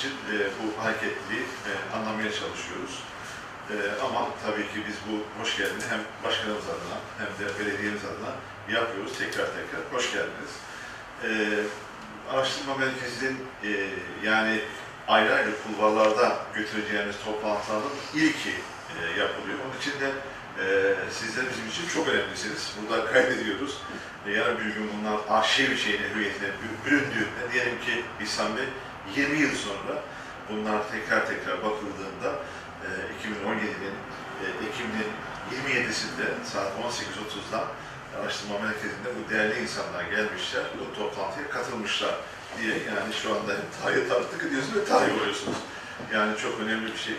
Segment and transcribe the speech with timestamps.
[0.00, 2.94] için e, bu hareketliliği e, anlamaya çalışıyoruz.
[3.70, 8.32] E, ama tabii ki biz bu hoş geldini hem başkanımız adına hem de belediyemiz adına
[8.78, 9.12] yapıyoruz.
[9.18, 10.52] Tekrar tekrar hoş geldiniz.
[11.24, 11.28] E,
[12.32, 13.70] araştırma merkezinin e,
[14.28, 14.60] yani
[15.08, 18.54] ayrı ayrı kulvarlarda götüreceğimiz toplantıların ilki
[18.96, 19.58] e, yapılıyor.
[19.64, 20.10] Onun için de
[20.62, 22.72] e, sizler bizim için çok önemlisiniz.
[22.80, 23.78] Burada kaydediyoruz.
[24.26, 28.64] E, yarın bir gün bunlar arşiv şeyine, hüviyetine bü- büründüğünde diyelim ki İhsan Bey
[29.16, 30.02] 20 yıl sonra
[30.50, 32.30] bunlar tekrar tekrar bakıldığında
[32.84, 32.88] e,
[33.20, 33.96] 2017'nin
[34.42, 35.10] e, Ekim'in
[35.50, 37.64] 27'sinde saat 18.30'da
[38.18, 42.14] araştırma merkezinde bu değerli insanlar gelmişler, bu toplantıya katılmışlar
[42.58, 45.58] diye yani şu anda hem tarih tanıklık ediyorsunuz ve tarih oluyorsunuz.
[46.14, 47.14] Yani çok önemli bir şey.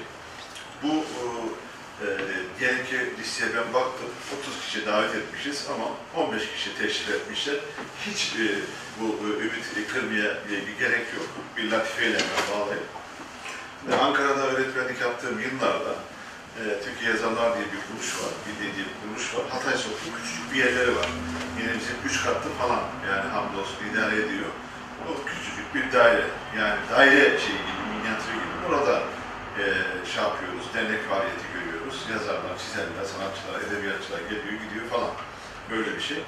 [0.83, 1.05] Bu
[2.01, 2.07] e,
[2.59, 4.09] diyelim ki listeye ben baktım,
[4.39, 7.55] 30 kişi davet etmişiz ama 15 kişi teşrif etmişler.
[8.07, 8.45] Hiç e,
[9.01, 11.27] bu ümit kırmaya e, gerek yok.
[11.57, 12.89] Bir latifeyle ben bağlayayım.
[13.87, 15.93] Ve Ankara'da öğretmenlik yaptığım yıllarda
[16.59, 19.43] e, Türkiye Yazarlar diye bir kuruluş var, bildiği diye bir kuruluş var.
[19.53, 21.09] Hatay Sokulu küçücük bir yerleri var.
[21.59, 24.51] Yine bizim üç katlı falan yani hamdolsun idare ediyor.
[25.07, 26.25] O küçücük bir daire,
[26.59, 28.55] yani daire şeyi gibi, minyatürü gibi.
[28.69, 28.95] Orada
[29.61, 29.63] e,
[30.11, 31.97] şey yapıyoruz, dernek faaliyeti görüyoruz.
[32.13, 35.13] Yazarlar, çizerler, sanatçılar, edebiyatçılar geliyor, gidiyor falan.
[35.71, 36.19] Böyle bir şey.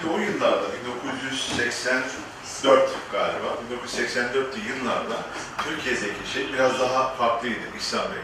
[0.00, 3.46] Şimdi o yıllarda, 1984 galiba,
[3.86, 5.16] 1984'lü yıllarda
[5.64, 8.20] Türkiye'deki şey biraz daha farklıydı İhsan Bey.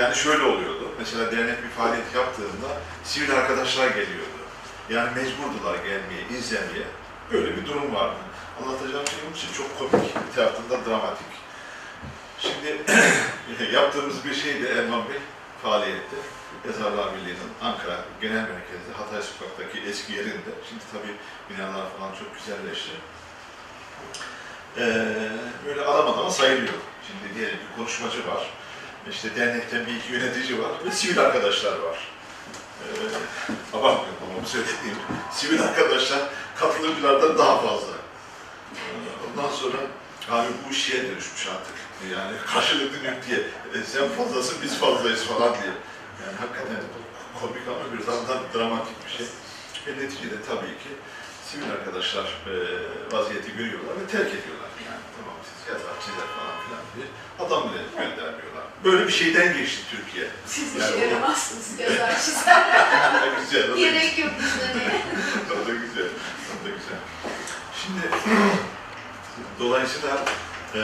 [0.00, 2.68] Yani şöyle oluyordu, mesela dernek bir faaliyet yaptığında
[3.04, 4.38] sivil arkadaşlar geliyordu.
[4.90, 6.86] Yani mecburdular gelmeye, izlemeye.
[7.32, 8.16] Böyle bir durum vardı.
[8.62, 11.26] Anlatacağım şey için çok komik, bir taraftan dramatik.
[12.38, 12.82] Şimdi
[13.74, 15.18] yaptığımız bir şeydi Erman Bey
[15.62, 16.16] faaliyette.
[16.66, 20.52] Yazarlar Birliği'nin Ankara Genel Merkezi Hatay Sokak'taki eski yerinde.
[20.68, 21.14] Şimdi tabii
[21.50, 22.90] binalar falan çok güzelleşti.
[24.78, 25.06] Ee,
[25.66, 26.72] böyle adam adama sayılıyor.
[27.06, 28.50] Şimdi diyelim bir konuşmacı var.
[29.10, 32.08] İşte dernekten bir iki yönetici var ve sivil arkadaşlar var.
[32.82, 32.86] Ee,
[33.76, 34.96] abartmıyorum ama bu söylediğim
[35.32, 36.20] sivil arkadaşlar
[36.56, 37.94] katılımcılardan daha fazla.
[38.74, 38.78] Ee,
[39.26, 39.76] ondan sonra
[40.30, 41.74] abi bu iş şeye dönüşmüş artık.
[42.12, 42.98] Yani karşılıklı
[43.28, 43.38] diye.
[43.74, 45.72] E, sen fazlasın biz fazlayız falan diye.
[46.22, 46.82] Yani hakikaten
[47.40, 49.26] komik ama bir yandan dramatik bir şey.
[49.86, 50.90] Ve neticede tabii ki
[51.48, 52.54] sivil arkadaşlar e,
[53.16, 54.70] vaziyeti görüyorlar ve terk ediyorlar.
[54.88, 57.06] Yani tamam siz yazar, çizer falan filan diye
[57.42, 58.64] adam bile göndermiyorlar.
[58.84, 60.26] Böyle bir şeyden geçti Türkiye.
[60.46, 62.66] Siz Yani işe yaramazsınız yazar çizer.
[63.40, 63.76] güzel, o.
[63.76, 65.00] Gerek yok izlemeye.
[65.52, 66.10] o da güzel,
[66.52, 67.00] o da güzel.
[67.82, 68.02] Şimdi
[69.60, 70.24] dolayısıyla
[70.74, 70.82] e,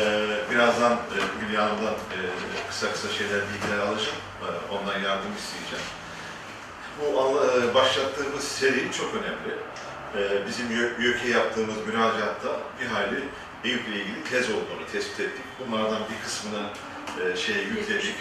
[0.50, 2.18] birazdan e, Hülya Hanım'dan e,
[2.68, 4.20] kısa kısa şeyler, bilgiler alacağım.
[4.42, 5.86] E, ondan yardım isteyeceğim.
[7.00, 9.52] Bu e, başlattığımız seri çok önemli.
[10.16, 12.48] E, bizim YÖK'e yaptığımız müracaatta
[12.80, 13.24] bir hayli
[13.64, 15.44] Eyüp'le ilgili tez olduğunu tespit ettik.
[15.60, 16.62] Bunlardan bir kısmını
[17.20, 18.14] e, şeye yükledik,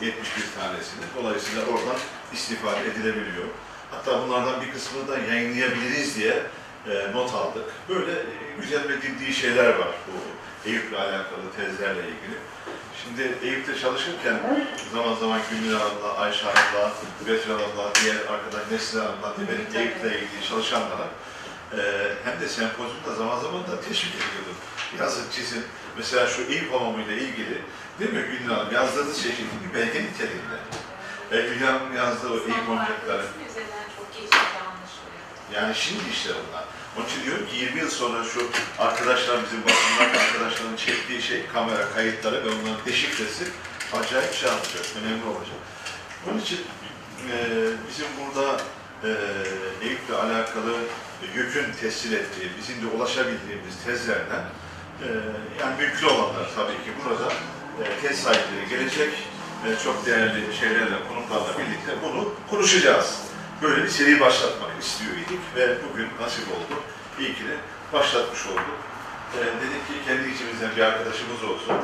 [0.00, 0.16] e, 71
[0.60, 1.04] tanesini.
[1.20, 1.96] Dolayısıyla oradan
[2.32, 3.46] istifade edilebiliyor.
[3.90, 6.42] Hatta bunlardan bir kısmını da yayınlayabiliriz diye
[6.90, 7.64] e, not aldık.
[7.88, 8.24] Böyle e,
[8.60, 12.36] güzel ve ciddi şeyler var bu Eyüp'le alakalı tezlerle ilgili.
[13.04, 14.40] Şimdi Eyüp'te çalışırken
[14.92, 16.92] zaman zaman Gülmür Hanım'la, Ayşe Hanım'la,
[17.26, 19.78] Betül Hanım'la, diğer arkadaş Nesli Hanım'la mi?
[19.78, 21.08] Eyüp'le ilgili çalışanlara
[21.72, 21.80] e,
[22.24, 24.56] hem de sempozyumda zaman zaman da teşvik ediyordum.
[24.98, 25.64] Yazın, çizin.
[25.96, 27.62] Mesela şu Eyüp hamamıyla ilgili
[28.00, 30.58] değil mi Gülmür Hanım yazdığınız şey şimdi bir belge niteliğinde.
[31.32, 32.68] E, Gülmür Hanım'ın yazdığı o Eyüp
[34.14, 35.22] geçti anlaşılıyor.
[35.54, 36.64] Yani şimdi işte bunlar.
[36.96, 38.40] Onun için diyorum ki 20 yıl sonra şu
[38.78, 43.44] arkadaşlar bizim basından arkadaşların çektiği şey kamera kayıtları ve onların deşifresi
[43.92, 45.58] acayip şey yapacak, önemli olacak.
[46.30, 46.60] Onun için
[47.32, 47.36] e,
[47.88, 48.60] bizim burada
[49.04, 49.10] e,
[49.86, 50.74] Eyüp'le alakalı
[51.34, 54.44] YÖK'ün tescil ettiği, bizim de ulaşabildiğimiz tezlerden
[55.02, 55.06] e,
[55.60, 57.32] yani mümkün olanlar tabii ki burada
[57.82, 59.12] e, tez sahipleri gelecek
[59.66, 63.18] e, çok değerli şeylerle, konuklarla birlikte bunu konuşacağız
[63.62, 66.80] böyle bir seri başlatmak istiyor idik ve bugün nasip oldu.
[67.20, 67.56] İyi ki de
[67.92, 68.78] başlatmış olduk.
[69.34, 71.76] Ee, dedik ki kendi içimizden bir arkadaşımız olsun.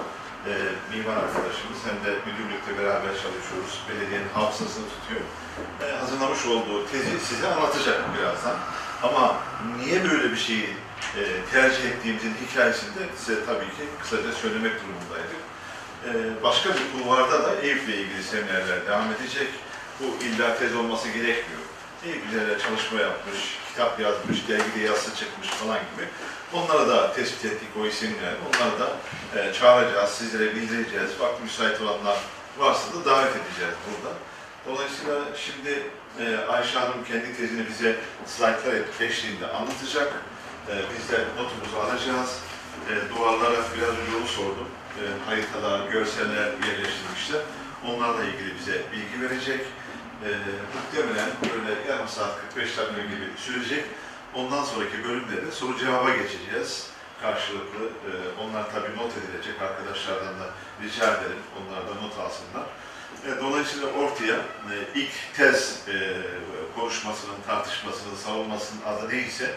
[0.46, 0.52] Ee,
[0.90, 3.74] mimar arkadaşımız hem de müdürlükte beraber çalışıyoruz.
[3.88, 5.24] Belediyenin hafızasını tutuyor.
[5.82, 8.56] Ee, hazırlamış olduğu tezi size anlatacak birazdan.
[9.02, 9.36] Ama
[9.78, 10.68] niye böyle bir şeyi
[11.18, 11.22] e,
[11.52, 15.42] tercih ettiğimizin hikayesini de size tabii ki kısaca söylemek durumundaydık.
[16.08, 16.10] E,
[16.42, 19.48] başka bir kulvarda da Eyüp'le ilgili seminerler devam edecek.
[20.00, 21.61] Bu illa tez olması gerekmiyor.
[22.06, 23.38] Eyüp üzerine çalışma yapmış,
[23.68, 26.08] kitap yazmış, dergide yazısı çıkmış falan gibi.
[26.52, 28.36] Onlara da tespit ettik o isimleri.
[28.46, 28.96] Onları da
[29.36, 31.10] e, çağıracağız, sizlere bildireceğiz.
[31.20, 32.16] Vakti müsait olanlar
[32.58, 34.14] varsa da davet edeceğiz burada.
[34.66, 35.82] Dolayısıyla şimdi
[36.20, 37.96] e, Ayşe Hanım kendi tezini bize
[38.26, 40.12] slaytlar eşliğinde anlatacak.
[40.68, 42.38] E, biz de notumuzu alacağız.
[42.90, 44.68] E, duvarlara biraz onu sordum.
[44.98, 47.40] E, haritalar, görseller yerleştirmişler.
[47.88, 49.60] Onlarla ilgili bize bilgi verecek.
[50.26, 50.30] E,
[50.74, 53.84] muhtemelen böyle yarım saat 45 dakika gibi sürecek.
[54.34, 56.86] Ondan sonraki bölümde de soru cevaba geçeceğiz
[57.22, 57.84] karşılıklı.
[57.86, 58.10] E,
[58.40, 59.62] onlar tabii not edilecek.
[59.62, 60.46] Arkadaşlardan da
[60.82, 61.42] rica ederim.
[61.58, 62.66] Onlar da not alsınlar.
[63.26, 66.16] E, Dolayısıyla ortaya e, ilk tez e,
[66.76, 69.50] konuşmasının, tartışmasının, savunmasının adı neyse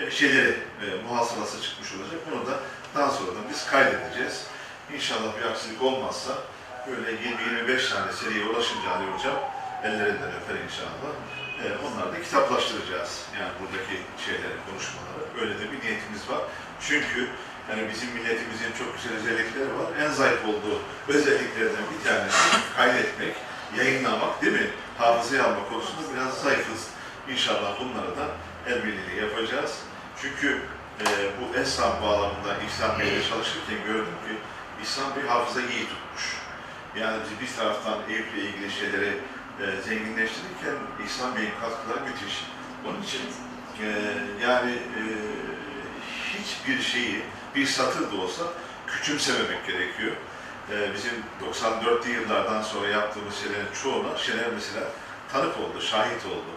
[0.00, 2.20] e, şeyleri, e, muhasırası çıkmış olacak.
[2.30, 2.60] Bunu da
[2.94, 4.46] daha sonradan biz kaydedeceğiz.
[4.94, 6.32] İnşallah bir aksilik olmazsa
[6.86, 9.34] böyle 20-25 tane seriye ulaşınca Ali Hocam
[9.84, 11.12] ellerinden öper inşallah.
[11.62, 13.26] E, onları da kitaplaştıracağız.
[13.38, 15.22] Yani buradaki şeyleri, konuşmaları.
[15.40, 16.42] Öyle de bir niyetimiz var.
[16.80, 17.28] Çünkü
[17.70, 19.88] yani bizim milletimizin çok güzel özellikleri var.
[20.02, 22.38] En zayıf olduğu özelliklerden bir tanesi
[22.76, 23.34] kaydetmek,
[23.78, 24.70] yayınlamak değil mi?
[24.98, 26.88] Hafızaya alma konusunda biraz zayıfız.
[27.28, 28.26] İnşallah bunları da
[28.66, 29.78] el birliğiyle yapacağız.
[30.22, 30.62] Çünkü
[31.00, 31.06] e,
[31.40, 34.34] bu esnaf bağlamında İhsan Bey'le çalışırken gördüm ki
[34.82, 36.36] İhsan Bey hafızayı iyi tutmuş.
[36.96, 39.18] Yani bir taraftan Eyüp'le ilgili şeyleri
[39.60, 40.76] e, zenginleştirirken
[41.06, 42.44] İhsan Bey'in katkıları müthiş.
[42.86, 43.22] Onun için
[43.82, 43.86] e,
[44.42, 45.02] yani e,
[46.38, 47.22] hiçbir şeyi
[47.54, 48.42] bir satır da olsa
[48.86, 50.12] küçümsememek gerekiyor.
[50.70, 51.12] Ee, bizim
[51.42, 54.86] 94'lü yıllardan sonra yaptığımız şeylerin çoğuna Şener mesela
[55.32, 56.52] tanık oldu, şahit oldu.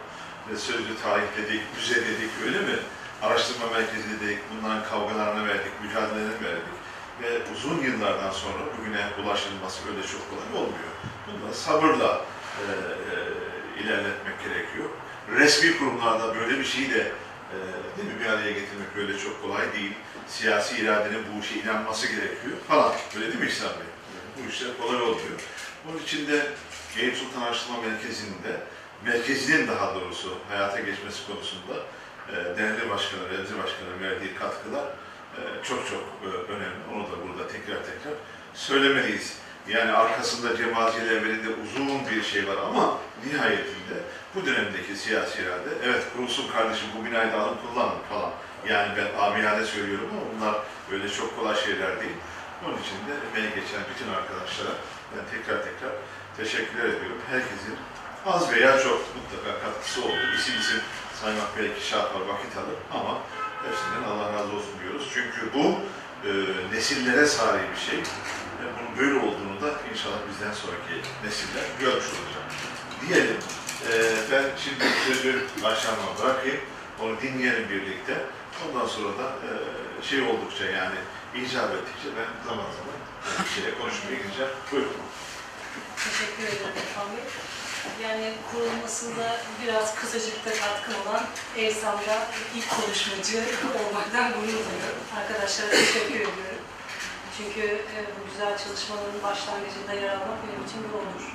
[0.50, 2.78] Ve sözlü tarih dedik, müze dedik, öyle mi?
[3.22, 6.76] Araştırma merkezi dedik, bunların kavgalarını verdik, mücadelelerini verdik.
[7.22, 10.92] Ve uzun yıllardan sonra bugüne ulaşılması öyle çok kolay olmuyor.
[11.28, 12.26] Bunları sabırla
[12.62, 14.90] e, e, ilerletmek gerekiyor.
[15.36, 17.58] Resmi kurumlarda böyle bir şeyi de e,
[17.98, 19.94] değil mi bir araya getirmek öyle çok kolay değil
[20.28, 22.94] siyasi iradenin bu işe inanması gerekiyor falan.
[23.16, 23.88] Öyle değil mi İhsan Bey?
[24.38, 25.40] Bu işler kolay olmuyor.
[25.90, 26.48] Onun için de
[27.00, 28.60] Eyüp Sultan Araştırma Merkezi'nde,
[29.06, 31.74] merkezinin daha doğrusu hayata geçmesi konusunda
[32.30, 34.86] e, değerli başkanı, Remzi Başkanı'nın verdiği katkılar
[35.38, 36.76] e, çok çok e, önemli.
[36.94, 38.14] Onu da burada tekrar tekrar
[38.54, 39.38] söylemeliyiz.
[39.68, 43.98] Yani arkasında cemaziyelerinde uzun bir şey var ama nihayetinde
[44.36, 48.32] bu dönemdeki siyasi irade, evet kurulsun kardeşim bu binayı da alın kullanın falan.
[48.70, 50.56] Yani ben amiyane söylüyorum ama bunlar
[50.92, 52.18] böyle çok kolay şeyler değil.
[52.66, 54.74] Onun için de emeği geçen bütün arkadaşlara
[55.12, 55.92] ben tekrar tekrar
[56.38, 57.22] teşekkürler ediyorum.
[57.30, 57.76] Herkesin
[58.26, 60.26] az veya çok mutlaka katkısı oldu.
[60.38, 60.82] İsim isim
[61.22, 63.18] saymak belki şey yapar, vakit alır ama
[63.66, 65.10] hepsinden Allah razı olsun diyoruz.
[65.14, 65.66] Çünkü bu
[66.28, 66.32] e,
[66.76, 68.00] nesillere sari bir şey.
[68.76, 72.46] Bunun böyle olduğunu da inşallah bizden sonraki nesiller görmüş olacak.
[73.02, 73.38] Diyelim,
[73.92, 73.94] e,
[74.32, 76.62] ben şimdi sözü başlarıma bırakayım.
[77.02, 78.16] Onu dinleyelim birlikte.
[78.64, 79.52] Ondan sonra da e,
[80.10, 81.00] şey oldukça yani
[81.36, 82.98] icap ettikçe ben zaman zaman
[83.44, 84.52] bir şeyle konuşmaya gireceğim.
[84.72, 84.92] Buyurun.
[85.98, 87.26] Teşekkür ederim Bey.
[88.04, 91.26] Yani kurulmasında biraz kısacık da katkım olan
[91.58, 93.38] Eysam'da ilk konuşmacı
[93.80, 95.04] olmaktan gurur duyuyorum.
[95.18, 96.65] Arkadaşlara teşekkür ediyorum.
[97.38, 97.66] Çünkü
[97.96, 101.26] e, bu güzel çalışmaların başlangıcında yer almak benim için bir onur.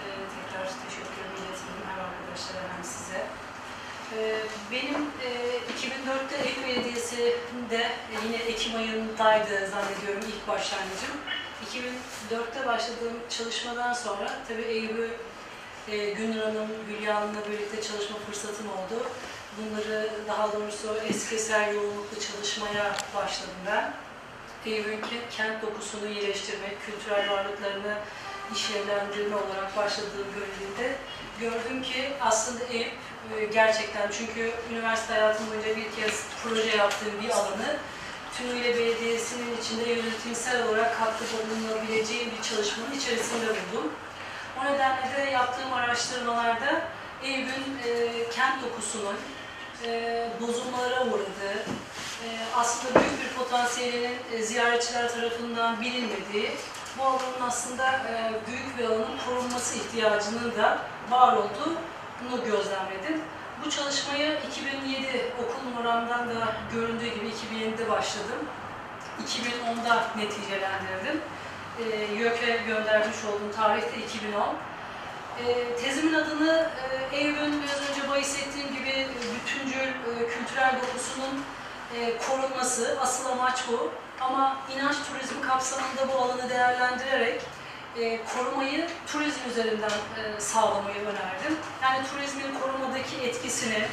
[0.00, 3.20] E, tekrar teşekkürümü ileteyim hem arkadaşlara hem size.
[4.16, 4.18] E,
[4.72, 5.28] benim e,
[5.74, 11.16] 2004'te Eyüp Belediyesi'nde e, yine Ekim ayındaydı zannediyorum ilk başlangıcım.
[11.66, 15.10] 2004'te başladığım çalışmadan sonra tabii Eyüp'ü
[15.88, 19.06] e, Gülnur Hanım, Hülya Hanım'la birlikte çalışma fırsatım oldu.
[19.58, 23.94] Bunları daha doğrusu eski eser yoğunluklu çalışmaya başladım ben.
[24.66, 27.94] Eyüp'ün ke- kent dokusunu iyileştirmek, kültürel varlıklarını
[28.54, 30.96] işlevlendirme olarak başladığım bölümde
[31.40, 32.92] gördüm ki aslında Eyüp
[33.36, 37.76] e, gerçekten çünkü üniversite hayatım boyunca bir kez proje yaptığım bir alanı
[38.38, 43.92] tümüyle belediyesinin içinde yönetimsel olarak katkı bulunabileceği bir çalışmanın içerisinde buldum.
[44.60, 46.82] O nedenle de yaptığım araştırmalarda
[47.22, 49.16] Eyüp'ün e, kent dokusunun
[49.86, 51.64] e, bozulmalara uğradığı,
[52.56, 56.50] aslında büyük bir potansiyelinin e, ziyaretçiler tarafından bilinmediği,
[56.98, 60.78] bu alanın aslında e, büyük bir alanın korunması ihtiyacının da
[61.10, 63.20] var olduğunu gözlemledim.
[63.64, 68.38] Bu çalışmayı 2007 okul numaramdan da göründüğü gibi 2007'de başladım.
[69.26, 71.20] 2010'da neticelendirdim.
[71.78, 74.56] E, YÖK'e göndermiş olduğum tarihte 2010.
[75.38, 76.70] E, tezimin adını
[77.12, 81.44] e, Eyüp'ün biraz önce bahsettiğim gibi bütüncül e, kültürel dokusunun
[81.98, 83.90] e, korunması, asıl amaç bu.
[84.20, 87.40] Ama inanç turizmi kapsamında bu alanı değerlendirerek
[88.00, 91.56] e, korumayı turizm üzerinden e, sağlamayı önerdim.
[91.82, 93.84] Yani turizmin korumadaki etkisini,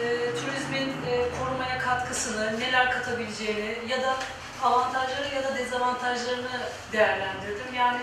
[0.00, 4.14] e, turizmin e, korumaya katkısını, neler katabileceğini ya da
[4.62, 6.60] avantajları ya da dezavantajlarını
[6.92, 7.74] değerlendirdim.
[7.76, 8.00] Yani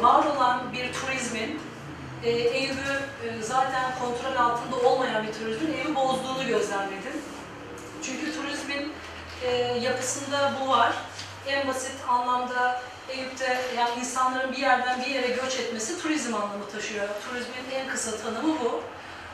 [0.00, 1.60] var olan bir turizmin
[2.24, 2.98] e, Eyüp'ü
[3.40, 7.22] zaten kontrol altında olmayan bir turizmin Eyüp'ü bozduğunu gözlemledim.
[8.02, 8.92] Çünkü turizmin
[9.44, 10.92] e, yapısında bu var.
[11.46, 17.08] En basit anlamda Eyüp'te yani insanların bir yerden bir yere göç etmesi turizm anlamı taşıyor.
[17.28, 18.82] Turizmin en kısa tanımı bu.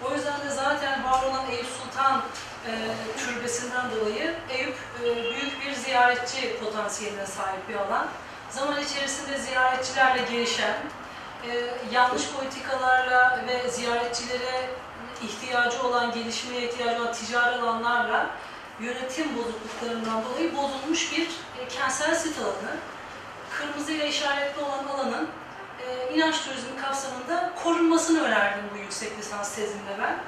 [0.07, 2.23] O yüzden de zaten var olan Eyüp Sultan
[2.67, 2.73] e,
[3.19, 8.07] türbesinden dolayı Eyüp e, büyük bir ziyaretçi potansiyeline sahip bir alan.
[8.51, 10.77] Zaman içerisinde ziyaretçilerle gelişen,
[11.49, 11.51] e,
[11.93, 14.71] yanlış politikalarla ve ziyaretçilere
[15.23, 18.31] ihtiyacı olan, gelişmeye ihtiyacı olan ticari alanlarla
[18.81, 21.27] yönetim bozukluklarından dolayı bozulmuş bir
[21.61, 22.77] e, kentsel sit alanı.
[23.59, 25.29] Kırmızıyla işaretli olan alanın
[25.87, 30.19] e, inanç turizmi kapsamında korunmasını önerdim bu yüksek lisans tezimde ben.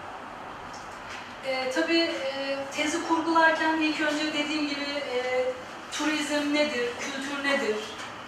[1.51, 5.45] E, tabii e, tezi kurgularken ilk önce dediğim gibi e,
[5.93, 7.77] turizm nedir, kültür nedir,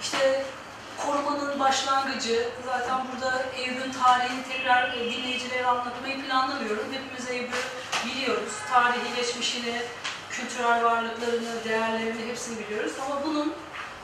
[0.02, 0.44] işte
[1.06, 6.84] korumanın başlangıcı, zaten burada Eyüp'ün tarihini tekrar e, dinleyicilere anlatmayı planlamıyorum.
[6.92, 7.58] Hepimiz Eyüp'ü
[8.06, 9.82] biliyoruz, tarihi, geçmişini,
[10.32, 12.92] kültürel varlıklarını, değerlerini hepsini biliyoruz.
[13.06, 13.54] Ama bunun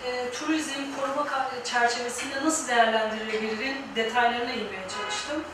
[0.06, 1.26] e, turizm koruma
[1.64, 5.44] çerçevesinde nasıl değerlendirilebilirin detaylarına inmeye çalıştım.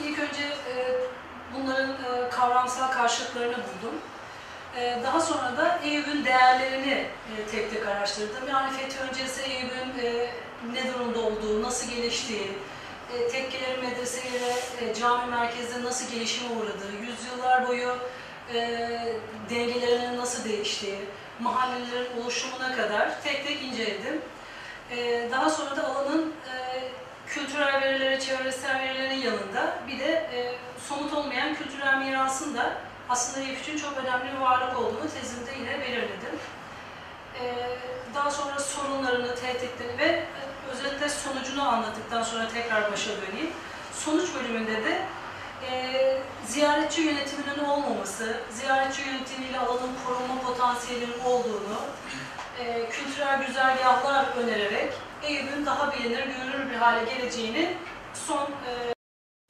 [0.00, 0.96] İlk önce e,
[1.54, 3.94] bunların e, kavramsal karşılıklarını buldum.
[4.76, 8.48] E, daha sonra da Eyüp'ün değerlerini e, tek tek araştırdım.
[8.48, 10.30] Yani fethi öncesi Eyüp'ün e,
[10.72, 12.58] ne durumda olduğu, nasıl geliştiği,
[13.14, 17.96] e, tekkeleri medreselere, e, cami merkezde nasıl gelişime uğradığı, yüzyıllar boyu
[18.54, 19.12] e,
[19.50, 20.98] dengelerinin nasıl değiştiği,
[21.40, 24.22] mahallelerin oluşumuna kadar tek tek inceledim.
[24.90, 26.82] E, daha sonra da alanın e,
[27.26, 30.54] kültürel verileri, çevresel verilerin yanında bir de e,
[30.88, 32.72] somut olmayan kültürel mirasın da
[33.08, 36.38] aslında Eyüp için çok önemli bir varlık olduğunu tezimde yine belirledim.
[37.40, 37.44] E,
[38.14, 40.26] daha sonra sorunlarını, tehditlerini ve e,
[40.72, 43.50] özetle sonucunu anlattıktan sonra tekrar başa döneyim.
[43.92, 45.02] Sonuç bölümünde de
[45.70, 51.78] e, ziyaretçi yönetiminin olmaması, ziyaretçi yönetimiyle alanın korunma potansiyelinin olduğunu,
[52.60, 57.76] e, kültürel güzergahlar önererek Eyüp'ün daha bilinir, görünür bir hale geleceğini
[58.14, 58.94] son e,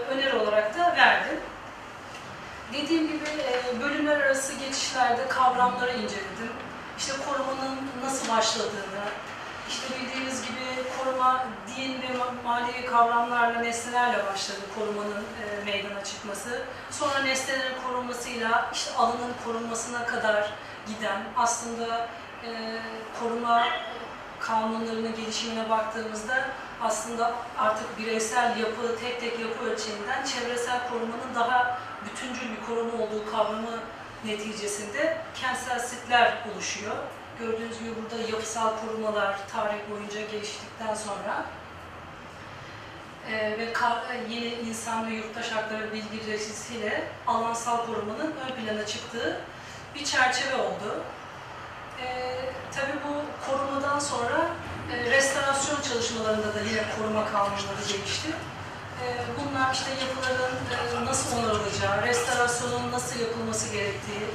[0.04, 1.40] öneri olarak da verdim.
[2.72, 6.52] Dediğim gibi e, bölümler arası geçişlerde kavramları inceledim.
[6.98, 9.04] İşte korumanın nasıl başladığını,
[9.70, 10.66] işte bildiğiniz gibi
[10.98, 11.44] koruma
[11.76, 16.62] din ve ma- manevi kavramlarla, nesnelerle başladı korumanın e, meydana çıkması.
[16.90, 20.52] Sonra nesnelerin korunmasıyla işte alanın korunmasına kadar
[20.86, 22.08] giden aslında
[22.44, 22.78] e,
[23.20, 23.64] koruma
[24.40, 26.34] kanunlarının gelişimine baktığımızda
[26.82, 33.30] aslında artık bireysel yapı, tek tek yapı ölçeğinden çevresel korumanın daha bütüncül bir koruma olduğu
[33.30, 33.78] kavramı
[34.24, 36.96] neticesinde kentsel sitler oluşuyor.
[37.40, 41.44] Gördüğünüz gibi burada yapısal korumalar tarih boyunca geliştikten sonra
[43.30, 49.40] e, ve ka- yeni insan ve yurttaş hakları bildirisiyle alansal korumanın ön plana çıktığı
[49.94, 51.02] bir çerçeve oldu.
[52.02, 52.36] E,
[52.74, 53.14] tabii bu
[53.50, 54.46] korumadan sonra
[54.92, 58.28] e, restorasyon çalışmalarında da yine koruma kanunları gelişti.
[59.02, 59.06] E,
[59.38, 60.56] bunlar işte yapıların
[61.02, 64.26] e, nasıl onarılacağı, restorasyonun nasıl yapılması gerektiği,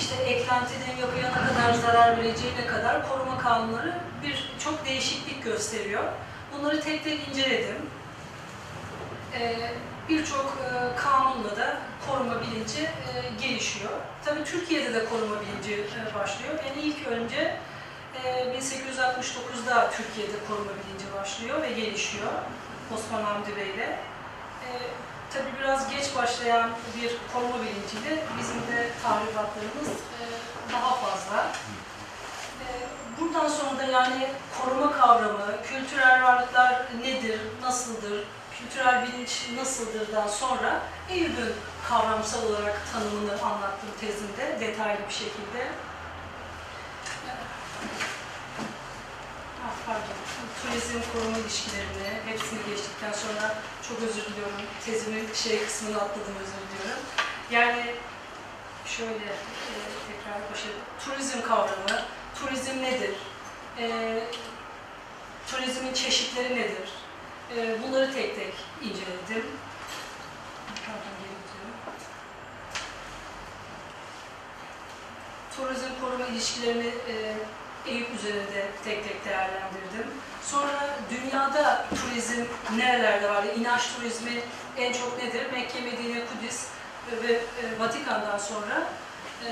[0.00, 6.04] işte eklentinin yapıya ne kadar zarar vereceğine kadar koruma kanunları bir çok değişiklik gösteriyor.
[6.52, 7.76] Bunları tek tek inceledim.
[9.34, 9.56] Ee,
[10.08, 11.76] Birçok e, kanunla da
[12.08, 13.90] koruma bilinci e, gelişiyor.
[14.24, 16.54] Tabii Türkiye'de de koruma bilinci e, başlıyor.
[16.66, 17.56] Yani ilk önce
[18.24, 18.28] e,
[18.58, 22.32] 1869'da Türkiye'de koruma bilinci başlıyor ve gelişiyor
[22.94, 23.98] Osman Hamdi Bey'le.
[25.32, 30.22] Tabii biraz geç başlayan bir koruma bilinciyle bizim de tahribatlarımız e,
[30.72, 31.46] daha fazla.
[32.60, 32.66] E,
[33.20, 38.24] buradan sonra da yani koruma kavramı, kültürel varlıklar nedir, nasıldır,
[38.58, 41.54] kültürel bilinç nasıldırdan sonra Eyüp'ün
[41.88, 45.68] kavramsal olarak tanımını anlattım tezimde detaylı bir şekilde.
[49.66, 50.16] Ah, pardon,
[50.62, 53.54] turizm koruma ilişkilerini hepsini geçtikten sonra
[53.88, 54.54] çok özür diliyorum.
[54.86, 57.04] Tezimin şey kısmını atladım özür diliyorum.
[57.50, 57.94] Yani
[58.86, 59.74] şöyle e,
[60.08, 60.68] tekrar başa
[61.04, 63.14] turizm kavramı, turizm nedir?
[63.78, 64.18] E,
[65.50, 66.90] turizmin çeşitleri nedir?
[67.56, 69.46] E, bunları tek tek inceledim.
[70.86, 71.20] Pardon,
[75.56, 77.36] turizm koruma ilişkilerini e,
[77.86, 79.39] Eyüp üzerinde tek tek değerlendirdim.
[81.60, 82.42] Dünyada turizm
[82.76, 83.44] nerelerde var?
[83.58, 84.30] İnanç turizmi
[84.76, 85.52] en çok nedir?
[85.52, 86.66] Mekke, Medine, Kudüs
[87.22, 88.88] ve e, Vatikan'dan sonra
[89.46, 89.48] e,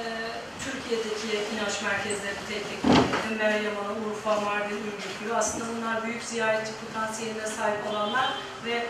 [0.64, 3.38] Türkiye'deki inanç merkezleri tek tek.
[3.38, 5.34] Meryem Ana, Urfa, Mardin, Ürgüp gibi.
[5.34, 8.28] Aslında bunlar büyük ziyaretçi potansiyeline sahip olanlar
[8.64, 8.86] ve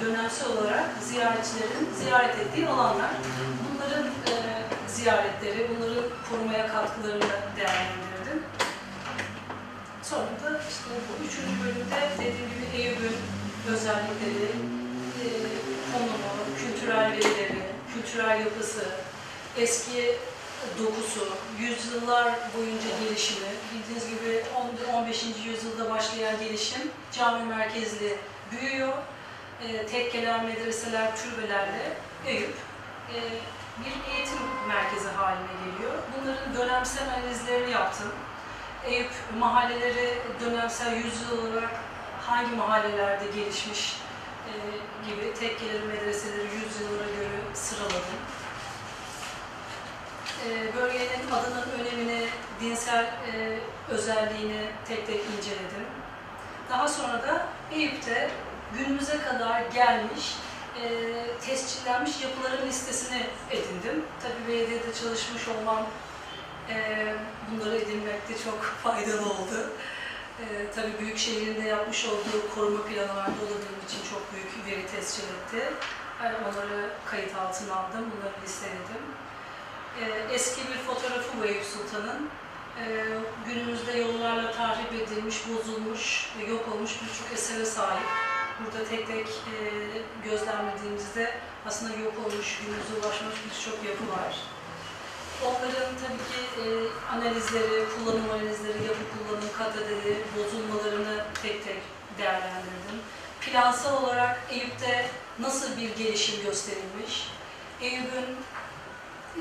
[0.00, 3.10] dönemsel olarak ziyaretçilerin ziyaret ettiği alanlar.
[3.64, 4.34] Bunların e,
[4.88, 8.09] ziyaretleri, bunların korumaya katkılarını değerlendirdim.
[10.10, 13.16] Sonra da işte bu üçüncü bölümde dediğim gibi Eyüp'ün
[13.72, 14.46] özellikleri,
[15.22, 15.26] e,
[15.92, 16.18] konumu,
[16.58, 17.62] kültürel verileri,
[17.94, 18.84] kültürel yapısı,
[19.56, 20.18] eski
[20.78, 24.44] dokusu, yüzyıllar boyunca gelişimi, bildiğiniz gibi
[24.92, 25.24] 10 15.
[25.46, 28.16] yüzyılda başlayan gelişim cami merkezli
[28.52, 28.92] büyüyor.
[29.68, 32.54] E, tekkeler, medreseler, türbelerle Eyüp
[33.14, 33.18] e,
[33.84, 34.38] bir eğitim
[34.68, 35.94] merkezi haline geliyor.
[36.12, 38.12] Bunların dönemsel analizlerini yaptım.
[38.86, 41.70] Eyüp mahalleleri dönemsel yüzyıl olarak
[42.26, 43.96] hangi mahallelerde gelişmiş
[44.48, 44.52] e,
[45.10, 48.20] gibi tekkeleri, medreseleri yüzyıllara göre sıraladım.
[50.48, 52.26] E, bölgenin adının önemini,
[52.60, 53.58] dinsel e,
[53.88, 55.86] özelliğini tek tek inceledim.
[56.70, 58.30] Daha sonra da Eyüp'te
[58.78, 60.36] günümüze kadar gelmiş,
[60.82, 60.86] e,
[61.40, 64.04] tescillenmiş yapıların listesini edindim.
[64.22, 65.86] Tabii belediyede çalışmış olmam
[67.50, 69.70] bunları edinmekte çok faydalı oldu.
[70.40, 73.32] E, tabii Büyükşehir'in de yapmış olduğu koruma planı vardı.
[73.42, 75.72] O için çok büyük veri tescil etti.
[76.22, 79.04] Ben onları kayıt altına aldım, bunları listeledim.
[80.00, 82.28] E, eski bir fotoğrafı bu Eyüp Sultan'ın.
[82.80, 83.06] E,
[83.46, 88.06] günümüzde yollarla tahrip edilmiş, bozulmuş, ve yok olmuş birçok esere sahip.
[88.64, 89.56] Burada tek tek e,
[90.24, 91.34] gözlemlediğimizde
[91.66, 94.36] aslında yok olmuş, günümüze ulaşmış birçok yapı var.
[95.46, 96.64] Onların tabii ki e,
[97.14, 101.78] analizleri, kullanım analizleri, yapı kullanım, katedeli, bozulmalarını tek tek
[102.18, 102.98] değerlendirdim.
[103.40, 105.06] Plansal olarak Eyüp'te
[105.38, 107.28] nasıl bir gelişim gösterilmiş,
[107.80, 108.36] Eyüp'ün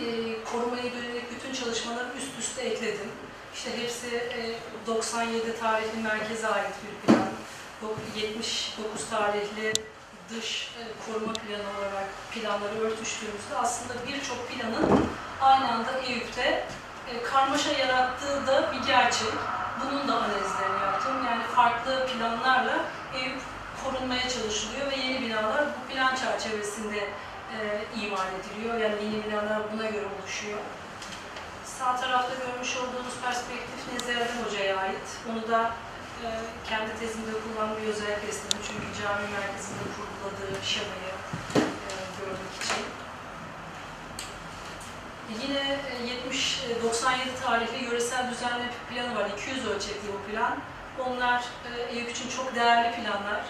[0.01, 0.05] e,
[0.43, 3.11] korumaya yönelik bütün çalışmaları üst üste ekledim.
[3.55, 4.55] İşte hepsi e,
[4.87, 7.27] 97 tarihli merkeze ait bir plan,
[7.83, 9.73] dok- 79 tarihli
[10.35, 10.71] dış
[11.05, 15.05] koruma planı olarak planları örtüştüğümüzde aslında birçok planın
[15.41, 16.67] aynı anda Eyüp'te
[17.09, 19.33] e, karmaşa yarattığı da bir gerçek.
[19.81, 21.25] Bunun da analizlerini yaptım.
[21.25, 23.41] Yani farklı planlarla Eyüp
[23.83, 27.57] korunmaya çalışılıyor ve yeni binalar bu plan çerçevesinde e,
[28.01, 28.77] imal ediliyor.
[28.77, 30.59] Yani yeni binalar buna göre oluşuyor.
[31.65, 35.07] Sağ tarafta görmüş olduğunuz perspektif Nezarettin Hoca'ya ait.
[35.31, 35.71] Onu da
[36.69, 38.57] kendi tezimde kullanmayı özellikle istedim.
[38.67, 41.13] Çünkü cami merkezinde kurguladığı şemayı
[41.55, 42.83] e, görmek için.
[45.41, 49.29] Yine e, 70 e, 97 tarihli yöresel düzenleme planı var.
[49.37, 50.57] 200 ölçekli bu plan.
[51.07, 51.43] Onlar
[51.75, 53.41] e, Eyüp için çok değerli planlar.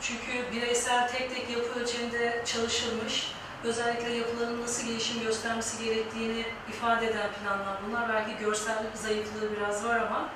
[0.00, 3.32] Çünkü bireysel tek tek yapı ölçeğinde çalışılmış,
[3.64, 8.08] özellikle yapıların nasıl gelişim göstermesi gerektiğini ifade eden planlar bunlar.
[8.08, 10.28] Belki görsel zayıflığı biraz var ama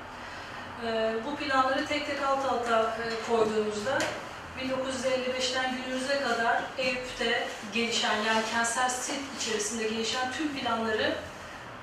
[0.87, 3.99] e, bu planları tek tek alt alta e, koyduğumuzda
[4.59, 11.15] 1955'ten günümüze kadar Eyüp'te gelişen yani kentsel sit içerisinde gelişen tüm planları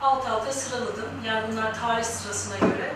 [0.02, 1.10] alt alta sıraladım.
[1.26, 2.94] Yani bunlar tarih sırasına göre.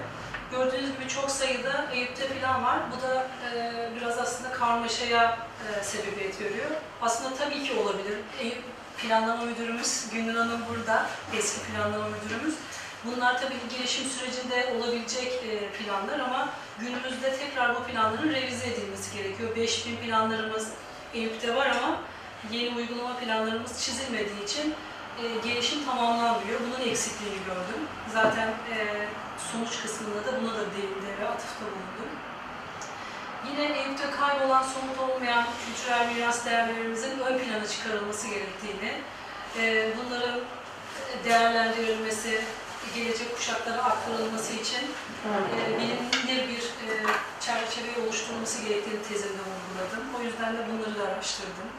[0.52, 2.80] Gördüğünüz gibi çok sayıda Eyüp'te plan var.
[2.92, 5.38] Bu da e, biraz aslında karmaşaya
[5.68, 6.70] e, sebebiyet veriyor.
[7.02, 8.18] Aslında tabii ki olabilir.
[8.40, 8.64] Eyüp
[8.98, 11.06] planlama müdürümüz Gündür Hanım burada,
[11.38, 12.56] eski planlama müdürümüz.
[13.06, 19.56] Bunlar tabii gelişim sürecinde olabilecek e, planlar ama günümüzde tekrar bu planların revize edilmesi gerekiyor.
[19.56, 20.70] 5000 planlarımız
[21.14, 22.02] Eyüp'te var ama
[22.52, 24.76] yeni uygulama planlarımız çizilmediği için
[25.24, 26.60] e, gelişim tamamlanmıyor.
[26.60, 27.88] Bunun eksikliğini gördüm.
[28.14, 29.08] Zaten e,
[29.52, 32.12] sonuç kısmında da buna da değindi ve atıfta bulundum.
[33.52, 39.02] Yine Eyüp'te kaybolan somut olmayan kültürel miras değerlerimizin ön plana çıkarılması gerektiğini,
[39.98, 40.40] bunların
[41.26, 42.42] değerlendirilmesi,
[42.96, 44.92] gelecek kuşaklara aktarılması için
[45.56, 46.92] e, bilinir bir e,
[47.40, 50.16] çerçeve oluşturulması gerektiğini tezimde vurguladım.
[50.20, 51.70] O yüzden de bunları da araştırdım.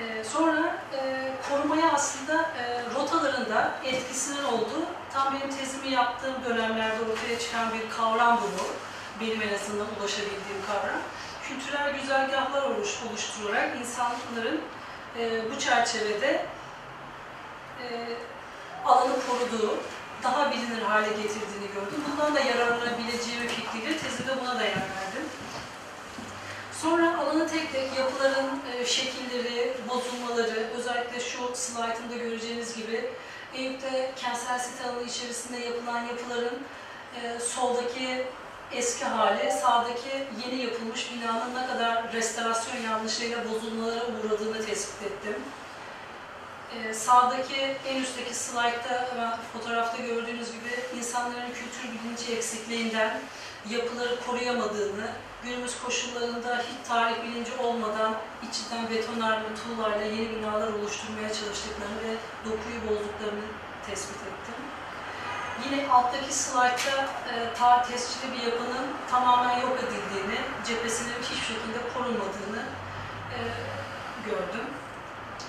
[0.00, 7.38] E, sonra e, korumaya aslında e, rotalarında etkisinin olduğu, tam benim tezimi yaptığım dönemlerde ortaya
[7.38, 8.66] çıkan bir kavram bu.
[9.20, 11.00] Benim en azından ulaşabildiğim kavram.
[11.48, 14.60] Kültürel güzergahlar oluş, oluşturarak insanların
[15.18, 16.46] e, bu çerçevede
[17.82, 17.86] e,
[18.84, 19.78] alanı koruduğu,
[20.22, 22.04] daha bilinir hale getirdiğini gördüm.
[22.10, 25.26] Bundan da yararlanabileceği fikriyle tezimde buna da yer verdim.
[26.72, 33.10] Sonra alanı tek tek yapıların e, şekilleri, bozulmaları, özellikle şu slaytımda göreceğiniz gibi
[33.54, 36.58] Eyüp'te kentsel site alanı içerisinde yapılan yapıların
[37.22, 38.26] e, soldaki
[38.72, 45.36] eski hali, sağdaki yeni yapılmış binanın ne kadar restorasyon yanlışıyla bozulmalara uğradığını tespit ettim.
[46.74, 53.20] Ee, sağdaki en üstteki slaytta hemen fotoğrafta gördüğünüz gibi insanların kültür bilinci eksikliğinden
[53.70, 55.10] yapıları koruyamadığını,
[55.44, 58.14] günümüz koşullarında hiç tarih bilinci olmadan
[58.50, 63.44] içinden betonarme tuğlarla yeni binalar oluşturmaya çalıştıklarını ve dokuyu bozduklarını
[63.86, 64.59] tespit ettim.
[65.64, 72.62] Yine alttaki slaytta e, ta tescilli bir yapının tamamen yok edildiğini, cephesinin hiçbir şekilde korunmadığını
[73.36, 73.38] e,
[74.24, 74.66] gördüm.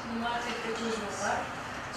[0.10, 1.38] Bunlar tek tek uzmanlar.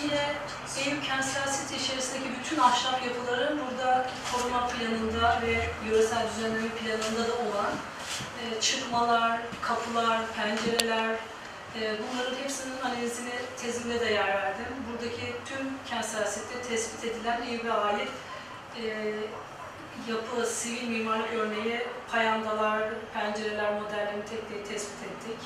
[0.03, 0.35] Yine
[0.79, 7.33] Eyüp kentsel site içerisindeki bütün ahşap yapıların burada koruma planında ve yöresel düzenleme planında da
[7.33, 7.73] olan
[8.43, 11.17] e, çıkmalar, kapılar, pencereler,
[11.75, 14.67] bunların hepsinin analizini tezimde de yer verdim.
[14.91, 16.29] Buradaki tüm kentsel
[16.69, 18.09] tespit edilen Eyüp'e ait
[18.83, 19.15] e,
[20.09, 22.83] yapı, sivil mimarlık örneği, payandalar,
[23.15, 25.39] pencereler modellerini tek tek tespit ettik.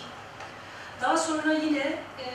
[1.00, 2.26] Daha sonra yine e,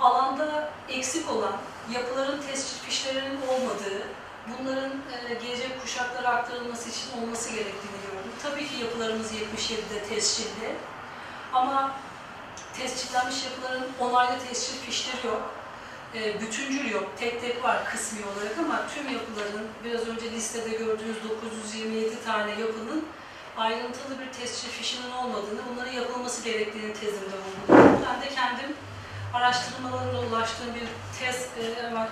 [0.00, 1.56] alanda eksik olan
[1.92, 4.02] yapıların tescil fişlerinin olmadığı,
[4.48, 4.92] bunların
[5.30, 8.32] e, gelecek kuşaklara aktarılması için olması gerektiğini gördüm.
[8.42, 10.74] Tabii ki yapılarımız 77'de tescilli
[11.52, 11.92] ama
[12.78, 15.42] tescillenmiş yapıların onaylı tescil fişleri yok.
[16.14, 21.16] E, bütüncül yok, tek tek var kısmi olarak ama tüm yapıların biraz önce listede gördüğünüz
[21.30, 23.04] 927 tane yapının
[23.56, 27.36] ayrıntılı bir tescil fişinin olmadığını, bunların yapılması gerektiğini tezimde
[27.68, 28.00] vurguladım.
[28.10, 28.76] Ben de kendim
[29.34, 30.88] araştırmalarımla ulaştığım bir
[31.20, 32.08] tez e, enva-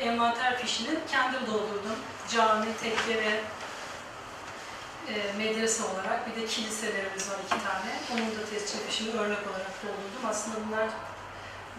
[0.00, 1.96] envanter fişini kendim doldurdum.
[2.32, 3.40] Cami, tekke ve
[5.08, 7.90] e, medrese olarak bir de kiliselerimiz var iki tane.
[8.12, 10.24] Onun da tescil fişini örnek olarak doldurdum.
[10.30, 10.88] Aslında bunlar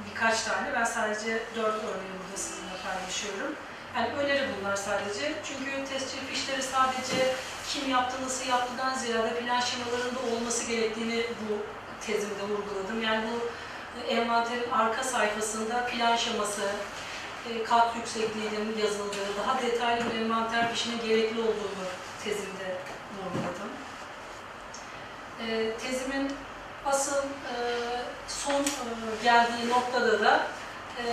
[0.10, 0.74] birkaç tane.
[0.76, 3.56] Ben sadece dört örneği burada sizinle paylaşıyorum.
[3.96, 5.34] Yani öneri bunlar sadece.
[5.44, 7.36] Çünkü tescil fişleri sadece
[7.70, 11.66] kim yaptı, nasıl yaptıdan ziyade plan şemalarında olması gerektiğini bu
[12.06, 13.04] tezimde vurguladım.
[13.04, 13.50] Yani bu
[14.10, 16.62] envanterin arka sayfasında plan şeması,
[17.50, 21.86] e, kat yüksekliğinin yazıldığı, daha detaylı bir envanter fişinin gerekli olduğunu
[22.24, 22.73] tezimde
[23.26, 23.72] vurguladım.
[25.40, 26.32] E, Tezimin
[26.86, 27.56] asıl e,
[28.28, 28.64] son e,
[29.24, 30.48] geldiği noktada da
[30.98, 31.04] e,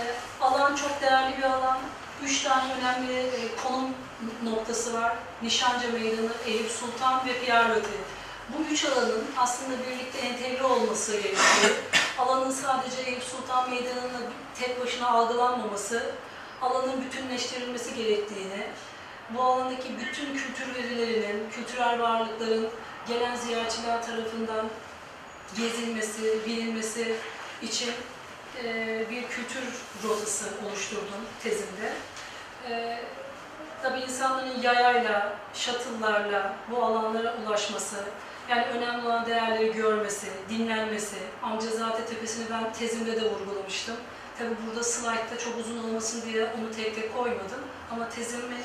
[0.41, 1.77] alan çok değerli bir alan.
[2.23, 3.89] Üç tane önemli e, konum
[4.43, 5.15] noktası var.
[5.41, 7.81] Nişanca Meydanı, Eyüp Sultan ve Pierre
[8.49, 11.75] Bu üç alanın aslında birlikte entegre olması gerekiyor.
[12.19, 14.25] Alanın sadece Eyüp Sultan Meydanı'nın
[14.59, 16.11] tek başına algılanmaması,
[16.61, 18.67] alanın bütünleştirilmesi gerektiğini,
[19.37, 22.69] bu alandaki bütün kültür verilerinin, kültürel varlıkların
[23.07, 24.65] gelen ziyaretçiler tarafından
[25.57, 27.15] gezilmesi, bilinmesi
[27.61, 27.91] için
[28.63, 29.63] e, bir kültür
[30.03, 31.93] rotası oluşturdum tezimde.
[32.69, 32.99] E,
[33.81, 37.95] tabii insanların yayayla, şatıllarla bu alanlara ulaşması,
[38.49, 43.95] yani önemli olan değerleri görmesi, dinlenmesi, Amcazade Tepesi'ni ben tezimde de vurgulamıştım.
[44.39, 47.59] Tabii burada slaytta çok uzun olmasın diye onu tek tek koymadım.
[47.91, 48.63] Ama tezimin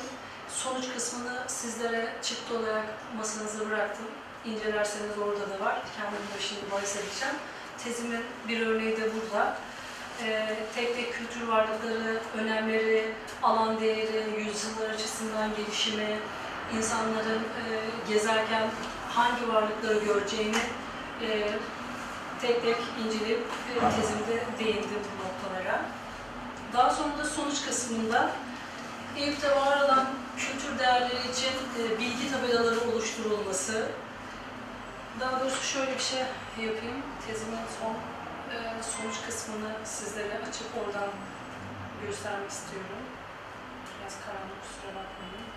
[0.49, 2.85] sonuç kısmını sizlere çıktı olarak
[3.17, 4.05] masanıza bıraktım.
[4.45, 5.81] İncelerseniz orada da var.
[5.97, 7.35] Kendim de şimdi bahis edeceğim.
[7.83, 9.57] Tezimin bir örneği de burada.
[10.23, 16.19] Ee, tek tek kültür varlıkları, önemleri, alan değeri, yüzyıllar açısından gelişimi,
[16.77, 17.63] insanların e,
[18.09, 18.67] gezerken
[19.09, 20.57] hangi varlıkları göreceğini
[21.21, 21.49] e,
[22.41, 25.81] tek tek inceleyip e, tezimde değindim bu noktalara.
[26.73, 28.31] Daha sonra da sonuç kısmında
[29.17, 33.87] Eyüp'te var olan kültür değerleri için e, bilgi tabelaları oluşturulması,
[35.19, 36.19] daha doğrusu şöyle bir şey
[36.65, 37.93] yapayım, tezimin son
[38.55, 41.09] e, sonuç kısmını sizlere açıp oradan
[42.05, 43.03] göstermek istiyorum.
[43.99, 45.47] Biraz karanlık kusura bakmayın.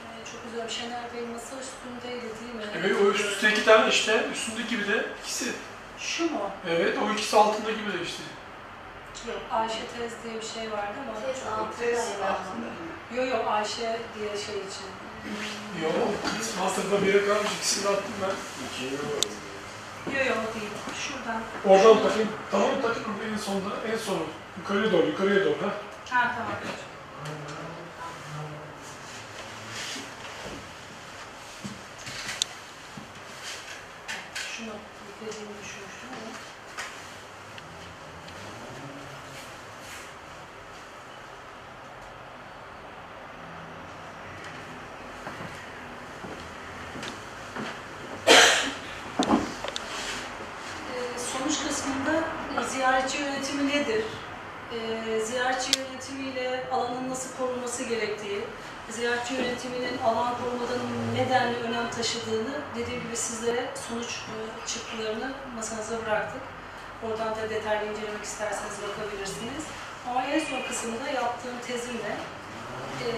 [0.00, 2.64] Ee, Çok güzel Şener Bey masa üstündeydi değil mi?
[2.78, 4.24] Evet o üst üste iki tane işte.
[4.32, 5.52] Üstündeki bir de ikisi.
[5.98, 6.50] Şu mu?
[6.68, 8.22] Evet o ikisi altındaki bir de işte.
[9.28, 11.20] Yok, Ayşe Tez diye bir şey vardı ama...
[11.26, 13.16] Tez altındaydı ama.
[13.16, 14.88] Yok yok, Ayşe diye şey için.
[15.82, 15.94] Yok.
[16.60, 18.34] Master'da bir yere kalmış ikisini attım ben.
[20.16, 20.70] Yok yok, o değil.
[21.00, 21.42] Şuradan.
[21.66, 22.28] Oradan takayım.
[22.50, 23.68] Tamam takayım en sonda.
[23.92, 24.22] En sonu.
[24.58, 25.56] Yukarıya doğru, yukarıya doğru.
[25.62, 25.72] Ha.
[26.10, 26.52] Ha tamam.
[34.34, 34.72] Şunu
[35.08, 36.50] yüklediğimi düşünmüştüm ama.
[53.40, 54.04] yönetimi nedir?
[54.72, 58.40] Ee, ziyaretçi yönetimiyle alanın nasıl korunması gerektiği,
[58.90, 60.78] ziyaretçi yönetiminin alan korumadan
[61.14, 66.42] ne denli önem taşıdığını dediğim gibi sizlere sonuç e, çıktılarını masanıza bıraktık.
[67.50, 69.64] Detaylı incelemek isterseniz bakabilirsiniz.
[70.10, 72.16] Ama en son kısımda yaptığım tezimle
[73.04, 73.08] e,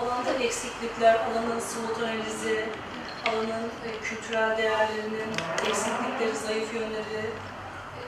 [0.00, 2.68] alanda eksiklikler, alanın SWOT analizi,
[3.28, 5.30] alanın e, kültürel değerlerinin
[5.68, 7.26] eksiklikleri, zayıf yönleri,
[7.98, 8.04] e,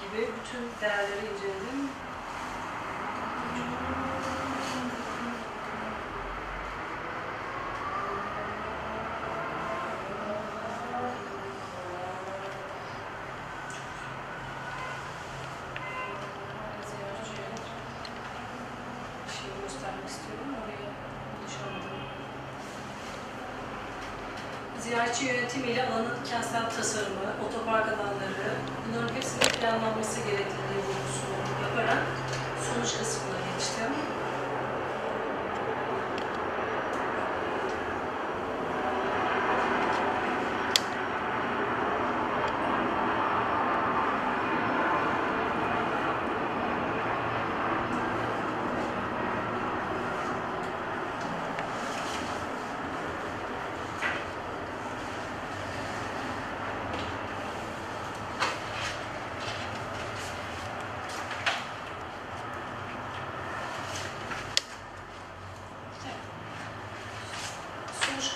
[0.00, 1.90] gibi bütün değerleri inceledim.
[19.26, 20.54] Bir şey göstermek istiyorum.
[20.60, 20.88] Oraya
[21.40, 22.00] ulaşamadım.
[25.10, 28.54] Ziyaretçi yönetimiyle alanın kentsel tasarımı, otopark alanları,
[28.88, 32.02] bunların hepsinin planlanması gerektiğini vurgusunu yaparak
[32.66, 33.94] sonuç kısmına geçtim.
[68.00, 68.32] Sonuç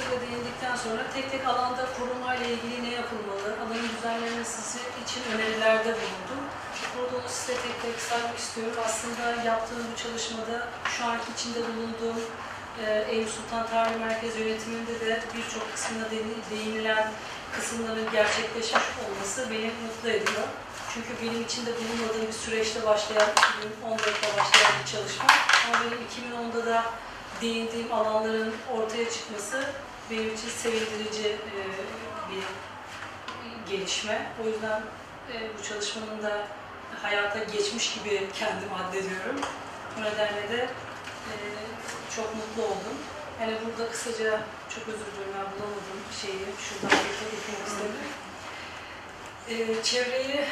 [0.00, 6.42] kısaca değindikten sonra tek tek alanda korumayla ilgili ne yapılmalı, alanın düzenlenmesi için önerilerde bulundum.
[6.96, 8.74] Burada onu size tek tek saymak istiyorum.
[8.86, 12.20] Aslında yaptığım bu çalışmada şu anki içinde bulunduğum
[12.84, 17.12] e, Eyüp Sultan Tarihi Merkez yönetiminde de birçok kısmına değini- değinilen
[17.56, 20.46] kısımların gerçekleşmiş olması beni mutlu ediyor.
[20.94, 23.28] Çünkü benim içinde bulunmadığım bir süreçte başlayan,
[23.84, 25.24] 2014'te başlayan bir çalışma.
[25.66, 26.84] Ama benim 2010'da da
[27.42, 29.64] değindiğim alanların ortaya çıkması
[30.10, 31.58] benim için sevindirici e,
[32.30, 32.44] bir
[33.70, 34.32] gelişme.
[34.44, 34.82] O yüzden
[35.32, 36.46] e, bu çalışmanın da
[37.02, 39.40] hayata geçmiş gibi kendim addediyorum.
[39.98, 40.62] O nedenle de
[41.30, 41.32] e,
[42.16, 42.96] çok mutlu oldum.
[43.40, 44.40] Yani burada kısaca
[44.74, 48.06] çok özür diliyorum ben bulamadım şeyi şuradan bir okumak istedim.
[49.82, 50.44] Çevreyi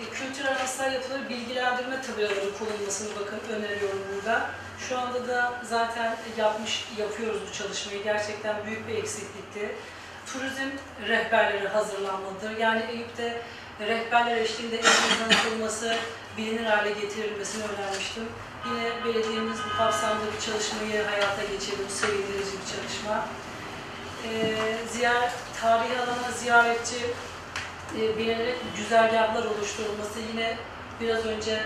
[0.00, 4.50] e, kültürel hasar yapıları bilgilendirme tabelaları kullanılmasını bakın öneriyorum burada.
[4.88, 8.02] Şu anda da zaten yapmış yapıyoruz bu çalışmayı.
[8.04, 9.74] Gerçekten büyük bir eksiklikti.
[10.26, 10.70] Turizm
[11.08, 12.56] rehberleri hazırlanmalıdır.
[12.58, 13.42] Yani Eyüp'te
[13.80, 15.96] rehberler eşliğinde Eyüp'ün tanıtılması,
[16.36, 18.28] bilinir hale getirilmesini önermiştim.
[18.66, 21.82] Yine belediyemiz bu kapsamda bir çalışmayı hayata geçirdi.
[21.88, 23.26] Bu sevindirici bir çalışma.
[24.24, 24.56] Ee,
[24.88, 26.96] ziyaret, tarihi alana ziyaretçi
[27.98, 30.56] e, belirli güzergahlar oluşturulması yine
[31.00, 31.62] biraz önce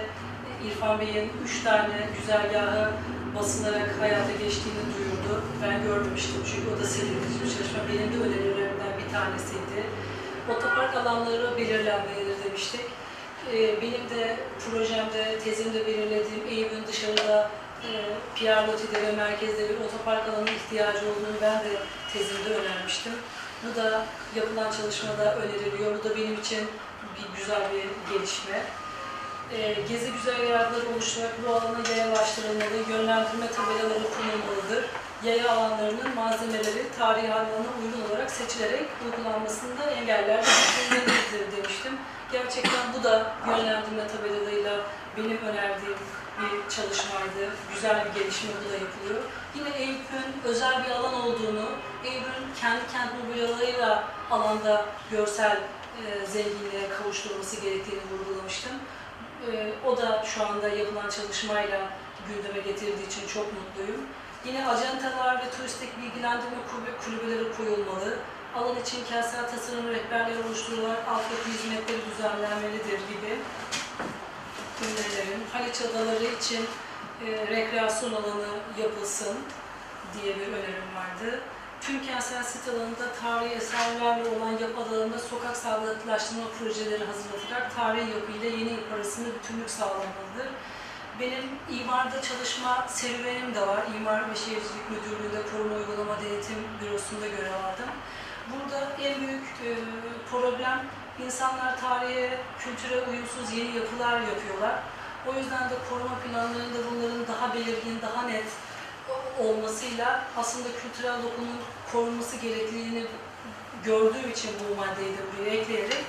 [0.66, 2.90] İrfan Bey'in üç tane güzergahı
[3.36, 5.42] basılarak hayata geçtiğini duyurdu.
[5.62, 7.80] Ben görmemiştim çünkü o da sevindirici bir çalışma.
[7.88, 9.80] Benim de önerilerimden bir tanesiydi.
[10.50, 12.80] Otopark alanları belirlenmelidir demiştik.
[13.52, 17.50] E, Benim de projemde, tezimde belirlediğim Eyüp'ün dışarıda
[17.86, 17.90] e,
[18.34, 21.72] Pierre Loti'de ve merkezde bir otopark alanı ihtiyacı olduğunu ben de
[22.12, 23.12] tezimde önermiştim.
[23.64, 25.98] Bu da yapılan çalışmada öneriliyor.
[25.98, 26.68] Bu da benim için
[27.16, 28.62] bir güzel bir gelişme.
[29.52, 34.84] Ee, gezi güzergahları oluşturarak bu alana yayalaştırılmalı, yönlendirme tabelaları kullanılmalıdır.
[35.24, 41.92] Yaya alanlarının malzemeleri tarihi alana uygun olarak seçilerek uygulanmasında engeller düşünülmelidir demiştim.
[42.32, 44.72] Gerçekten bu da yönlendirme tabelalarıyla
[45.16, 45.98] benim önerdiğim
[46.40, 47.42] bir çalışmaydı.
[47.74, 49.22] Güzel bir gelişme bu da yapılıyor.
[49.54, 51.64] Yine Eyüp'ün özel bir alan olduğunu,
[52.04, 55.56] Eyüp'ün kendi kent mobilyalarıyla alanda görsel
[55.98, 58.72] e, zenginliğe kavuşturulması gerektiğini vurgulamıştım.
[59.46, 61.80] E, o da şu anda yapılan çalışmayla
[62.28, 64.00] gündeme getirdiği için çok mutluyum.
[64.44, 68.18] Yine ajantalar ve turistik bilgilendirme kulübe- kulübeleri koyulmalı.
[68.56, 73.32] Alan için kentsel tasarım rehberleri oluşturularak altyapı hizmetleri düzenlenmelidir gibi
[74.82, 75.40] önerilerim.
[75.52, 76.66] Haliç Adaları için
[77.26, 78.48] e, rekreasyon alanı
[78.82, 79.38] yapılsın
[80.14, 81.40] diye bir önerim vardı.
[81.88, 88.32] Tüm kentsel sit alanında tarihi eserlerle olan yapı alanında sokak sağlıklaştırma projeleri hazırlatarak tarihi yapı
[88.32, 90.48] ile yeni yapı arasında bütünlük sağlanmalıdır.
[91.20, 93.80] Benim imarda çalışma serüvenim de var.
[93.96, 97.90] İmar ve Şehircilik Müdürlüğü'nde Koruma Uygulama Denetim Bürosu'nda görev aldım.
[98.52, 99.70] Burada en büyük e,
[100.30, 100.86] problem
[101.26, 104.76] insanlar tarihe, kültüre uyumsuz yeni yapılar yapıyorlar.
[105.28, 108.46] O yüzden de koruma planlarında bunların daha belirgin, daha net
[109.40, 111.56] olmasıyla aslında kültürel dokunun
[111.92, 113.06] korunması gerekliliğini
[113.84, 116.04] gördüğüm için bu maddeyi de buraya ekleyerek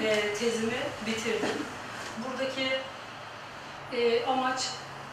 [0.00, 1.66] e, tezimi bitirdim.
[2.18, 2.68] Buradaki
[3.92, 4.68] e, amaç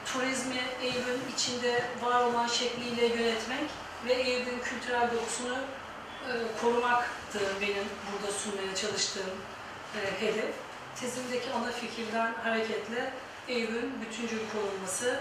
[0.05, 3.69] turizmi Eyüp'ün içinde var olan şekliyle yönetmek
[4.05, 9.31] ve Eyüp'ün kültürel dokusunu e, korumaktı benim burada sunmaya çalıştığım
[9.95, 10.55] e, hedef.
[10.99, 13.13] Tezimdeki ana fikirden hareketle
[13.47, 15.19] Eyüp'ün bütüncül korunması,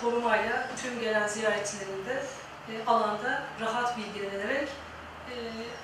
[0.00, 2.22] korumayla tüm gelen ziyaretçilerinde
[2.68, 4.68] e, alanda rahat bilgilenerek
[5.30, 5.34] e,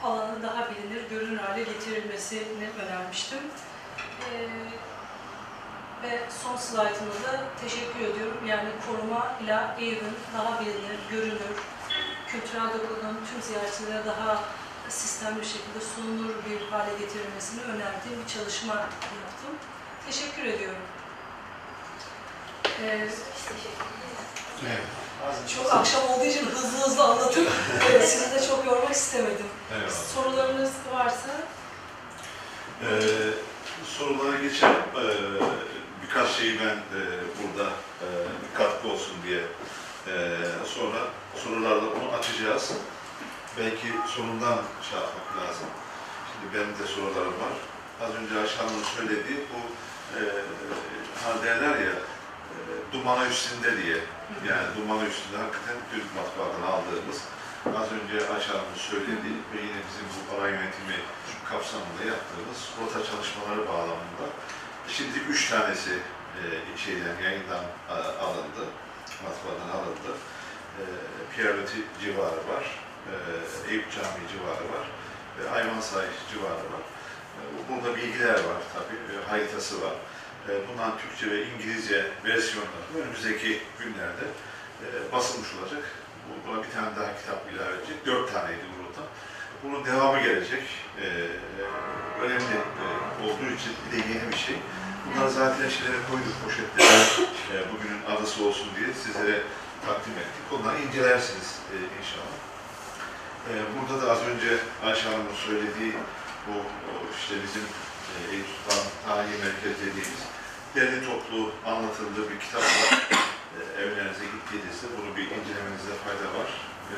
[0.05, 3.39] alanın daha bilinir, görünür hale getirilmesini önermiştim.
[4.21, 4.33] E,
[6.03, 8.39] ve son slaytımda da teşekkür ediyorum.
[8.47, 11.57] Yani koruma ile Eyüp'ün daha bilinir, görünür,
[12.29, 14.43] kültürel dokunun tüm ziyaretçilere daha
[14.89, 19.55] sistemli bir şekilde sunulur bir hale getirilmesini önerdiğim bir çalışma yaptım.
[20.07, 20.83] Teşekkür ediyorum.
[22.85, 23.09] Ee,
[25.57, 27.49] çok akşam olduğu için hızlı hızlı anlatıp
[28.03, 29.47] sizi de çok yormak istemedim.
[29.75, 29.91] Eyvallah.
[29.91, 31.31] Sorularınız varsa
[32.83, 32.87] Ee,
[33.99, 34.75] sorulara geçelim.
[34.97, 35.05] Ee,
[36.03, 37.01] birkaç şeyi ben e,
[37.39, 38.07] burada e,
[38.43, 39.41] bir katkı olsun diye
[40.07, 40.15] e,
[40.65, 40.99] sonra
[41.45, 42.73] sorularla bunu açacağız.
[43.59, 44.59] Belki sorundan
[44.91, 45.67] şey yapmak lazım.
[46.33, 47.55] Şimdi benim de sorularım var.
[48.05, 48.57] Az önce Ayşe
[48.97, 49.59] söylediği bu
[50.19, 50.21] e,
[51.25, 51.93] hani derler ya
[52.69, 53.97] e, dumana üstünde diye.
[54.49, 57.19] Yani dumana üstünde hakikaten Türk matbaadan aldığımız
[57.81, 60.99] az önce Hanım'ın söylediği ve yine bizim bu para yönetimi
[61.51, 64.27] kapsamında yaptığımız rota çalışmaları bağlamında
[64.89, 65.93] şimdi üç tanesi
[66.41, 66.43] e,
[66.85, 68.65] şeyden yayından a- alındı,
[69.25, 70.11] matbaadan alındı.
[70.81, 70.83] E,
[71.33, 72.65] Pierre Loti civarı var,
[73.11, 73.15] e,
[73.71, 74.87] Eyüp Camii civarı var
[75.39, 76.85] ve Ayvansay civarı var.
[77.39, 79.95] E, burada bilgiler var tabii, e, haritası var.
[80.49, 84.25] E, bundan Türkçe ve İngilizce versiyonları önümüzdeki günlerde
[84.83, 85.83] e, basılmış olacak.
[86.29, 88.07] Bu- Buna bir tane daha kitap ilave edecek.
[88.07, 89.03] Dört taneydi bu rota.
[89.63, 90.63] Bunun devamı gelecek.
[91.03, 91.07] Ee,
[92.23, 92.87] önemli e,
[93.25, 94.57] olduğu için bir de yeni bir şey.
[95.07, 96.99] Bunları zaten şeylere koyduk poşetlere.
[97.55, 99.43] e, bugünün adısı olsun diye sizlere
[99.87, 100.45] takdim ettik.
[100.53, 102.37] Onları incelersiniz e, inşallah.
[103.51, 104.51] E, burada da az önce
[104.85, 105.93] Ayşe Hanım'ın söylediği
[106.47, 106.55] bu
[107.21, 107.63] işte bizim
[108.13, 110.21] e, Eyüp Sultan Tarihi Merkez dediğimiz
[110.77, 113.09] derli toplu anlatıldığı bir kitap var.
[113.57, 116.51] E, evlerinize gittiğinizde bunu bir incelemenizde fayda var.
[116.93, 116.97] E,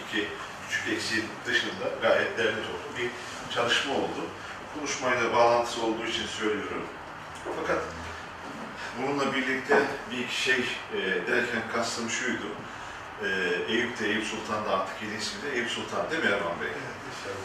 [0.00, 0.28] iki
[0.68, 3.10] küçük eksiğin dışında gayet derli toplu bir
[3.54, 4.22] çalışma oldu.
[4.74, 6.86] Konuşmayla bağlantısı olduğu için söylüyorum.
[7.60, 7.82] Fakat
[8.98, 10.60] bununla birlikte bir iki şey
[10.94, 12.46] e, derken kastım şuydu.
[13.24, 13.28] E,
[13.72, 16.70] Eyüp de Eyüp Sultan da artık yeni ismi de Eyüp Sultan değil mi Erman Bey?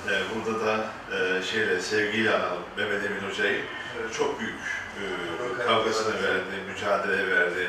[0.10, 3.60] E, burada da e, şeyle sevgiyle analım Mehmet Emin Hoca'yı.
[3.60, 7.68] E, çok büyük e, kavgasını verdi, mücadele verdi,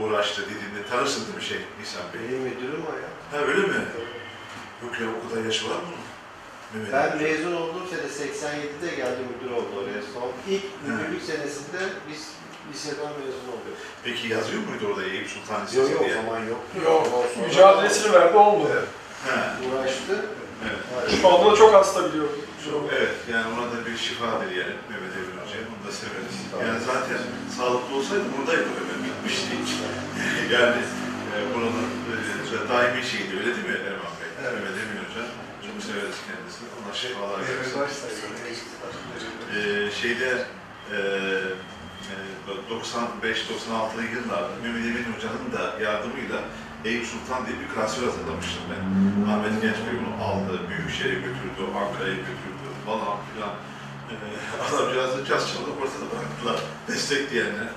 [0.00, 0.88] uğraştı, didindi.
[0.90, 2.20] Tanırsın değil mi şey İhsan Bey?
[2.28, 3.10] Benim müdürüm o ya.
[3.40, 3.84] Ha öyle mi?
[4.84, 5.82] Yok ya o kadar yaşı var mı?
[6.74, 10.32] Mehmet Ben mezun olduğum sene 87'de geldi müdür oldu oraya son.
[10.52, 11.78] İlk müdürlük senesinde
[12.10, 12.28] biz
[12.72, 13.82] liseden mezun oluyoruz.
[14.04, 16.14] Peki yazıyor muydu orada Eyüp Sultan Yok Lisesi yok o diye?
[16.14, 16.40] zaman.
[16.84, 18.86] Yok, sonra mücadelesini verdi olmadı.
[19.28, 20.24] Ha, Uğraştı.
[20.64, 21.20] evet.
[21.20, 22.32] Şu anda da çok hasta biliyorum.
[22.72, 25.64] Evet, yani ona da bir şifa dileyelim Mehmet Emin Hoca'ya.
[25.70, 26.36] Bunu da severiz.
[26.64, 27.20] Yani zaten
[27.56, 29.54] sağlıklı olsaydı buradaydı Mehmet bitmişti
[30.56, 30.80] yani
[31.32, 34.30] e, buranın e, daimi şeydi, öyle değil mi Erman Bey?
[34.42, 34.52] Evet.
[34.54, 35.24] Mehmet Emin Hoca.
[35.66, 36.68] Çok severiz kendisini.
[36.76, 37.78] Allah şifalar versin.
[39.54, 40.30] Ee, şeyde
[40.92, 40.98] e,
[42.12, 42.16] e,
[42.70, 46.38] 95-96'lı yıllarda Mehmet Emin Hoca'nın da yardımıyla
[46.84, 48.82] Eyüp Sultan diye bir klasör hazırlamıştım ben.
[49.32, 52.53] Ahmet Genç Bey bunu aldı, Büyükşehir'e götürdü, Ankara'ya götürdü
[52.86, 53.54] falan filan.
[54.10, 54.14] Ee,
[54.74, 57.68] adamcağızı caz çalıp ortada bıraktılar, destekleyenler.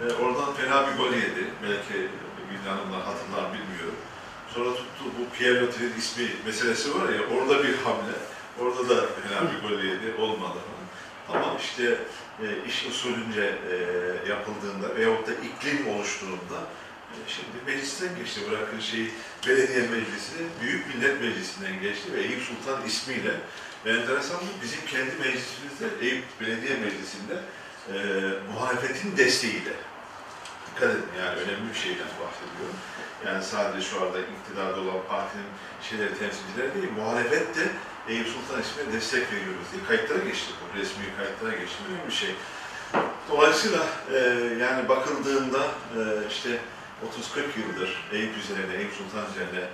[0.00, 1.44] Ee, oradan fena bir gol yedi.
[1.62, 2.08] Belki
[2.50, 3.98] Gülden Hanımlar hatırlar bilmiyorum.
[4.54, 8.16] Sonra tuttu bu Pierre Loti'nin ismi meselesi var ya, orada bir hamle.
[8.60, 10.58] Orada da fena bir gol yedi, olmadı.
[11.28, 11.98] Ama işte
[12.42, 13.76] e, iş usulünce e,
[14.30, 16.58] yapıldığında veyahut da iklim oluştuğunda
[17.12, 18.40] e, şimdi meclisten geçti.
[18.50, 19.10] Bırakın şey
[19.46, 23.34] belediye meclisi, Büyük Millet Meclisi'nden geçti ve Eyüp Sultan ismiyle
[23.86, 27.36] ve enteresan bu, bizim kendi meclisimizde Eyüp Belediye Meclisi'nde
[27.92, 27.96] e,
[28.52, 29.74] muhalefetin desteğiyle
[30.66, 32.78] dikkat edin yani önemli bir şeyden bahsediyorum.
[33.26, 35.50] Yani sadece şu anda iktidarda olan partinin
[35.82, 37.64] şeyleri temsilcileri değil, muhalefet de
[38.08, 40.50] Eyüp Sultan ismine destek veriyoruz diye kayıtlara geçti.
[40.60, 41.76] Bu resmi kayıtlara geçti.
[41.88, 42.34] Önemli bir şey.
[43.30, 44.18] Dolayısıyla e,
[44.60, 45.62] yani bakıldığında
[45.96, 46.50] e, işte
[47.36, 49.64] 30-40 yıldır Eyüp üzerine, Eyüp Sultan üzerine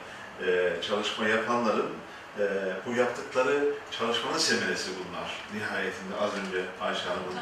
[0.46, 1.90] e, çalışma yapanların
[2.38, 2.44] e,
[2.86, 3.64] bu yaptıkları
[3.98, 5.30] çalışmanın semeresi bunlar.
[5.54, 7.38] Nihayetinde az önce Ayşe Hanım'ın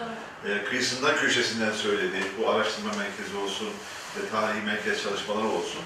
[0.46, 0.60] Evet.
[0.60, 2.16] e, kıyısından köşesinden söyledi.
[2.38, 3.68] Bu araştırma merkezi olsun
[4.16, 5.80] ve tarihi merkez çalışmaları olsun.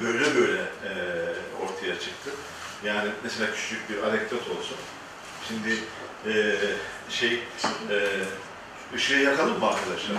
[0.00, 0.90] Böyle böyle e,
[1.64, 2.30] ortaya çıktı.
[2.84, 4.76] Yani mesela küçük bir anekdot olsun.
[5.48, 5.78] Şimdi
[6.26, 6.56] eee
[7.10, 7.30] şey
[7.90, 8.08] eee
[8.94, 10.16] ışığı yakalım mı arkadaşlar?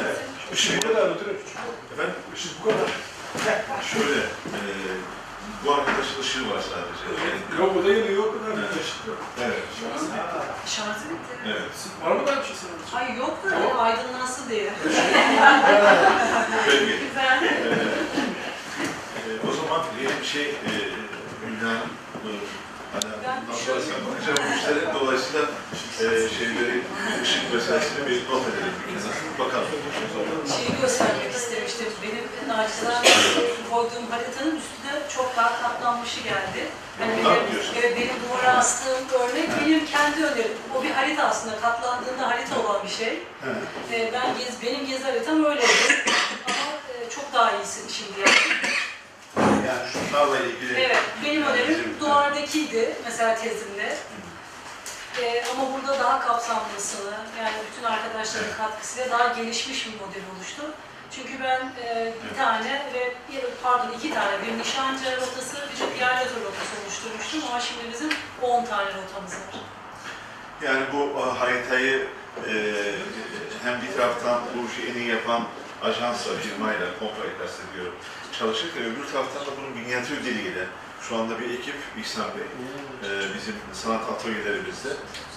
[0.00, 0.16] Evet.
[0.52, 1.36] Işığı Bu kadar müdürüm.
[1.92, 2.14] Efendim?
[2.36, 2.90] Işık bu kadar.
[3.92, 4.96] Şöyle, eee
[5.64, 7.04] bu arkadaşın ışığı var sadece.
[7.30, 8.58] Yani, Kapıda yanıyor o kadar.
[8.58, 8.74] Evet.
[8.84, 9.18] Işık yok.
[9.42, 9.62] evet.
[10.66, 11.34] Şarjı bitti.
[11.46, 11.70] Evet.
[12.04, 12.80] Var mı daha bir şey sanırım?
[12.94, 13.84] Ay yok da Tamam.
[13.84, 14.72] aydınlansın diye.
[16.66, 16.98] Peki.
[17.08, 17.44] Güzel.
[17.44, 17.48] Ee,
[19.30, 20.72] e, o zaman yeni bir şey e,
[21.46, 21.90] Hülya Hanım,
[22.26, 22.30] e,
[22.92, 25.42] hani bundan sen bakacağım işlere dolayısıyla
[26.00, 26.06] e,
[26.38, 26.82] şeyleri,
[27.22, 29.20] ışık meselesini bir not edelim bir kenara.
[29.38, 29.68] Bakalım.
[30.56, 31.86] Şeyi göstermek istemiştim.
[32.02, 33.08] Benim nacizane
[33.70, 36.60] koyduğum haritanın üstüne çok daha katlanmışı geldi.
[36.98, 40.52] Hani Ne benim, evet, benim duvara astığım örnek benim kendi önerim.
[40.78, 41.60] O bir harita aslında.
[41.60, 43.22] Katlandığında harita olan bir şey.
[43.92, 46.04] Ee, ben gez, benim gezi haritam öyleydi.
[46.46, 46.72] Ama
[47.06, 48.30] e, çok daha iyisi şimdi yani.
[49.36, 53.96] Yani şunlarla ilgili Evet, benim önerim duvardakiydi mesela tezimde.
[55.22, 60.62] Ee, ama burada daha kapsamlısını, yani bütün arkadaşların katkısıyla daha gelişmiş bir model oluştu.
[61.10, 63.14] Çünkü ben e, bir tane ve
[63.62, 68.08] pardon iki tane, bir nişancı rotası, bir de piyade rotası oluşturmuştum ama şimdi bizim
[68.42, 69.60] 10 tane rotamız var.
[70.62, 72.08] Yani bu e, haritayı
[72.48, 72.54] e,
[73.64, 75.42] hem bir taraftan bu işi en iyi yapan
[75.82, 77.94] ajansla, firmayla, kompanyayla kastediyorum
[78.38, 80.66] çalışırken öbür taraftan da bunun minyatür diliyle
[81.08, 84.88] şu anda bir ekip İhsan Bey, e, bizim sanat atölyelerimizde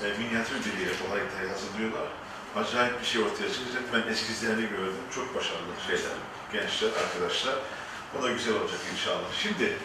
[0.04, 2.08] e, minyatür diliyle bu haritayı hazırlıyorlar.
[2.56, 3.84] Acayip bir şey ortaya çıkacak.
[3.94, 5.04] Ben eskizlerini gördüm.
[5.16, 6.16] Çok başarılı şeyler,
[6.54, 7.56] gençler, arkadaşlar.
[8.20, 9.30] O da güzel olacak inşallah.
[9.42, 9.78] Şimdi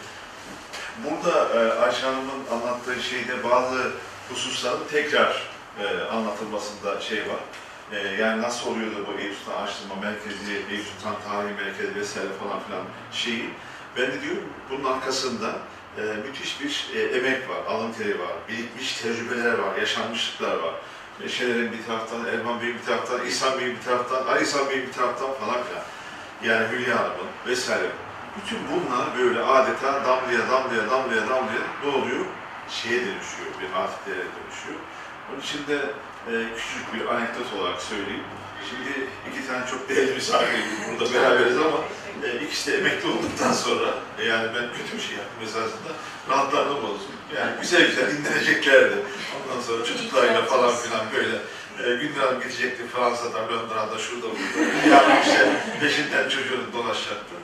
[1.03, 3.91] burada e, Ayşe Hanım'ın anlattığı şeyde bazı
[4.29, 5.43] hususların tekrar
[5.79, 7.39] e, anlatılmasında şey var.
[7.91, 12.59] E, yani nasıl oluyordu bu Eyüp Sultan Araştırma Merkezi, Eyüp Sultan Tarihi Merkezi vesaire falan
[12.59, 12.81] filan
[13.11, 13.49] şeyi.
[13.97, 15.55] Ben de diyorum bunun arkasında
[15.97, 20.73] e, müthiş bir e, emek var, alın teri var, birikmiş tecrübeler var, yaşanmışlıklar var.
[21.19, 24.93] Neşelerin bir taraftan, Erman Bey bir taraftan, İhsan Bey bir taraftan, Ali İhsan Bey bir
[24.93, 25.83] taraftan falan filan.
[26.43, 27.89] Yani Hülya Hanım'ın vesaire.
[28.37, 32.25] Bütün bunlar böyle adeta damlaya damlaya damlaya damlaya ne oluyor?
[32.69, 34.79] Şeye dönüşüyor, bir hafiflere dönüşüyor.
[35.31, 35.79] Onun için de
[36.31, 38.23] e, küçük bir anekdot olarak söyleyeyim.
[38.69, 41.79] Şimdi iki tane çok değerli misafirimiz burada beraberiz ama
[42.23, 45.91] e, ikisi de emekli olduktan sonra e, yani ben kötü bir şey yaptım esasında
[46.29, 47.09] rahatlarını bozdu.
[47.37, 48.95] Yani güzel güzel dinleneceklerdi.
[49.35, 51.35] Ondan sonra çocuklarıyla falan filan böyle
[51.83, 54.95] e, Gündür Hanım gidecekti Fransa'da, Londra'da, şurada burada.
[54.95, 55.51] Yani işte
[55.81, 57.35] peşinden çocuğunu dolaşacaktı.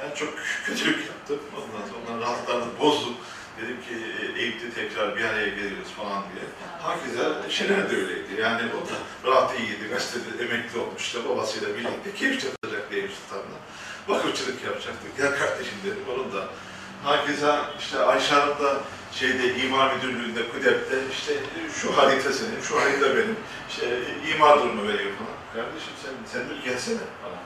[0.00, 0.28] Yani çok
[0.66, 1.38] kötülük yaptım.
[1.56, 3.14] Ondan sonra onların rahatlarını bozdum.
[3.60, 6.44] Dedim ki e, Eyüp'te tekrar bir araya geliyoruz falan diye.
[6.82, 8.40] Hakikaten Şener de öyleydi.
[8.40, 9.88] Yani o da rahat iyiydi.
[9.90, 11.22] Gazetede emekli olmuştu.
[11.28, 13.58] Babasıyla birlikte keyif çatacaktı Eyüp Sultan'la.
[14.08, 15.16] Vakıfçılık yapacaktık.
[15.16, 16.04] Gel kardeşim dedim.
[16.14, 16.48] Onun da
[17.04, 18.80] Herkese işte Ayşe Hanım da
[19.12, 21.32] şeyde imar müdürlüğünde KUDEP'te işte
[21.80, 23.36] şu harita senin, şu harita benim.
[23.70, 24.00] İşte
[24.34, 25.36] imar durumu veriyor falan.
[25.54, 27.38] Kardeşim sen, sen de gelsene falan.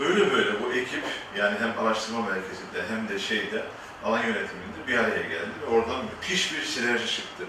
[0.00, 1.04] Böyle böyle bu ekip
[1.36, 3.64] yani hem araştırma merkezinde hem de şeyde
[4.06, 7.44] alan yönetiminde bir araya geldi ve oradan müthiş bir sinerji çıktı.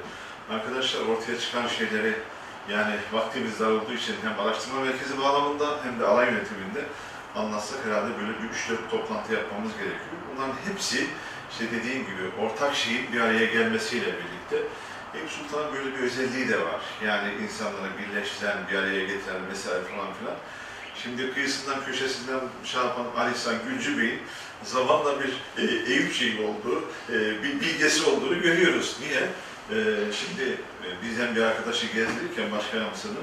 [0.50, 2.14] Arkadaşlar ortaya çıkan şeyleri
[2.70, 6.86] yani vaktimiz dar olduğu için hem araştırma merkezi bağlamında hem de alan yönetiminde
[7.36, 10.18] anlatsak herhalde böyle bir üç dört toplantı yapmamız gerekiyor.
[10.36, 11.08] Bunların hepsi
[11.52, 14.68] işte dediğim gibi ortak şeyin bir araya gelmesiyle birlikte
[15.16, 16.82] Eyüp Sultan'ın böyle bir özelliği de var.
[17.06, 20.36] Yani insanları birleştiren, bir araya getiren vesaire falan filan.
[21.04, 24.22] Şimdi kıyısından köşesinden şey yapan Ali İhsan Gülcü Bey'in
[24.64, 28.98] zamanla bir e, Eyüp şeyi olduğu, e, bir bilgesi olduğunu görüyoruz.
[29.02, 29.22] Niye?
[29.22, 29.76] E,
[30.14, 30.44] şimdi
[30.84, 33.18] e, bizden bir arkadaşı gezdirirken başkan yardımcısını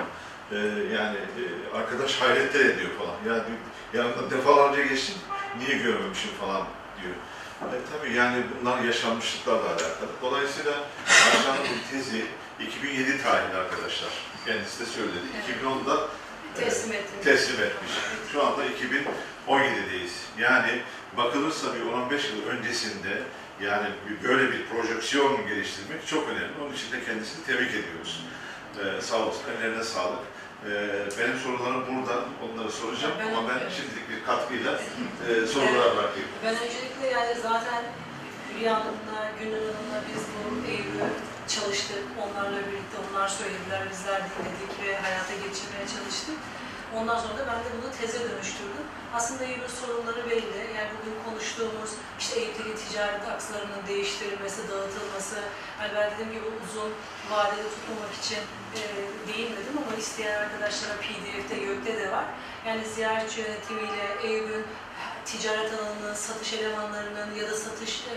[0.52, 0.56] e,
[0.94, 3.36] yani e, arkadaş hayretler ediyor falan.
[3.36, 3.58] Ya diyor,
[3.94, 5.14] yanında defalarca geçtim,
[5.58, 6.66] niye görmemişim falan
[7.02, 7.14] diyor.
[7.62, 10.08] E, tabii yani bunlar yaşanmışlıklarla alakalı.
[10.22, 10.72] Dolayısıyla
[11.08, 12.24] Ayşe'nin tezi
[12.60, 14.10] 2007 tarihli arkadaşlar.
[14.46, 15.18] Kendisi de söyledi.
[15.64, 16.08] 2010'da
[16.56, 17.16] e, Teslim ettim.
[17.24, 17.92] teslim etmiş.
[18.32, 20.12] Şu anda 2017'deyiz.
[20.38, 20.82] Yani
[21.16, 23.22] bakılırsa bir 10-15 yıl öncesinde
[23.60, 23.88] yani
[24.24, 26.52] böyle bir projeksiyon geliştirmek çok önemli.
[26.64, 28.24] Onun için de kendisini tebrik ediyoruz.
[28.80, 30.18] Ee, sağ olsun, ellerine sağlık.
[30.66, 30.70] Ee,
[31.20, 34.72] benim sorularım burada, onları soracağım Ben- ama ben şimdilik bir katkıyla
[35.28, 36.28] e, sorulara bırakayım.
[36.44, 37.82] Ben öncelikle yani zaten
[38.50, 41.08] Hülya Hanım'la, Gönül Hanım'la biz bu Eylül'ü
[41.48, 42.02] çalıştık.
[42.22, 46.38] Onlarla birlikte onlar söylediler, bizler dinledik ve hayata geçirmeye çalıştık.
[46.98, 48.86] Ondan sonra da ben de bunu teze dönüştürdüm.
[49.14, 50.58] Aslında Eylül sorunları belli.
[50.76, 55.36] Yani bugün konuştuğumuz işte Eylül'deki ticaret akslarının değiştirilmesi, dağıtılması,
[55.78, 56.90] hani ben dediğim gibi uzun
[57.30, 58.42] vadede tutmamak için
[58.78, 58.82] e,
[59.28, 62.24] değinmedim ama isteyen arkadaşlara PDF'de, YÖK'te de var.
[62.66, 64.64] Yani ziyaretçi yönetimiyle Eyüp'ün
[65.24, 68.14] ticaret alanının, satış elemanlarının ya da satış e,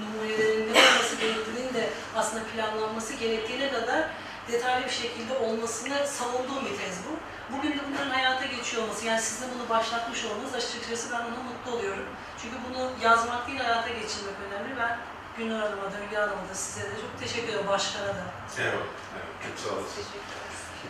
[0.00, 4.08] numunelerinin ne olması gerektiğinin de aslında planlanması gerektiğine kadar
[4.52, 7.12] detaylı bir şekilde olmasını savunduğum bir tez bu.
[7.56, 11.78] Bugün de bunların hayata geçiyor olması, yani sizin bunu başlatmış olmanız açıkçası ben ona mutlu
[11.78, 12.06] oluyorum.
[12.42, 14.78] Çünkü bunu yazmak değil, hayata geçirmek önemli.
[14.78, 14.98] Ben
[15.38, 18.24] Gülnur Hanım'a da, Hülya Hanım'a da size de çok teşekkür ederim, başkana da.
[18.58, 18.74] Evet,
[19.14, 19.96] evet, çok sağ olasın.
[19.96, 20.44] Teşekkür.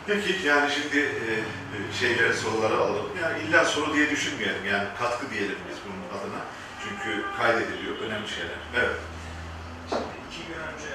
[0.07, 1.32] Peki yani şimdi e,
[1.74, 3.09] e, şeyleri soruları alalım.
[3.22, 4.64] Yani illa soru diye düşünmeyelim.
[4.66, 6.40] Yani katkı diyelim biz bunun adına.
[6.82, 7.98] Çünkü kaydediliyor.
[7.98, 8.61] Önemli şeyler.
[8.76, 8.96] Evet.
[9.88, 10.90] Şimdi iki gün önce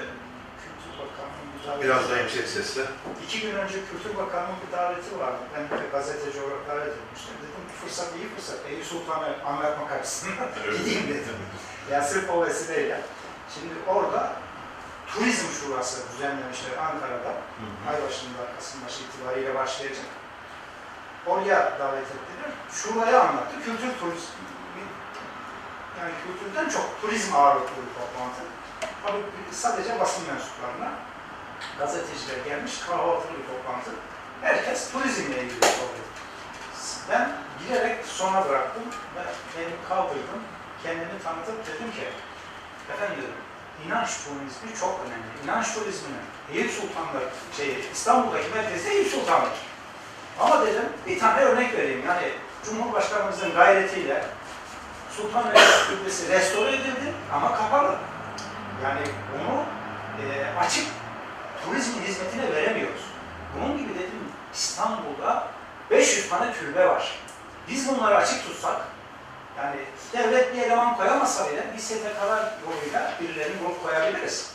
[0.62, 1.49] Kültür Bakanı'nın bir daveti
[1.82, 2.82] Biraz daha yüksek sesle.
[3.24, 5.38] İki gün önce Kültür Bakanı'nın bir daveti vardı.
[5.54, 7.34] Ben de gazeteci olarak davet etmiştim.
[7.42, 8.58] Dedim fırsat iyi fırsat.
[8.68, 10.48] Eyüp Sultan'ı anlatmak açısından
[10.78, 11.36] gideyim dedim.
[11.90, 13.00] Yani sırf o vesileyle.
[13.54, 14.32] Şimdi orada
[15.14, 17.32] Turizm Şurası düzenlemişler Ankara'da.
[17.88, 20.06] Ay başında Kasımbaşı itibariyle başlayacak.
[21.26, 22.50] Oraya davet ettiler.
[22.72, 23.54] Şurayı anlattı.
[23.64, 24.50] Kültür turizmi,
[26.00, 28.42] yani kültürden çok turizm ağırlıklı bir toplantı.
[29.06, 30.92] Tabii sadece basın mensuplarına,
[31.78, 33.90] gazeteciler gelmiş, kahvaltılı bir toplantı.
[34.42, 36.06] Herkes turizmle ilgili soruyor.
[37.10, 38.82] Ben giderek sona bıraktım
[39.16, 40.42] ve elimi kaldırdım.
[40.82, 42.08] Kendimi tanıtıp dedim ki,
[42.94, 43.24] efendim
[43.86, 45.44] inanç turizmi çok önemli.
[45.44, 47.20] İnanç turizminin Eyüp Sultan'da,
[47.56, 49.50] şey, İstanbul'daki merkezde Eyüp Sultan'dır.
[50.40, 52.02] Ama dedim, bir tane örnek vereyim.
[52.06, 52.32] Yani
[52.64, 54.24] Cumhurbaşkanımızın gayretiyle
[55.16, 57.96] Sultanahmet Türbesi restore edildi ama kapalı.
[58.84, 59.00] Yani
[59.34, 59.64] onu
[60.22, 60.86] e, açık
[61.64, 63.02] turizm hizmetine veremiyoruz.
[63.54, 65.48] Bunun gibi dedim İstanbul'da
[65.90, 67.18] 500 tane türbe var.
[67.68, 68.80] Biz bunları açık tutsak,
[69.58, 69.76] yani
[70.12, 74.50] devlet bir eleman koyamasa bile biz STK'lar yoluyla birilerini bulup koyabiliriz.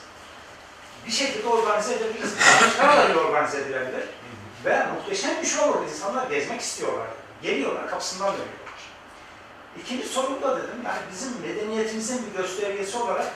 [1.06, 2.34] Bir şekilde organize edebiliriz.
[2.62, 4.04] Başkalarıyla organize edilebilir.
[4.66, 5.84] Ve muhteşem bir şey olur.
[5.84, 7.08] İnsanlar gezmek istiyorlar.
[7.42, 8.56] Geliyorlar, kapısından dönüyorlar.
[9.82, 13.28] İkinci sorum da dedim, yani bizim medeniyetimizin bir göstergesi olarak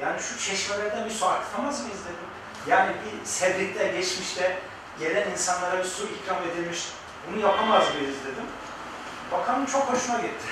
[0.00, 2.29] yani şu çeşmelerden bir su akıtamaz mıyız dedim.
[2.66, 4.58] Yani bir sevdikte, geçmişte
[4.98, 6.88] gelen insanlara bir su ikram edilmiş,
[7.30, 8.44] bunu yapamaz mıyız dedim.
[9.32, 10.46] Bakanın çok hoşuna gitti.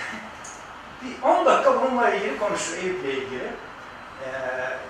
[1.02, 3.52] bir 10 dakika bununla ilgili konuştu, Eyüp'le ilgili.
[4.24, 4.30] Ee,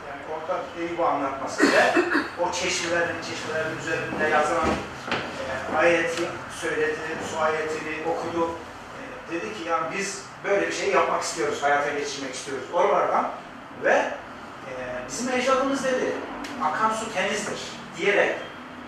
[0.09, 1.95] yani orada Eyüp'ü anlatması ve
[2.43, 4.69] o çeşmelerin, çeşmelerin üzerinde yazılan
[5.75, 6.23] e, ayeti
[6.61, 6.99] söyledi,
[7.33, 8.51] su ayetini okudu.
[9.31, 13.31] E, dedi ki yani biz böyle bir şey yapmak istiyoruz, hayata geçirmek istiyoruz oralardan
[13.85, 13.95] ve
[14.67, 14.73] e,
[15.09, 16.13] bizim ecdadımız dedi,
[16.65, 17.59] akan su temizdir
[17.97, 18.37] diyerek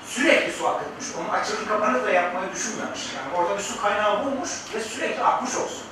[0.06, 1.06] sürekli su akıtmış.
[1.20, 3.00] Onu açık kapanık da yapmayı düşünmemiş.
[3.16, 5.82] Yani orada bir su kaynağı bulmuş ve sürekli akmış olsun.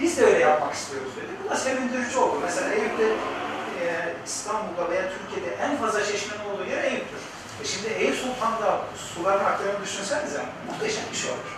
[0.00, 1.32] Biz de öyle yapmak istiyoruz dedi.
[1.44, 2.38] Bu da sevindirici oldu.
[2.42, 3.04] Mesela Eyüp'te
[3.82, 7.20] e, İstanbul'da veya Türkiye'de en fazla çeşmenin olduğu yer Eyüp'tür.
[7.62, 11.52] E şimdi Eyüp Sultan'da suların aktığını düşünsenize muhteşem bir şey olur.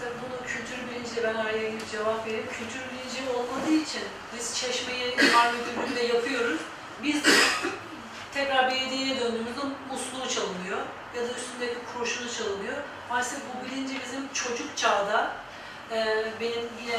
[0.00, 2.46] Tabii bunu kültür bilinci ben araya girip cevap vereyim.
[2.46, 4.02] Kültür bilinci olmadığı için
[4.36, 6.60] biz çeşmeyi imar müdürlüğünde yapıyoruz.
[7.02, 7.22] Biz
[8.38, 9.60] tekrar belediyeye döndüğümüzde
[9.90, 10.78] musluğu çalınıyor
[11.16, 12.76] ya da üstündeki kurşunu çalınıyor.
[13.10, 15.32] Maalesef bu bilinci bizim çocuk çağda
[15.90, 15.96] e,
[16.40, 16.98] benim yine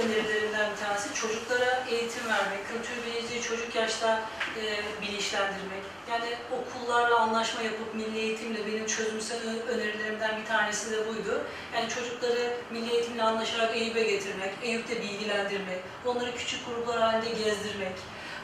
[0.00, 4.20] önerilerimden bir tanesi çocuklara eğitim vermek, kültür bilinci çocuk yaşta
[4.60, 4.62] e,
[5.02, 5.82] bilinçlendirmek.
[6.10, 6.28] Yani
[6.58, 9.38] okullarla anlaşma yapıp milli eğitimle benim çözümsel
[9.68, 11.42] önerilerimden bir tanesi de buydu.
[11.74, 17.94] Yani çocukları milli eğitimle anlaşarak Eyüp'e getirmek, Eyüp'te bilgilendirmek, onları küçük gruplar halinde gezdirmek,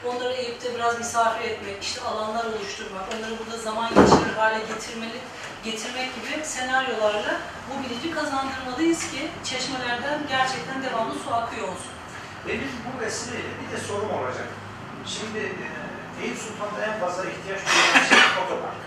[0.05, 5.19] onları Eyüp'te biraz misafir etmek, işte alanlar oluşturmak, onları burada zaman geçirir hale getirmeli,
[5.63, 11.93] getirmek gibi senaryolarla bu bilinci kazandırmalıyız ki çeşmelerden gerçekten devamlı su akıyor olsun.
[12.47, 14.47] Benim bu vesileyle bir de sorum olacak.
[15.05, 18.79] Şimdi e, Eyüp Sultan'da en fazla ihtiyaç duyulan şey otopark.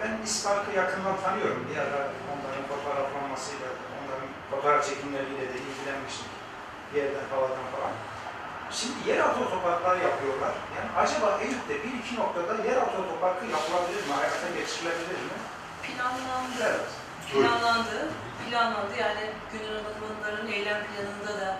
[0.00, 1.66] Ben İspark'ı yakından tanıyorum.
[1.70, 2.00] Bir ara
[2.32, 6.30] onların fotoğraflanmasıyla, onların fotoğraf çekimleriyle de ilgilenmiştim.
[6.94, 7.94] Yerden, havadan falan.
[8.72, 10.54] Şimdi yeraltı otoparklar yapıyorlar.
[10.76, 14.12] Yani acaba Eyüp'te bir iki noktada yeraltı otoparkı yapılabilir mi?
[14.12, 15.38] Hayata geçirilebilir mi?
[15.82, 16.62] Planlandı.
[16.62, 16.90] Evet.
[17.32, 18.08] planlandı.
[18.50, 21.56] Planlandı yani Gönül Hanım'ların eylem planında da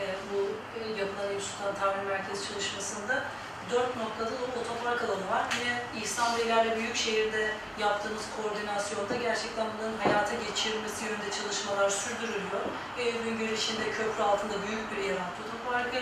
[0.00, 0.38] e, bu
[0.78, 3.24] e, yapılan Eyüp Sultan Tamir Merkezi çalışmasında
[3.72, 5.44] dört noktada da otopark alanı var.
[5.58, 12.64] Yine İhsan Beylerle Büyükşehir'de yaptığımız koordinasyonda gerçekten bunların hayata geçirilmesi yönünde çalışmalar sürdürülüyor.
[12.98, 16.00] Eyüp'ün girişinde köprü altında büyük bir yeraltı otoparkı.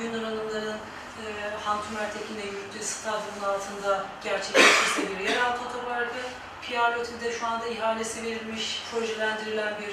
[0.00, 1.26] Gönül Hanımların e,
[1.64, 6.18] Hantum Ertekin'le yürüttüğü stadyumun altında gerçekleştirse bir yeraltı otoparkı.
[6.62, 9.92] Pierre Loti'de şu anda ihalesi verilmiş, projelendirilen bir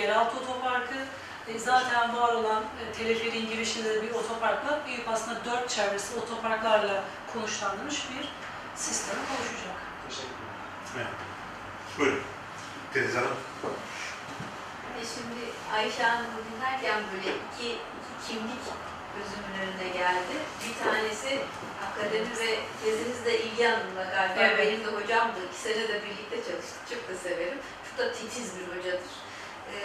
[0.00, 0.94] yeraltı otoparkı.
[1.48, 7.04] E, zaten var olan e, teleferin girişinde de bir otoparkla Eyüp aslında dört çevresi otoparklarla
[7.32, 8.28] konuşlandırmış bir
[8.76, 9.76] sisteme kavuşacak.
[10.08, 10.28] Teşekkür
[10.94, 11.08] ederim.
[11.98, 12.22] Buyurun.
[12.94, 13.36] Deniz Hanım.
[15.14, 18.60] Şimdi Ayşe Hanım'ı dinlerken böyle iki, iki kimlik
[19.16, 20.34] gözümün önüne geldi.
[20.64, 21.30] Bir tanesi
[21.86, 22.50] akademi ve
[22.84, 24.40] tezinizde İlgi Hanım'la galiba.
[24.40, 24.58] Evet.
[24.58, 25.38] Benim de hocamdı.
[25.48, 26.82] İki sene de birlikte çalıştık.
[26.90, 27.58] Çok da severim.
[27.86, 29.14] Çok da titiz bir hocadır.
[29.72, 29.76] Ee,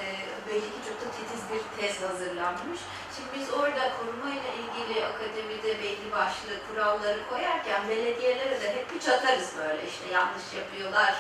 [0.48, 2.80] belli ki çok da titiz bir tez hazırlanmış.
[3.16, 9.50] Şimdi biz orada korumayla ilgili akademide belli başlı kuralları koyarken belediyelere de hep bir çatarız
[9.58, 11.16] böyle işte yanlış yapıyorlar,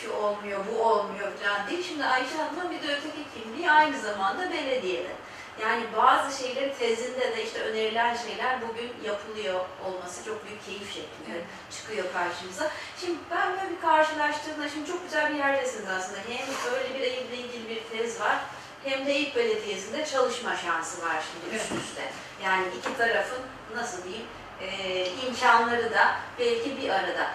[0.00, 1.84] şu olmuyor, bu olmuyor falan değil.
[1.88, 5.12] Şimdi Ayşe Hanım'ın bir de öteki kimliği aynı zamanda belediyede.
[5.62, 7.45] Yani bazı şeyleri tezinde de
[7.76, 12.70] önerilen şeyler bugün yapılıyor olması çok büyük keyif şeklinde çıkıyor karşımıza.
[13.00, 16.18] Şimdi ben böyle bir karşılaştırdığımda şimdi çok güzel bir yerdesiniz aslında.
[16.28, 18.36] Hem öyle bir eğitimle ilgili bir tez var
[18.84, 22.04] hem de ilk belediyesinde çalışma şansı var şimdi üst üste.
[22.44, 23.42] Yani iki tarafın
[23.74, 24.26] nasıl diyeyim
[24.60, 24.68] e,
[25.26, 27.26] imkanları da belki bir arada.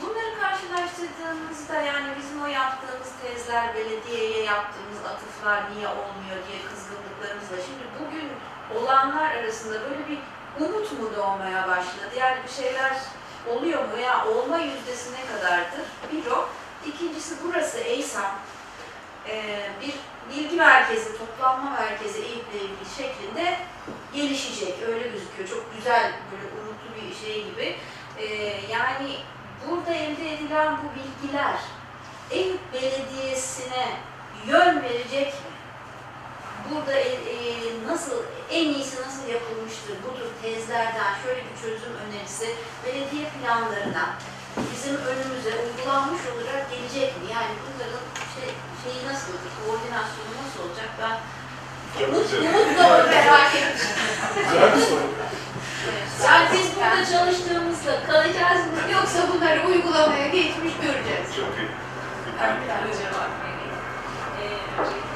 [0.00, 7.84] Bunları karşılaştırdığımızda yani bizim o yaptığımız tezler, belediyeye yaptığımız atıflar niye olmuyor diye kızgınlıklarımızla şimdi
[8.00, 8.30] bugün
[8.76, 10.18] olanlar arasında böyle bir
[10.64, 12.14] umut mu doğmaya başladı?
[12.18, 12.96] Yani bir şeyler
[13.48, 15.80] oluyor mu ya olma yüzdesi ne kadardır?
[16.12, 16.48] Bir o.
[16.86, 18.34] İkincisi burası EYSAM.
[19.28, 19.94] Ee, bir
[20.34, 23.56] bilgi merkezi, toplanma merkezi eğitimle ilgili şeklinde
[24.14, 24.74] gelişecek.
[24.88, 25.48] Öyle gözüküyor.
[25.48, 27.76] Çok güzel, böyle umutlu bir şey gibi.
[28.18, 28.24] Ee,
[28.72, 29.16] yani
[29.68, 31.56] burada elde edilen bu bilgiler
[32.30, 33.86] Eyüp Belediyesi'ne
[34.46, 35.34] yön verecek?
[36.68, 37.36] Burada e, e,
[37.90, 38.16] nasıl,
[38.50, 39.94] en iyisi nasıl yapılmıştır?
[40.04, 42.48] Bu tür tezlerden şöyle bir çözüm önerisi
[42.84, 44.04] belediye planlarına
[44.72, 47.24] bizim önümüze uygulanmış olarak gelecek mi?
[47.36, 48.04] Yani bunların
[48.34, 48.48] şey,
[48.82, 50.90] şeyi nasıl olacak, koordinasyonu nasıl olacak?
[51.00, 51.16] Ben
[51.98, 52.40] güzel.
[52.40, 53.88] umutla merak ettim.
[54.36, 55.08] Güzel bir soru.
[56.24, 61.28] Yani biz burada çalıştığımızda kalacağız mı yoksa bunları uygulamaya geçmiş göreceğiz.
[61.36, 61.70] Çok iyi.
[62.40, 63.76] Ben bir tane cevap vereyim.
[64.40, 65.09] Ee,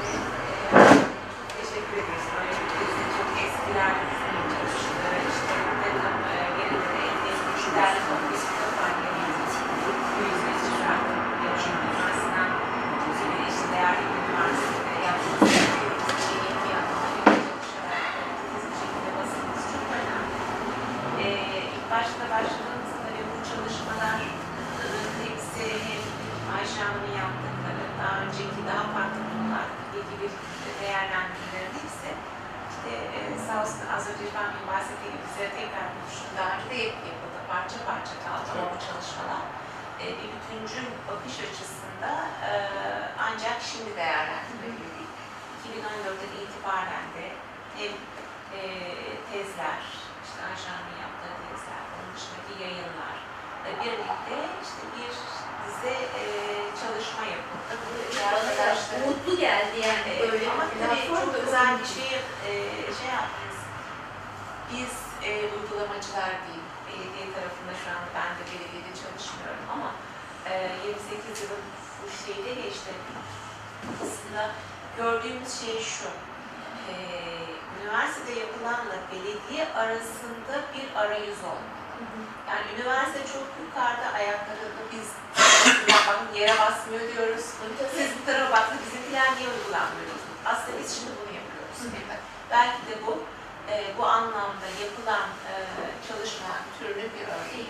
[97.05, 97.67] türünün bir örneği.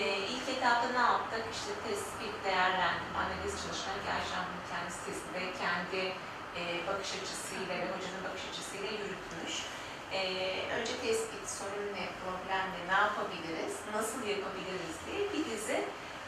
[0.00, 0.02] E,
[0.32, 1.44] ilk etapta ne yaptık?
[1.56, 6.02] İşte tespit, değerlendirme, analiz çalışmaları Hanım'ın kendisi testinde kendi
[6.58, 9.54] e, bakış açısıyla ve hocanın bakış açısıyla yürütmüş.
[10.16, 10.20] E,
[10.76, 15.78] önce tespit, sorun ne, problem ne, ne yapabiliriz, nasıl yapabiliriz diye bir dizi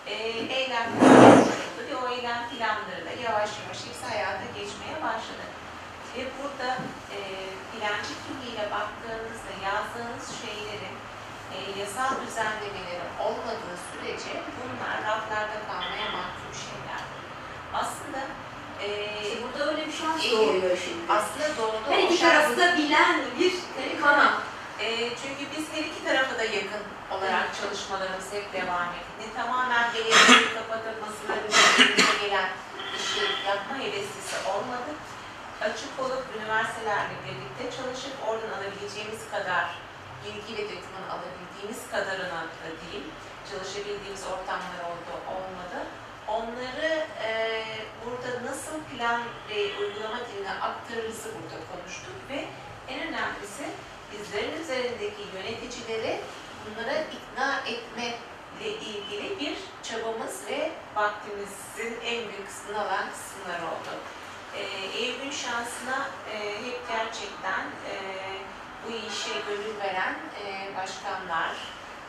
[0.07, 0.15] e,
[0.59, 5.47] eylem planları ve o eylem planları da yavaş yavaş hepsi hayata geçmeye başladı.
[6.15, 6.71] Ve burada
[7.17, 7.19] e,
[7.71, 10.97] plancı kimliğiyle baktığınızda yazdığınız şeylerin
[11.55, 17.03] e, yasal düzenlemeleri olmadığı sürece bunlar raflarda kalmaya mahkum şeyler.
[17.75, 18.21] Aslında
[18.83, 18.89] e,
[19.23, 20.33] İşte burada öyle bir şans İyi.
[20.37, 21.13] doğuyor şimdi.
[21.13, 23.53] aslında doğru Her iki tarafı da bilen bir
[24.03, 24.33] kanal.
[24.81, 29.25] e, çünkü biz her iki tarafa da yakın olarak çalışmalarımız hep devam etti.
[29.37, 32.49] Tamamen belediyeyi kapatılmasına üzerimize gelen
[32.99, 34.91] işi yapma heveslisi olmadı.
[35.61, 39.65] Açık olup üniversitelerle birlikte çalışıp oradan alabileceğimiz kadar
[40.25, 43.09] bilgi ve doküman alabildiğimiz kadarına da diyeyim,
[43.51, 45.79] çalışabildiğimiz ortamlar oldu, olmadı.
[46.29, 47.31] Onları e,
[48.03, 49.21] burada nasıl plan
[49.51, 52.45] ve uygulama diline aktarırızı burada konuştuk ve
[52.89, 53.65] en önemlisi
[54.13, 56.21] bizlerin üzerindeki yöneticileri
[56.65, 58.15] bunlara ikna etme
[58.61, 63.93] ile ilgili bir çabamız ve vaktimizin en büyük kısmını alan kısımlar oldu.
[64.57, 64.61] E,
[64.99, 67.95] Eyüp'ün şansına e, hep gerçekten e,
[68.85, 71.53] bu işe gönül veren e, başkanlar,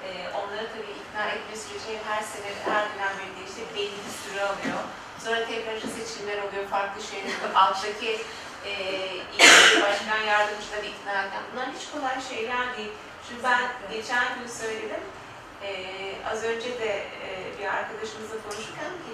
[0.05, 0.09] e,
[0.39, 4.81] onları tabii ikna etme süreci her sene, her dönem belediye işte belli bir süre alıyor.
[5.23, 7.55] Sonra tekrar seçimler oluyor, farklı şeyler oluyor.
[7.55, 8.11] Alttaki
[8.65, 8.71] e,
[9.33, 11.43] ilgili başkan yardımcıları ikna eden.
[11.51, 12.91] Bunlar hiç kolay şeyler değil.
[13.27, 13.61] Şimdi ben
[13.91, 15.03] geçen gün söyledim.
[15.63, 15.69] E,
[16.31, 16.91] az önce de
[17.25, 17.27] e,
[17.59, 19.13] bir arkadaşımızla konuşurken ki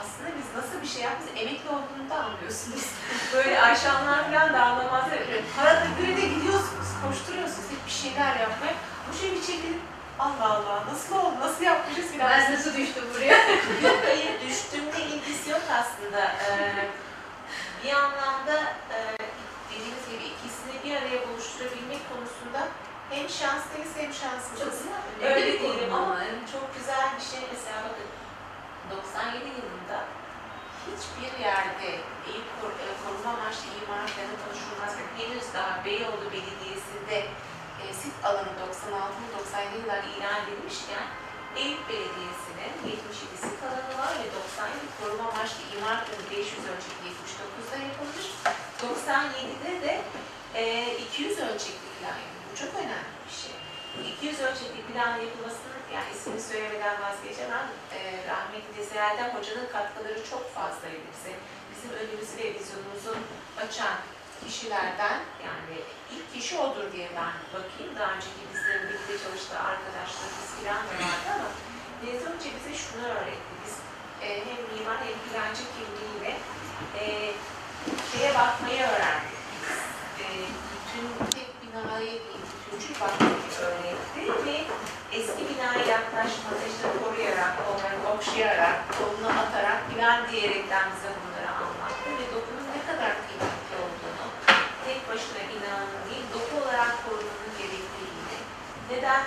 [0.00, 2.84] aslında biz nasıl bir şey yapmışız, emekli olduğunu da anlıyorsunuz.
[3.34, 5.18] Böyle akşamlar falan da anlamazlar.
[5.56, 8.74] Parada göre de gidiyorsunuz, koşturuyorsunuz, hep bir şeyler yapmaya.
[9.06, 9.80] Bu şey bir çekilip
[10.18, 12.30] Allah Allah nasıl oldu, nasıl yapmışız filan.
[12.30, 13.38] Ben nasıl düştüm buraya?
[13.86, 16.20] Yok hayır düştüğümle ilgisi yok aslında.
[16.48, 16.84] Ee,
[17.84, 18.56] bir anlamda
[18.96, 18.98] e,
[19.70, 22.60] dediğiniz gibi ikisini bir araya buluşturabilmek konusunda
[23.10, 24.82] hem şanslıyız hem Çok şanssızız.
[25.18, 25.30] güzel.
[25.34, 26.16] Öyle bir değilim ama.
[26.52, 28.06] çok güzel bir şey mesela bakın
[28.90, 29.98] 97 yılında
[30.88, 31.90] hiçbir yerde
[32.30, 32.32] e,
[33.02, 37.18] koruma amaçlı imar planı konuşulmazken henüz daha Beyoğlu Belediyesi'nde
[37.82, 41.04] e, sit alanı 96-97 yıllar ilan edilmişken
[41.56, 47.76] Eyüp Belediyesi'nin 77 sit alanı var ve 97 koruma amaçlı imar planı 500 ölçekli 79'da
[47.88, 48.26] yapılmış.
[48.82, 49.94] 97'de de
[50.54, 50.62] e,
[50.96, 52.46] 200 ölçekli plan yapılmış.
[52.50, 53.54] Bu çok önemli bir şey.
[53.94, 57.66] Bu 200 ölçekli plan yapılmasının yani ismini söylemeden vazgeçemem.
[57.96, 57.98] E,
[58.30, 61.34] rahmetli Deziel'den hocanın katkıları çok fazlaydı bize.
[61.70, 63.14] Bizim önümüzü ve vizyonumuzu
[63.62, 63.96] açan
[64.44, 65.76] kişilerden yani
[66.14, 67.96] ilk kişi odur diye ben bakayım.
[67.98, 71.48] Daha önceki bizlerin birlikte çalıştığı arkadaşlarımız falan da vardı ama
[72.02, 73.52] Nezih Hoca bize şunu öğretti.
[73.64, 73.74] Biz
[74.22, 76.32] e, hem mimar hem plancı kimliğiyle
[77.00, 77.04] e,
[78.12, 79.38] şeye bakmayı öğrendik.
[79.52, 79.78] Biz,
[80.22, 80.26] e,
[80.72, 82.22] bütün tek binaya değil,
[82.70, 83.47] bütüncül bakmayı
[85.94, 92.08] yaklaşmada işte koruyarak, onları okşayarak, kolunu atarak plan diyerekten bize bunları anlattı.
[92.18, 94.26] Ve dokunun ne kadar kıymetli olduğunu,
[94.86, 98.38] tek başına binanın değil, doku olarak korunmanın gerektiğini,
[98.90, 99.22] neden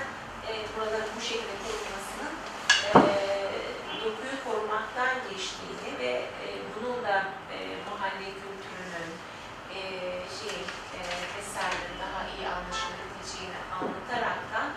[0.49, 2.33] e, buraların bu şekilde korunmasının
[2.95, 3.13] e,
[4.03, 7.15] dokuyu korumaktan geçtiğini ve e, bunun da
[7.55, 7.57] e,
[7.89, 9.11] mahalle kültürünün
[9.75, 9.79] e,
[10.37, 10.57] şey
[10.97, 11.01] e,
[11.39, 14.67] eserlerin daha iyi anlaşılabileceğini anlataraktan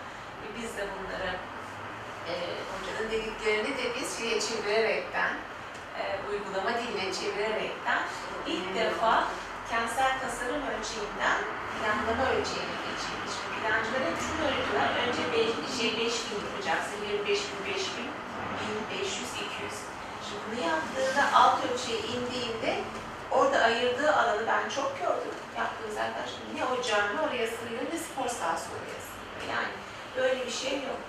[0.41, 1.04] ve biz de bunları
[2.31, 2.33] e,
[2.71, 5.31] hocanın dediklerini de biz şeye çevirerekten
[5.99, 8.01] e, uygulama diline çevirerekten
[8.47, 9.27] ilk defa
[9.69, 11.37] kentsel tasarım ölçeğinden
[11.75, 13.33] planlama ölçeğine geçilmiş.
[13.55, 14.89] Plancılara şunu öğretiyorlar.
[15.03, 16.97] Önce 5 şey 5000 yapacaksın.
[17.27, 18.09] 5000, 5000,
[18.89, 19.73] 1500, 200.
[20.25, 22.71] Şimdi bunu yaptığında alt ölçeğe indiğinde
[23.31, 25.35] orada ayırdığı alanı ben çok gördüm.
[25.57, 29.41] Yaptığımız arkadaşlar ne o cami oraya sığıyor ne spor sahası oraya sığıyor.
[29.53, 29.73] Yani
[30.17, 30.99] böyle bir şey yok.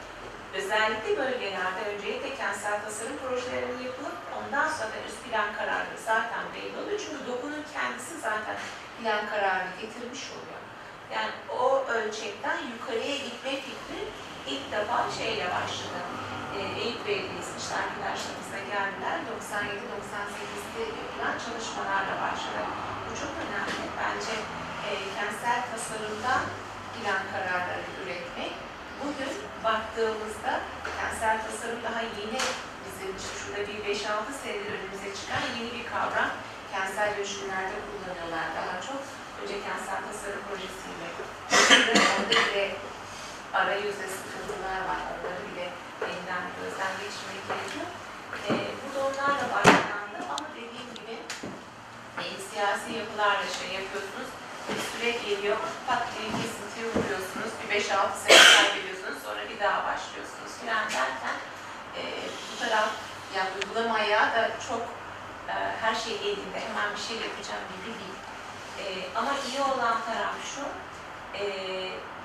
[0.59, 7.01] Özellikle bölgelerde öncelikle kentsel tasarım projelerinin yapılıp ondan sonra üst plan kararı zaten belli oluyor.
[7.05, 8.57] Çünkü dokunun kendisi zaten
[8.99, 10.61] plan kararını getirmiş oluyor.
[11.15, 14.01] Yani o ölçekten yukarıya gitme fikri
[14.53, 16.01] ilk defa şeyle başladı.
[16.57, 19.17] Ee, Eyüp Belediyesi işte arkadaşlarımız da geldiler.
[19.31, 22.63] 97-98'de yapılan çalışmalarla başladı.
[23.05, 23.83] Bu çok önemli.
[24.01, 24.35] Bence
[24.89, 26.43] e, kentsel tasarımdan
[26.97, 27.85] plan kararları
[29.03, 29.33] Bugün
[29.65, 30.53] baktığımızda
[30.99, 32.41] kentsel tasarım daha yeni
[32.87, 36.31] bizim için şurada bir 5-6 senedir önümüze çıkan yeni bir kavram.
[36.73, 39.01] Kentsel dönüşümlerde kullanıyorlar daha çok.
[39.41, 41.09] Önce kentsel tasarım projesiyle.
[42.15, 42.65] Orada bile
[43.61, 45.01] arayüzde sıkıntılar var.
[45.13, 45.67] Onları bile
[46.11, 47.89] yeniden gözden geçirmek gerekiyor.
[48.47, 51.15] Ee, bu da onlarla başlandı ama dediğim gibi
[52.23, 54.31] e, siyasi yapılarla şey yapıyorsunuz.
[54.69, 55.57] Bir süre geliyor,
[55.87, 61.37] pat diye kesintiye vuruyorsunuz, bir 5-6 sene kaybediyorsunuz, sonra bir daha başlıyorsunuz filan derken
[61.99, 62.03] e,
[62.49, 62.91] bu taraf,
[63.37, 64.83] yani uygulamaya da çok
[65.49, 68.17] e, her şey elinde, hemen bir şey yapacağım gibi değil.
[68.83, 68.85] E,
[69.19, 70.65] ama iyi olan taraf şu,
[71.39, 71.45] e,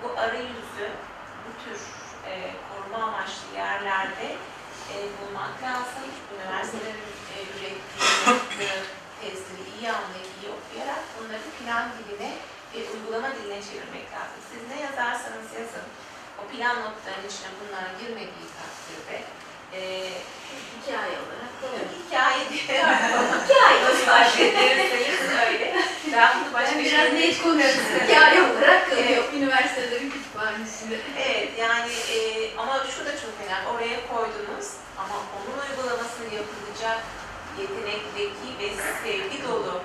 [0.03, 0.87] bu arayüzü
[1.43, 1.79] bu tür
[2.29, 2.31] e,
[2.69, 4.27] koruma amaçlı yerlerde
[4.93, 6.03] e, bulmak lazım.
[6.35, 8.69] Üniversitelerin e, ürettiği,
[9.21, 12.31] tezleri iyi anlayıp iyi okuyarak bunları plan diline
[12.73, 14.39] ve uygulama diline çevirmek lazım.
[14.49, 15.87] Siz ne yazarsanız yazın,
[16.39, 19.17] o plan notlarının içine bunlar girmediği takdirde
[19.77, 19.81] e,
[20.73, 21.85] Hikaye olarak kalıyor.
[21.99, 22.63] hikaye diye
[23.43, 24.07] Hikaye olarak.
[24.07, 25.67] başlayabilirsiniz öyle.
[26.13, 27.83] Ben bunu başka Ben bir biraz şey net konuştum.
[28.07, 30.97] Hikaye olarak kalıyor üniversitelerin kütüphanesinde.
[31.27, 32.17] Evet yani e,
[32.57, 33.67] ama şu da çok önemli.
[33.73, 34.67] Oraya koydunuz
[34.97, 36.99] ama onun uygulamasını yapılacak
[37.59, 38.67] yetenekteki ve
[39.03, 39.81] sevgi dolu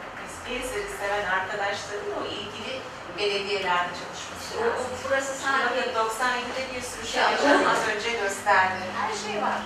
[0.48, 2.72] Gezleri seven arkadaşların o ilgili
[3.18, 7.56] belediyelerde çalışması O, o burası sadece Bakın 97'de bir sürü şey Ya, yapacağım.
[7.60, 7.68] evet.
[7.72, 8.80] Az önce gösterdi.
[9.00, 9.60] Her şey var.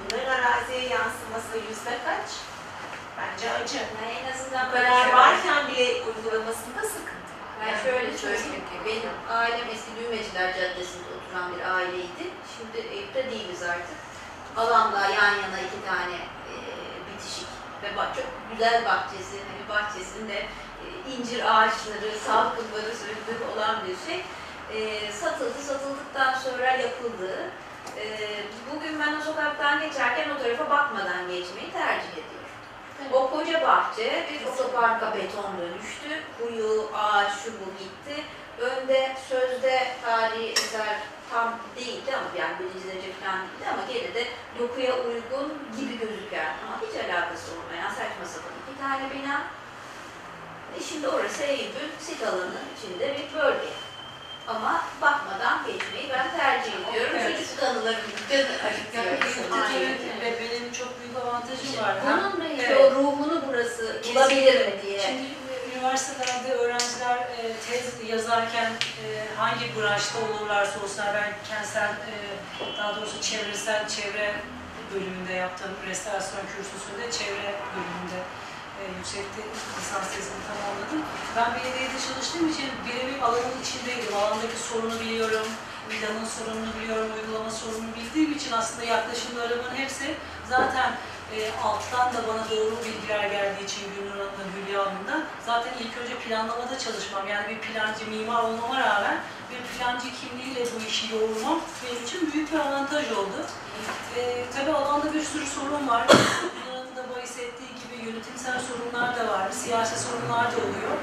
[0.00, 2.28] Bunların araziye yansıması yüzde kaç?
[3.18, 3.76] Bence acı.
[3.76, 7.32] Yani en azından karar varken bile uygulamasında sıkıntı.
[7.60, 12.24] Ben şöyle söyleyeyim ki benim ailem eski Düğmeciler Caddesi'nde oturan bir aileydi.
[12.56, 13.98] Şimdi Eyüp'te değiliz artık.
[14.54, 16.18] Halamla yan yana iki tane
[17.82, 24.24] ve çok güzel bahçesi, hani bahçesinde e, incir ağaçları, salkımları, sürüklük olan bir şey.
[24.74, 27.50] E, satıldı, satıldıktan sonra yapıldı.
[27.96, 28.06] E,
[28.74, 32.38] bugün ben o sokaktan geçerken o tarafa bakmadan geçmeyi tercih ediyorum.
[33.12, 36.22] O koca bahçe bir otoparka beton dönüştü.
[36.38, 38.24] Kuyu, ağaç, şu bu gitti.
[38.60, 40.96] Önde sözde tarihi eser
[41.30, 44.24] tam değildi ama yani birinci derece falan değildi ama gene de
[44.58, 45.48] dokuya uygun
[45.78, 49.42] gibi gözüken ama hiç alakası olmayan saçma sapan iki tane bina.
[50.76, 53.68] E şimdi orası Eyüp'ün sit alanının içinde bir bölge.
[54.46, 57.16] Ama bakmadan geçmeyi ben tercih ediyorum.
[57.20, 57.36] Evet.
[57.38, 58.00] Çocukluk anılarım
[58.30, 59.04] canı Yani acıtıyor.
[59.76, 61.94] evet, ve benim çok büyük avantajım var.
[62.06, 62.80] Bunun belki Evet.
[62.80, 65.00] o ruhunu burası bulabilir mi diye.
[65.00, 65.22] Şimdi
[65.78, 68.72] üniversitelerde öğrenciler e, tez yazarken
[69.04, 69.06] e,
[69.36, 72.14] hangi branşta olurlarsa olsunlar, ben kentsel, e,
[72.78, 74.34] daha doğrusu çevresel çevre
[74.94, 78.20] bölümünde yaptığım restorasyon kürsüsünde çevre bölümünde
[78.80, 79.24] e, yüksek
[79.78, 81.02] lisans tezimi tamamladım.
[81.36, 84.16] Ben belediyede çalıştığım için birebir alanın içindeydim.
[84.16, 85.48] Alandaki sorunu biliyorum,
[85.90, 90.14] planın sorununu biliyorum, uygulama sorununu bildiğim için aslında yaklaşımlarımın hepsi
[90.48, 90.92] zaten
[91.36, 96.14] e, alttan da bana doğru bilgiler geldiği için Gülnur Hanım'la Hülya Hanım'dan zaten ilk önce
[96.14, 97.28] planlamada çalışmam.
[97.28, 99.18] Yani bir plancı mimar olmama rağmen
[99.50, 103.38] bir plancı kimliğiyle bu işi yoğurmam benim için büyük bir avantaj oldu.
[104.16, 106.06] E, tabii alanda bir sürü sorun var.
[106.64, 110.94] Hanım'ın da bahsettiği gibi yönetimsel sorunlar da var, siyasi sorunlar da oluyor.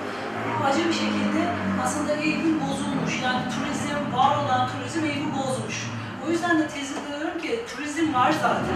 [0.65, 1.41] Acı bir şekilde
[1.83, 3.13] aslında Eyüp'ün bozulmuş.
[3.23, 5.75] Yani turizm, var olan turizm Eyüp'ü bozmuş.
[6.27, 8.75] O yüzden de tezimde diyorum ki turizm var zaten.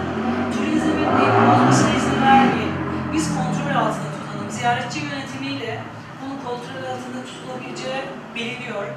[0.53, 1.05] Turizmin
[1.51, 2.71] bozmasına izin vermeyin.
[3.13, 4.49] Biz kontrol altında tutalım.
[4.51, 5.83] Ziyaretçi yönetimiyle
[6.21, 8.01] bunun kontrol altında tutulabileceği
[8.35, 8.87] biliniyor.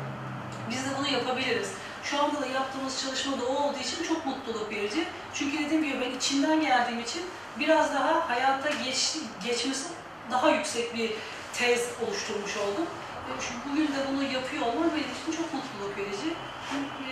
[0.70, 1.70] Biz de bunu yapabiliriz.
[2.04, 5.04] Şu anda da yaptığımız çalışma da o olduğu için çok mutluluk verici.
[5.34, 7.22] Çünkü dediğim gibi ben içinden geldiğim için
[7.58, 9.84] biraz daha hayata geç, geçmesi
[10.30, 11.10] daha yüksek bir
[11.54, 12.86] tez oluşturmuş oldum.
[13.28, 16.34] Ve şu- Bugün de bunu yapıyor olmam benim için çok mutluluk verici.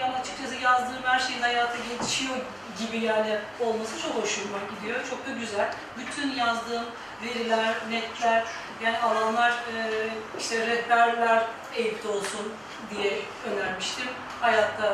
[0.00, 2.36] Yani açıkçası yazdığım her şeyin hayata geçiyor
[2.78, 5.00] gibi yani olması çok hoşuma gidiyor.
[5.10, 5.74] Çok da güzel.
[5.98, 6.84] Bütün yazdığım
[7.22, 8.44] veriler, netler,
[8.84, 10.08] yani alanlar, e,
[10.38, 11.42] işte rehberler
[11.74, 12.52] Eyüp'te olsun
[12.90, 13.18] diye
[13.52, 14.06] önermiştim.
[14.40, 14.92] Hayatta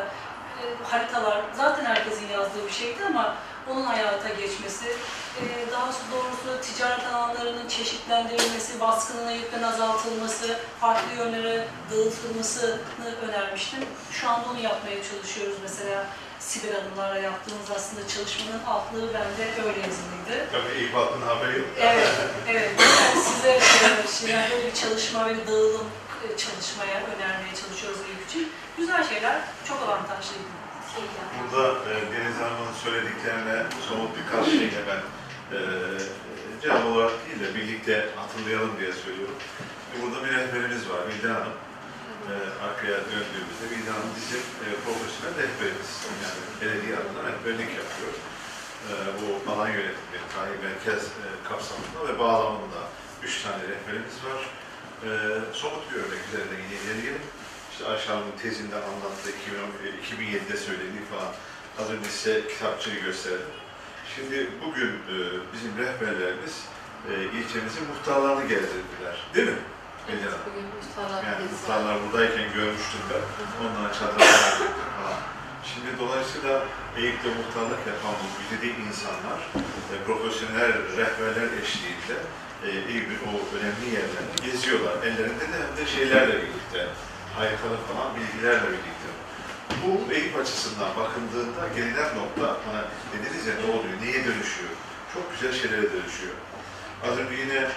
[0.62, 3.34] e, haritalar zaten herkesin yazdığı bir şeydi ama
[3.70, 4.86] onun hayata geçmesi,
[5.40, 13.80] e, daha doğrusu ticaret alanlarının çeşitlendirilmesi, baskının Eyüp'ten azaltılması, farklı yönlere dağıtılmasını önermiştim.
[14.12, 16.06] Şu anda onu yapmaya çalışıyoruz mesela.
[16.40, 20.46] Sibel Hanımlarla yaptığımız aslında çalışmanın altlığı bende öyle yazılıydı.
[20.52, 21.68] Tabii Eyüp halkının haberi yok.
[21.80, 22.08] Evet,
[22.48, 22.70] evet.
[22.80, 23.60] Yani size e,
[24.18, 25.86] şimdi böyle bir çalışma ve dağılım
[26.24, 28.52] e, çalışmaya önermeye çalışıyoruz Eyüp için.
[28.76, 30.65] Güzel şeyler, çok avantajlıydı.
[30.96, 33.56] Burada e, Deniz Hanım'ın söylediklerine
[33.88, 35.02] somut birkaç şeyle ben
[35.56, 35.58] e,
[36.62, 39.38] cevap olarak değil de birlikte hatırlayalım diye söylüyorum.
[40.02, 41.56] Burada bir rehberimiz var, Vildan Hanım.
[42.30, 42.34] E,
[42.66, 45.90] arkaya döndüğümüzde Vildan Hanım bizim e, profesyonel rehberimiz.
[46.24, 48.14] Yani belediye adına rehberlik yapıyor.
[48.90, 52.80] E, bu alan yönetimi, tarihi merkez e, kapsamında ve bağlamında
[53.26, 54.40] üç tane rehberimiz var.
[55.06, 55.08] E,
[55.60, 57.24] somut bir örnek üzerinde yine ilerleyelim.
[57.76, 59.68] İşte Ayşe Hanım'ın tezinde anlattığı 2010
[60.04, 61.30] 2007'de söylediği falan
[61.80, 63.52] az önce size kitapçıyı gösterdim.
[64.14, 65.14] Şimdi bugün e,
[65.52, 66.54] bizim rehberlerimiz
[67.10, 69.16] e, ilçemizin muhtarlarını gezdirdiler.
[69.34, 69.62] Değil mi?
[70.12, 70.38] Ece Hanım?
[70.48, 71.54] Bugün muhtarlar Yani gezisi.
[71.54, 73.22] muhtarlar buradayken görmüştüm ben.
[73.64, 74.40] Onlara çadırlar
[74.96, 75.18] falan.
[75.70, 76.54] Şimdi dolayısıyla
[76.96, 79.38] Eyüp'te muhtarlık yapan bu güzide insanlar,
[79.92, 82.16] e, profesyonel rehberler eşliğinde
[82.66, 84.94] e, Eyüp'ün o önemli yerlerini geziyorlar.
[85.06, 86.80] Ellerinde de hem de şeylerle birlikte,
[87.36, 89.08] harikalı falan bilgilerle birlikte.
[89.82, 94.72] Bu Eyüp açısından bakıldığında gelinen nokta, bana dediniz ya ne oluyor, niye dönüşüyor?
[95.14, 96.34] Çok güzel şeylere dönüşüyor.
[97.10, 97.68] Az önce yine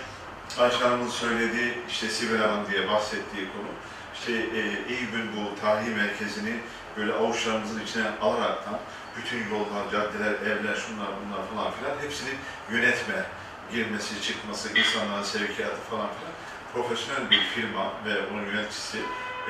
[0.59, 3.71] Ayşe Hanım'ın söylediği, işte Sibel Hanım diye bahsettiği konu,
[4.13, 4.61] işte e,
[4.93, 6.53] Eyüp'ün bu tarihi merkezini
[6.97, 8.79] böyle avuçlarımızın içine alaraktan
[9.17, 12.29] bütün yollar, caddeler, evler, şunlar bunlar falan filan hepsini
[12.71, 13.25] yönetme,
[13.71, 16.33] girmesi, çıkması, insanların sevkiyatı falan filan
[16.73, 18.97] profesyonel bir firma ve onun yöneticisi,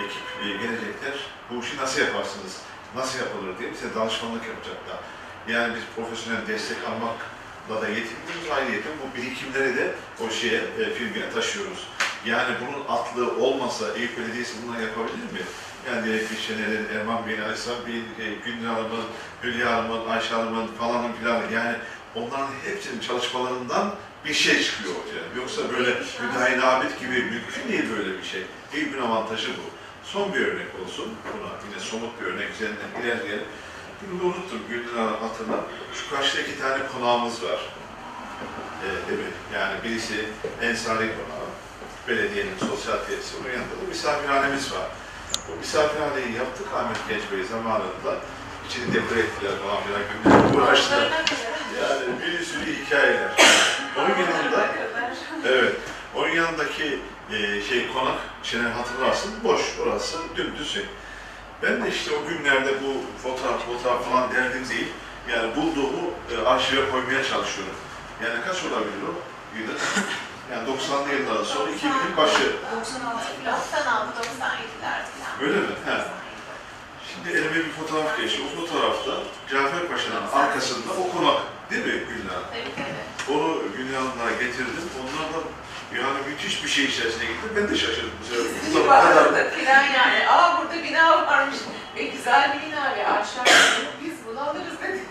[0.05, 1.17] ekip gelecekler.
[1.49, 2.61] Bu işi nasıl yaparsınız,
[2.95, 4.97] nasıl yapılır diye bize danışmanlık yapacaklar.
[5.47, 11.29] Yani biz profesyonel destek almakla da yetinmiyoruz, ayrıca bu birikimleri de o şeye, e, firmaya
[11.33, 11.87] taşıyoruz.
[12.25, 15.43] Yani bunun atlığı olmasa Eyüp Belediyesi bunları yapabilir mi?
[15.87, 19.05] Yani ki Şener'in, Erman Bey'in, Aleyhisselam Bey'in, e, Gülnur Hanım'ın,
[19.43, 21.75] Hülya Hanım'ın, Ayşe Hanım'ın falanın filanın yani
[22.15, 23.95] onların hepsinin çalışmalarından
[24.25, 25.41] bir şey çıkıyor ortaya.
[25.41, 25.95] Yoksa böyle
[26.61, 28.43] abid gibi mümkün değil böyle bir şey.
[28.73, 29.78] Eyüp'ün avantajı bu.
[30.13, 31.13] Son bir örnek olsun.
[31.33, 33.45] Buna yine somut bir örnek üzerinden ilerleyelim.
[34.01, 35.63] Da unuttum Gülden hatırla.
[35.93, 37.59] Şu karşıda iki tane konağımız var.
[38.83, 39.31] Ee, değil mi?
[39.53, 40.25] Yani birisi
[40.61, 41.49] Ensari Konağı,
[42.07, 43.35] belediyenin sosyal tesisi.
[43.37, 44.87] Onun yanında da misafirhanemiz var.
[45.47, 48.17] Bu misafirhaneyi yaptık Ahmet Genç Bey zamanında.
[48.69, 50.01] İçini dekore ettiler falan filan.
[50.45, 51.39] Bazılarına kadar.
[51.81, 53.31] Yani bir sürü hikayeler.
[53.97, 54.75] Onun yanında,
[55.45, 55.75] evet,
[56.15, 56.99] onun yanındaki
[57.33, 60.85] e, şey konak, şimdi hatırlarsın, boş orası, dümdüz şey.
[61.63, 64.87] Ben de işte o günlerde bu fotoğraf, fotoğraf falan derdim değil.
[65.31, 67.75] Yani bulduğumu e, arşive koymaya çalışıyorum.
[68.23, 69.13] Yani kaç olabilir o?
[69.57, 69.73] Yılı?
[70.51, 72.55] Yani 90'lı yılların sonu, 2000'in başı.
[72.75, 73.25] 96
[73.71, 74.07] falan.
[74.07, 75.41] 96, 97'ler falan.
[75.41, 75.67] Öyle mi?
[75.85, 75.97] He.
[77.09, 78.41] Şimdi elime bir fotoğraf geçti.
[78.45, 79.11] O fotoğrafta
[79.51, 82.43] Cafer Paşa'nın arkasında o konak değil mi Gülnaz?
[82.51, 83.37] Tabii tabii.
[83.37, 84.89] Onu Gülnaz'lara getirdim.
[85.01, 85.47] Onlar da
[85.97, 87.47] yani müthiş bir şey içerisine gitti.
[87.55, 88.11] Ben de şaşırdım.
[88.75, 90.27] Bu kadar filan yani.
[90.29, 91.55] Aa burada bina varmış.
[91.95, 95.03] Ve güzel bir bina ve aşağı inip biz bunu alırız dedik.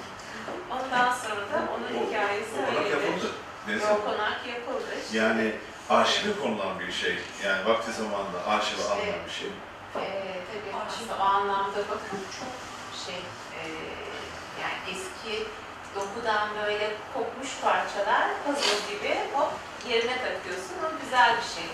[0.71, 2.89] Ondan sonra da onun o, hikayesi o konak öyle.
[3.07, 3.33] yapıldı.
[3.69, 3.87] Neyse.
[3.89, 4.85] Yok konak yapıldı.
[5.05, 5.53] Şimdi, Yani
[5.91, 7.19] arşive konulan bir şey.
[7.45, 9.49] Yani vakti zamanında arşive İşte- alınan bir şey.
[9.97, 12.53] Eee tabii aslında o anlamda bakın çok
[13.07, 13.71] şey eee
[14.63, 15.47] yani eski
[15.95, 19.53] dokudan böyle kopmuş parçalar puzzle gibi hop
[19.91, 20.77] yerine takıyorsun.
[20.87, 21.69] O güzel bir şey.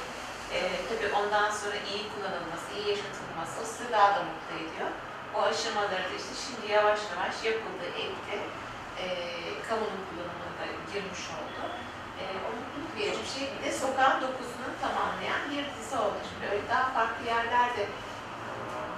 [0.53, 4.91] Eee tabii ondan sonra iyi kullanılması, iyi yaşatılması o sizi daha da mutlu ediyor.
[5.37, 8.37] O aşamaları da işte şimdi yavaş yavaş yapıldı, etti.
[9.01, 11.61] Eee kamunun kullanımına da girmiş oldu.
[12.19, 13.45] Eee o mutluluk verici bir şey.
[13.55, 16.19] Bir de sokağın dokusunu tamamlayan bir dizi oldu.
[16.29, 17.83] Şimdi öyle daha farklı yerlerde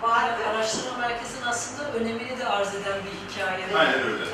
[0.02, 3.64] Yani araştırma merkezinin aslında önemini de arz eden bir hikaye.
[3.78, 4.24] Aynen öyle.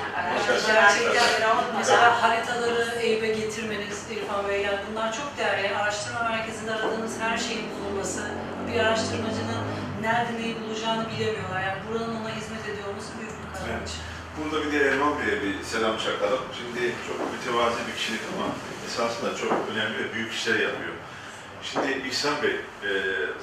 [0.68, 5.76] Yani gerçekten mesela haritaları Eyüp'e getirmeniz İrfan Bey yani bunlar çok değerli.
[5.76, 8.22] Araştırma merkezinde aradığınız her şeyin bulunması,
[8.68, 9.62] bir araştırmacının
[10.00, 11.62] nerede neyi bulacağını bilemiyorlar.
[11.62, 13.90] Yani buranın ona hizmet ediyor olması büyük bir kazanç.
[14.36, 16.42] Burada bir de Erman Bey'e bir selam çakalım.
[16.58, 18.46] Şimdi çok mütevazi bir kişilik ama
[18.86, 20.91] esasında çok önemli ve büyük işler yapıyor.
[21.62, 22.90] Şimdi İhsan Bey, e,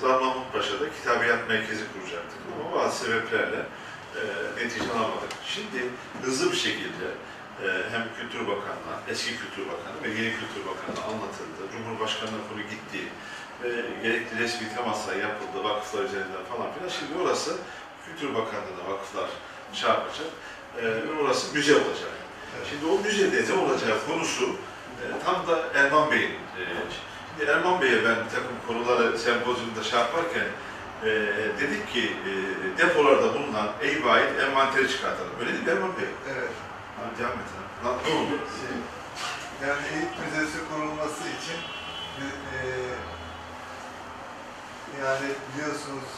[0.01, 3.61] Zar Mahmut Paşa'da kitabiyat merkezi kuracaktık ama bazı sebeplerle
[4.15, 4.22] e,
[4.57, 5.32] netice alamadık.
[5.45, 5.80] Şimdi
[6.22, 7.07] hızlı bir şekilde
[7.63, 11.61] e, hem Kültür Bakanı'na, eski Kültür Bakanı ve yeni Kültür Bakanı'na anlatıldı.
[11.74, 13.01] Cumhurbaşkanı'na konu gitti
[13.63, 13.70] ve
[14.03, 16.89] gerekli resmi temaslar yapıldı vakıflar üzerinden falan filan.
[16.89, 17.57] Şimdi orası
[18.05, 19.30] Kültür Bakanlığı'na vakıflar
[19.84, 20.32] yapacak.
[20.78, 22.13] E, ve orası müze olacak.
[22.70, 24.45] Şimdi o müzede ne olacağı konusu
[25.01, 26.63] e, tam da Erman Bey'in e,
[27.48, 30.48] Erman Bey'e ben bir takım konuları sempozyumda şey yaparken
[31.04, 31.10] e,
[31.60, 32.32] dedik ki e,
[32.78, 35.32] depolarda bulunan Eyüp'e ait envanteri çıkartalım.
[35.40, 36.06] Öyle değil mi Erman Bey?
[36.34, 36.52] Evet.
[36.98, 37.50] Ha, devam et.
[37.86, 38.40] Lan ne oldu?
[38.60, 38.76] Şey,
[39.68, 41.60] yani Eyüp Müzesi kurulması için
[42.22, 42.58] e,
[45.04, 46.10] yani biliyorsunuz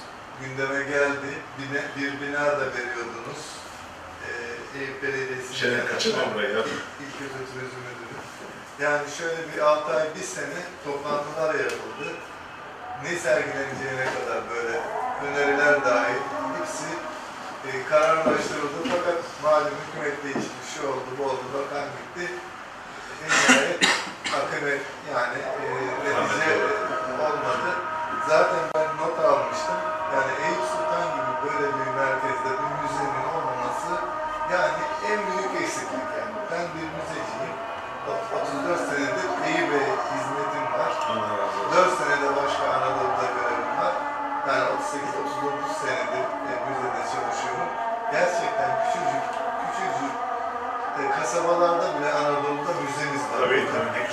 [0.41, 1.31] gündeme geldi.
[1.59, 3.41] Bine, bir bina da veriyordunuz.
[4.27, 4.29] E,
[4.79, 5.55] Eyüp Belediyesi.
[5.59, 6.59] Şeyler kaçırma burayı ya.
[6.59, 7.90] İlk Turizm Müdürü.
[8.81, 12.07] Yani şöyle bir 6 ay, bir sene toplantılar yapıldı.
[13.03, 14.75] Ne sergileneceğine kadar böyle
[15.25, 16.21] öneriler dahil
[16.57, 16.89] hepsi
[17.67, 18.79] e, kararlaştırıldı.
[18.89, 22.33] Fakat malum hükümet değişti, şu oldu, bu oldu, bakan gitti.
[23.21, 23.85] Nihayet
[24.39, 24.81] akıbet
[25.13, 25.69] yani e,
[26.03, 26.53] netice
[27.25, 27.71] olmadı.
[28.29, 29.79] Zaten ben not almıştım.
[30.13, 33.93] Yani Eyüp Sultan gibi böyle bir merkezde bir müzenin olmaması
[34.51, 34.80] yani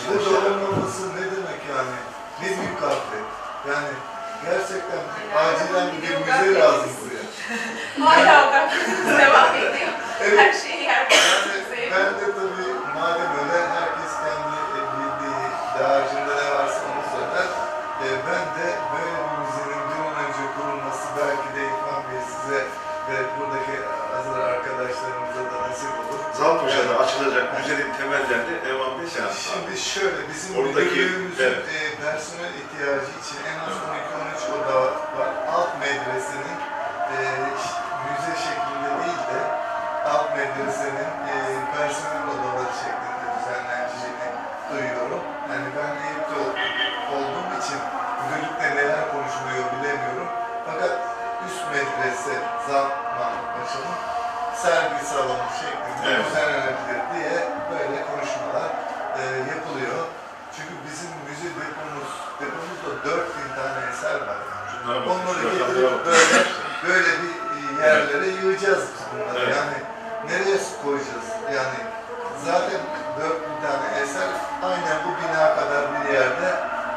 [0.09, 0.51] Burada şeyler.
[0.51, 1.97] olmaması ne demek yani?
[2.43, 3.27] Ne büyük gaflet.
[3.69, 3.89] Yani
[4.45, 5.01] gerçekten
[5.37, 7.25] acilen bir müze lazım buraya.
[8.07, 9.93] Hala gafletimiz devam ediyor.
[10.37, 11.68] Her şeyi yer Yani
[27.19, 29.35] Açılacak müzenin temellerini Erman Bey attı.
[29.53, 31.65] Şimdi şöyle bizim Oradaki- müdürlüğümüzün evet.
[31.77, 34.77] e, personel ihtiyacı için en az 12-13 oda
[35.19, 35.31] var.
[35.55, 36.59] Alt medresenin
[37.15, 37.19] e,
[38.05, 39.41] müze şeklinde değil de
[40.13, 41.35] alt medresenin e,
[41.77, 44.29] personel odaları şeklinde düzenleneceğini
[44.71, 45.23] duyuyorum.
[45.51, 46.57] Yani ben Eyüp'te ol-
[47.15, 47.79] olduğum için
[48.21, 50.29] müdürlükte neler konuşuluyor bilemiyorum.
[50.67, 50.93] Fakat
[51.47, 52.35] üst medrese
[52.69, 52.91] Zaman
[53.55, 53.99] Paşa'nın
[54.63, 56.27] sergi salonu şeklinde Evet.
[56.27, 56.88] düzenlenebilir
[61.59, 62.13] bu yapımız,
[62.45, 64.41] yapımızda 4000 tane eser var.
[64.89, 65.11] Yani.
[65.13, 66.39] Onları getirip böyle,
[66.89, 69.45] böyle bir e, yerlere yığacağız bunları.
[69.45, 69.57] Evet.
[69.57, 69.77] Yani
[70.29, 71.29] nereye koyacağız?
[71.57, 71.79] Yani
[72.45, 72.81] zaten
[73.21, 74.31] 4000 tane eser
[74.63, 76.51] aynen bu bina kadar bir yerde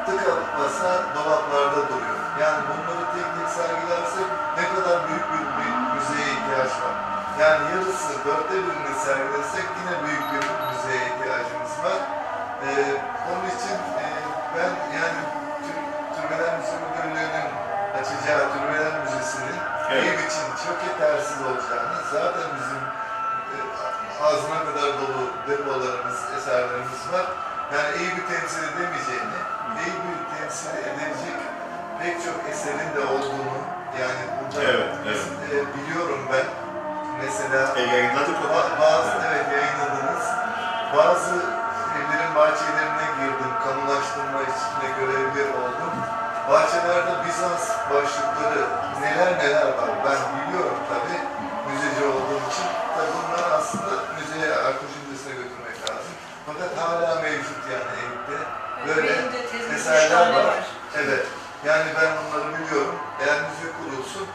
[0.05, 2.21] tıka basa dolaplarda duruyor.
[2.41, 6.95] Yani bunları tek tek sergilersek ne kadar büyük bir, bir müzeye ihtiyaç var.
[7.41, 12.01] Yani yarısı dörtte birini sergilersek yine büyük bir müzeye ihtiyacımız var.
[12.65, 12.69] Ee,
[13.29, 14.10] onun için e,
[14.57, 15.19] ben yani
[15.65, 17.47] Tür- Türbeler Müze Müdürlüğü'nün
[17.99, 19.57] açacağı Türbeler Müzesi'nin
[19.91, 20.03] Evet.
[20.03, 22.81] ev için çok yetersiz olacağını, zaten bizim
[23.53, 23.57] e,
[24.25, 27.25] ağzına kadar dolu depolarımız, eserlerimiz var.
[27.73, 29.39] Yani Eyüp'ü temsil edemeyeceğini,
[29.83, 31.39] Eyüp'ü temsil edecek
[31.99, 33.57] pek çok eserin de olduğunu,
[34.01, 35.25] yani burada Evet, evet.
[35.51, 36.45] e, biliyorum ben.
[37.25, 38.37] Mesela E, yayınladık
[38.81, 40.25] bazı evet yayınladınız.
[40.97, 41.35] Bazı
[42.35, 43.51] bahçelerine girdim.
[43.63, 45.93] Kamulaştırma içinde görevli oldum.
[46.49, 48.63] Bahçelerde Bizans başlıkları
[49.01, 49.91] neler neler var.
[50.05, 51.13] Ben biliyorum tabi
[51.67, 52.69] müzeci olduğum için.
[52.95, 56.13] Tabi bunlar aslında müzeye arkeoloji müzesine götürmek lazım.
[56.47, 58.37] Fakat hala mevcut yani Eyüp'te.
[58.87, 59.11] Böyle
[59.75, 60.43] eserler var.
[60.43, 60.63] var.
[61.01, 61.25] Evet.
[61.65, 62.95] Yani ben onları biliyorum.
[63.21, 64.27] Eğer müze kurulsun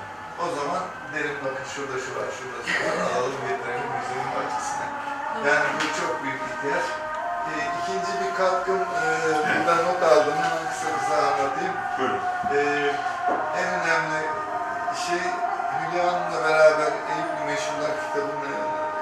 [0.44, 0.82] o zaman
[1.14, 2.96] derim bakın şurada şu var, şurada şu var.
[3.14, 4.86] Alalım getirelim müzenin bahçesine.
[5.48, 6.86] Yani bu çok büyük ihtiyaç.
[7.56, 9.06] E, ikinci bir katkım, e,
[9.46, 10.34] buradan not aldım.
[10.42, 11.76] Hemen kısa kısa anlatayım.
[11.98, 12.20] Buyurun.
[12.54, 12.58] E,
[13.60, 14.20] en önemli
[15.06, 15.24] şey
[15.78, 18.56] Hülya Hanım'la beraber Eyüplü Meşhurlar kitabını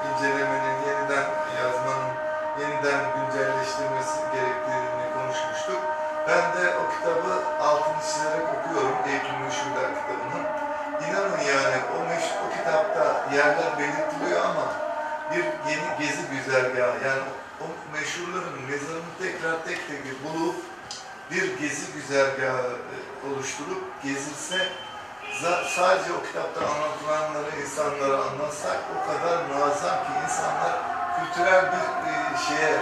[0.08, 1.26] incelemenin, yeniden
[1.58, 2.12] yazmanın,
[2.60, 5.80] yeniden güncelleştirmesi gerektiğini konuşmuştuk.
[6.28, 7.32] Ben de o kitabı
[7.68, 10.40] altını çizerek okuyorum, Eyüplü Meşhurlar kitabını.
[11.06, 13.04] İnanın yani o, meş, o kitapta
[13.36, 14.66] yerler belirtiliyor ama
[15.30, 17.22] bir yeni gezi güzergahı yani
[17.64, 20.56] o, meşhurların mezarını tekrar tek tek bulup
[21.30, 22.96] bir gezi güzergahı e,
[23.28, 24.68] oluşturup gezilse
[25.76, 30.72] sadece o kitapta anlatılanları insanlara anlatsak o kadar muazzam ki insanlar
[31.16, 32.76] kültürel bir e, şeye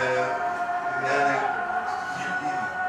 [0.00, 0.04] e,
[1.08, 1.36] yani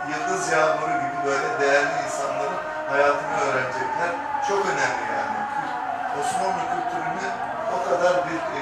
[0.09, 4.11] yıldız yağmuru gibi böyle değerli insanların hayatını öğrenecekler.
[4.47, 5.37] Çok önemli yani.
[6.19, 7.27] Osmanlı kültürünü
[7.75, 8.61] o kadar bir e,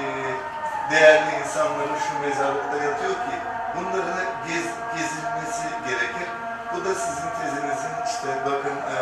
[0.90, 3.36] değerli insanların şu mezarlıkta yatıyor ki
[3.76, 4.64] bunları gez,
[4.96, 6.28] gezilmesi gerekir.
[6.74, 8.96] Bu da sizin tezinizin işte bakın e,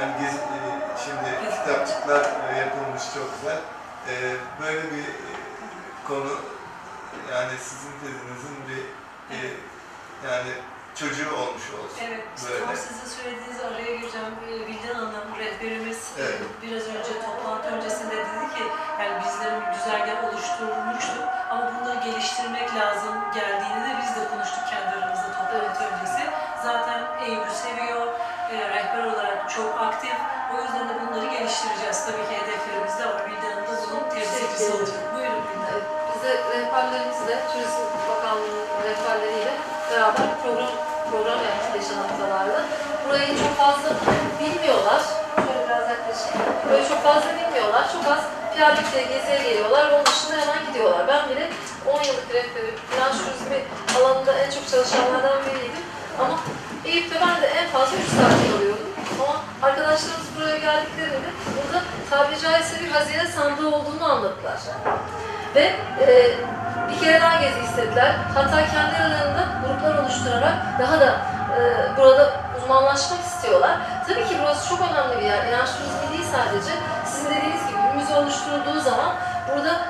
[0.00, 0.58] yani gezi, e,
[1.04, 3.60] şimdi kitapçıklar e, yapılmış çok güzel.
[4.08, 4.14] E,
[4.62, 5.06] böyle bir
[6.08, 6.32] konu
[7.32, 8.82] yani sizin tezinizin bir
[9.34, 9.38] e,
[10.28, 10.52] yani
[11.00, 11.98] çocuğu olmuş olsun.
[12.08, 12.64] Evet, Böyle.
[12.66, 14.34] tam sizin söylediğiniz araya gireceğim.
[14.68, 16.40] Bildan Hanım, rehberimiz e, Evet.
[16.62, 18.64] biraz önce toplantı öncesinde dedi ki
[19.00, 21.18] yani bizlerin bir güzergah oluşturulmuştu
[21.50, 26.22] ama bunları geliştirmek lazım geldiğini de biz de konuştuk kendi aramızda toplantı öncesi.
[26.64, 28.06] Zaten Eyüp'ü seviyor,
[28.52, 30.16] e, rehber olarak çok aktif.
[30.52, 31.98] O yüzden de bunları geliştireceğiz.
[32.06, 33.20] Tabii ki hedeflerimiz de var.
[33.28, 35.00] Bildan Hanım da bunun temsilcisi olacak.
[35.14, 35.68] Buyurun Bildan.
[35.72, 35.84] Evet,
[36.14, 39.52] Biz de rehberlerimizle, Turizm Bakanlığı'nın rehberleriyle
[39.90, 40.74] beraber program
[41.10, 42.60] program yaptık geçen haftalarda.
[43.04, 43.88] Burayı çok fazla
[44.40, 45.02] bilmiyorlar.
[45.36, 46.40] Şöyle biraz yaklaşayım.
[46.64, 47.84] Burayı çok fazla bilmiyorlar.
[47.92, 48.22] Çok az
[48.54, 49.90] Piyerlik'te geziye geliyorlar.
[49.92, 51.08] Onun dışında hemen gidiyorlar.
[51.08, 51.50] Ben bile
[51.86, 52.74] 10 yıllık rehberim.
[52.90, 53.58] Finans turizmi
[53.96, 55.84] alanında en çok çalışanlardan biriydim.
[56.20, 56.34] Ama
[56.84, 58.88] Eyüp'te ben de en fazla 3 saat kalıyordum.
[59.22, 59.36] Ama
[59.68, 64.58] arkadaşlarımız buraya geldiklerinde burada tabiri caizse bir hazine sandığı olduğunu anlattılar.
[65.54, 65.64] Ve
[66.00, 66.34] e,
[66.90, 68.14] bir kere daha gezi istediler.
[68.34, 71.20] Hatta kendi aralarında gruplar oluşturarak daha da
[71.56, 71.60] e,
[71.96, 73.76] burada uzmanlaşmak istiyorlar.
[74.08, 75.46] Tabii ki burası çok önemli bir yer.
[75.46, 76.72] İnanç turizmi değil sadece.
[77.06, 79.14] Sizin dediğiniz gibi müze oluşturulduğu zaman
[79.52, 79.80] burada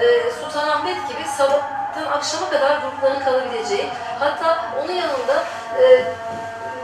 [0.00, 3.88] e, Sultanahmet gibi sabahtan akşama kadar grupların kalabileceği,
[4.18, 5.44] hatta onun yanında
[5.80, 6.04] e,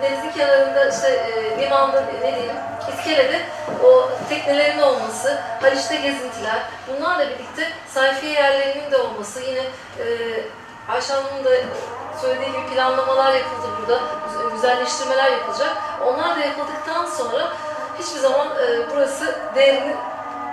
[0.02, 2.56] denizin kenarında işte e, limanda ne diyelim
[2.92, 3.40] iskelede
[3.84, 6.58] o teknelerin olması, Haliç'te gezintiler,
[6.88, 9.60] bunlarla birlikte sayfiye yerlerinin de olması, yine
[9.98, 10.06] e,
[10.88, 11.50] Ayşe Hanım'ın da
[12.20, 15.77] söylediği gibi planlamalar yapıldı burada, güzel- güzelleştirmeler yapılacak.
[16.07, 17.53] Onlar da yapıldıktan sonra
[17.99, 19.97] hiçbir zaman e, burası değerini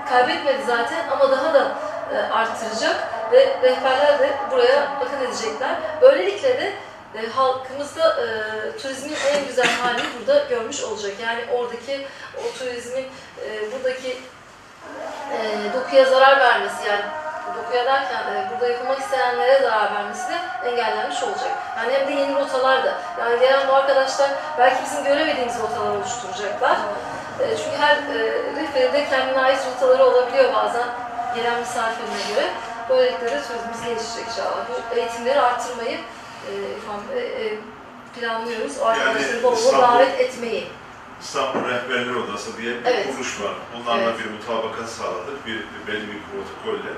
[0.10, 1.72] kaybetmedi zaten ama daha da
[2.14, 2.96] e, arttıracak
[3.32, 5.76] ve rehberler de buraya bakın edecekler.
[6.02, 6.74] Böylelikle de
[7.16, 8.28] e, halkımızda e,
[8.78, 11.12] turizmin en güzel halini burada görmüş olacak.
[11.24, 13.08] Yani oradaki o turizmin
[13.46, 14.18] e, buradaki
[15.32, 15.38] e,
[15.74, 17.02] dokuya zarar vermesi yani
[17.58, 20.38] dokuya derken e, burada yapılmak isteyenlere zarar vermesi de
[20.70, 21.52] engellenmiş olacak.
[21.78, 22.94] Yani hem de yeni rotalar da.
[23.20, 26.78] Yani gelen bu arkadaşlar belki bizim göremediğimiz rotalar oluşturacaklar.
[27.40, 28.20] E, çünkü her e,
[28.56, 30.88] rehberin de kendine ait rotaları olabiliyor bazen
[31.36, 32.48] gelen misafirine göre.
[32.90, 34.66] Böylelikle de turizmimiz gelişecek inşallah.
[34.70, 35.98] Bu eğitimleri artırmayı
[36.50, 37.58] e, e, e,
[38.20, 38.78] planlıyoruz.
[38.82, 40.68] O arkadaşları bol İstanbul- davet etmeyi.
[41.22, 43.08] İstanbul Rehberler Odası diye bir Evet.
[43.08, 43.54] kuruluş var.
[43.78, 44.20] Onlarla Evet.
[44.20, 45.46] bir mutabakat sağladık.
[45.48, 45.58] Bir,
[45.88, 46.92] belli bir protokolle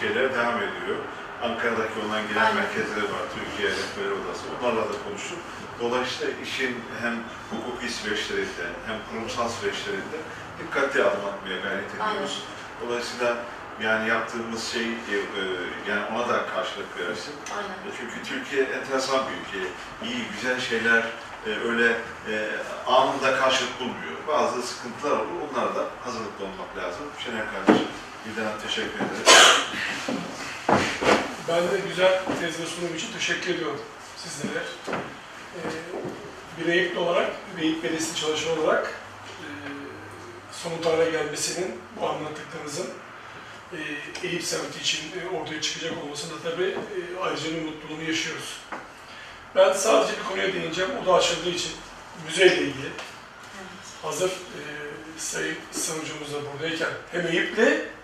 [0.00, 0.96] şeyler devam ediyor.
[1.42, 2.56] Ankara'daki olan genel Aynen.
[2.56, 3.24] merkezleri var.
[3.36, 4.44] Türkiye Rehberler Odası.
[4.60, 5.38] Onlarla da konuştuk.
[5.80, 7.14] Dolayısıyla işin hem
[7.50, 10.18] hukuki süreçlerinde hem kurumsal süreçlerinde
[10.58, 12.42] dikkatli adım atmaya gayret ediyoruz.
[12.82, 13.36] Dolayısıyla
[13.82, 15.42] yani yaptığımız şey e, e,
[15.88, 17.34] yani ona da karşılık verirsin.
[17.56, 17.96] Aynen.
[17.98, 19.68] Çünkü Türkiye enteresan bir ülke.
[20.04, 21.02] İyi, güzel şeyler
[21.46, 21.96] e, öyle
[22.86, 24.16] anında karşılık bulmuyor.
[24.28, 25.40] Bazı sıkıntılar olur.
[25.50, 27.02] Onlara da hazırlıklı olmak lazım.
[27.24, 27.88] Şener kardeşim,
[28.26, 30.20] bir daha teşekkür ederim.
[31.48, 33.80] Ben de güzel tez ve sunum için teşekkür ediyorum
[34.16, 34.64] sizlere.
[34.88, 35.60] Ee,
[36.60, 38.86] bir Eyüplü olarak, bir Eyüp Belediyesi çalışan olarak
[39.40, 39.46] e,
[40.52, 42.86] somut hale gelmesinin, bu anlattıklarınızın
[43.72, 43.78] e,
[44.26, 48.58] Eyüp semti için e, ortaya çıkacak olmasında tabii e, ayrıca bir mutluluğunu yaşıyoruz.
[49.56, 51.72] Ben sadece bir konuya değineceğim, o da açıldığı için
[52.26, 52.90] müzeyle ilgili.
[54.02, 54.62] Hazır e,
[55.18, 57.99] Sayın Sanucumuz da buradayken hem Eyüp'le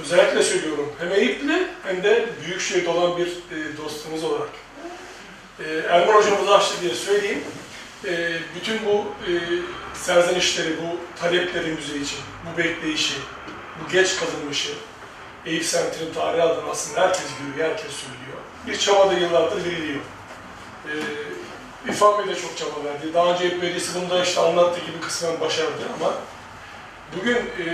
[0.00, 4.48] özellikle söylüyorum hem Eyüp'lü hem de Büyükşehir'de olan bir e, dostumuz olarak.
[5.64, 7.44] E, Erman hocamız açtı diye söyleyeyim.
[8.04, 9.32] E, bütün bu e,
[9.94, 13.14] serzenişleri, bu talepleri müze için, bu bekleyişi,
[13.80, 14.72] bu geç kalınmışı,
[15.46, 18.38] Eyüp semtinin tarihi adına aslında herkes görüyor, herkes söylüyor.
[18.66, 20.00] Bir çaba da yıllardır veriliyor.
[20.84, 20.92] E,
[21.88, 23.14] İrfan Bey de çok çaba verdi.
[23.14, 26.14] Daha önce Eyüp Belediyesi bunu da işte anlattığı gibi kısmen başardı ama
[27.14, 27.64] Bugün e,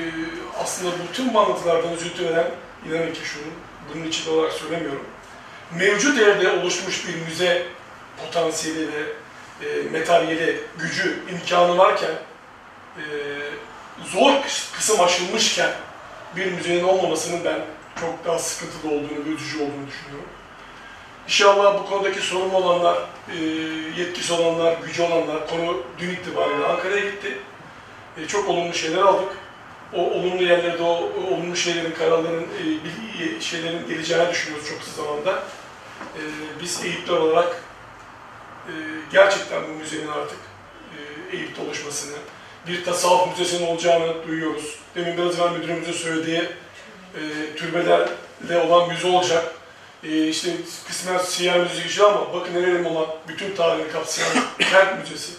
[0.62, 2.50] aslında bütün bağlantılardan üzüntü veren,
[2.88, 3.44] inanın ki şunu,
[3.94, 5.06] bunun için olarak söylemiyorum.
[5.78, 7.66] Mevcut yerde oluşmuş bir müze
[8.20, 9.02] potansiyeli ve
[9.66, 12.10] e, materyali, gücü, imkanı varken,
[12.96, 13.02] e,
[14.04, 15.70] zor kıs- kısım aşılmışken
[16.36, 17.60] bir müzenin olmamasının ben
[18.00, 20.28] çok daha sıkıntılı olduğunu üzücü olduğunu düşünüyorum.
[21.26, 22.98] İnşallah bu konudaki sorumlu olanlar,
[23.32, 23.36] e,
[24.00, 27.38] yetkisi olanlar, gücü olanlar, konu dün itibariyle Ankara'ya gitti.
[28.18, 29.28] E, çok olumlu şeyler aldık.
[29.94, 35.02] O olumlu yerlerde o, o olumlu şeylerin, kararların, e, bil- şeylerin geleceğini düşünüyoruz çok kısa
[35.02, 35.43] zamanda.
[36.16, 36.22] E,
[36.62, 37.62] biz Eyüpler olarak
[38.66, 38.72] e,
[39.12, 40.39] gerçekten bu müzenin artık
[40.97, 42.16] e, Eyüp'te oluşmasını,
[42.68, 44.78] bir tasavvuf müzesinin olacağını duyuyoruz.
[44.94, 46.39] Demin biraz evvel müdürümüzün söylediği
[47.14, 47.20] e,
[47.56, 49.55] türbelerle olan müze olacak.
[50.05, 50.51] E, işte
[50.89, 54.30] kısmen siyer müzesi ama bakın nerenin olan bütün tarihini kapsayan
[54.70, 55.32] kent müzesi,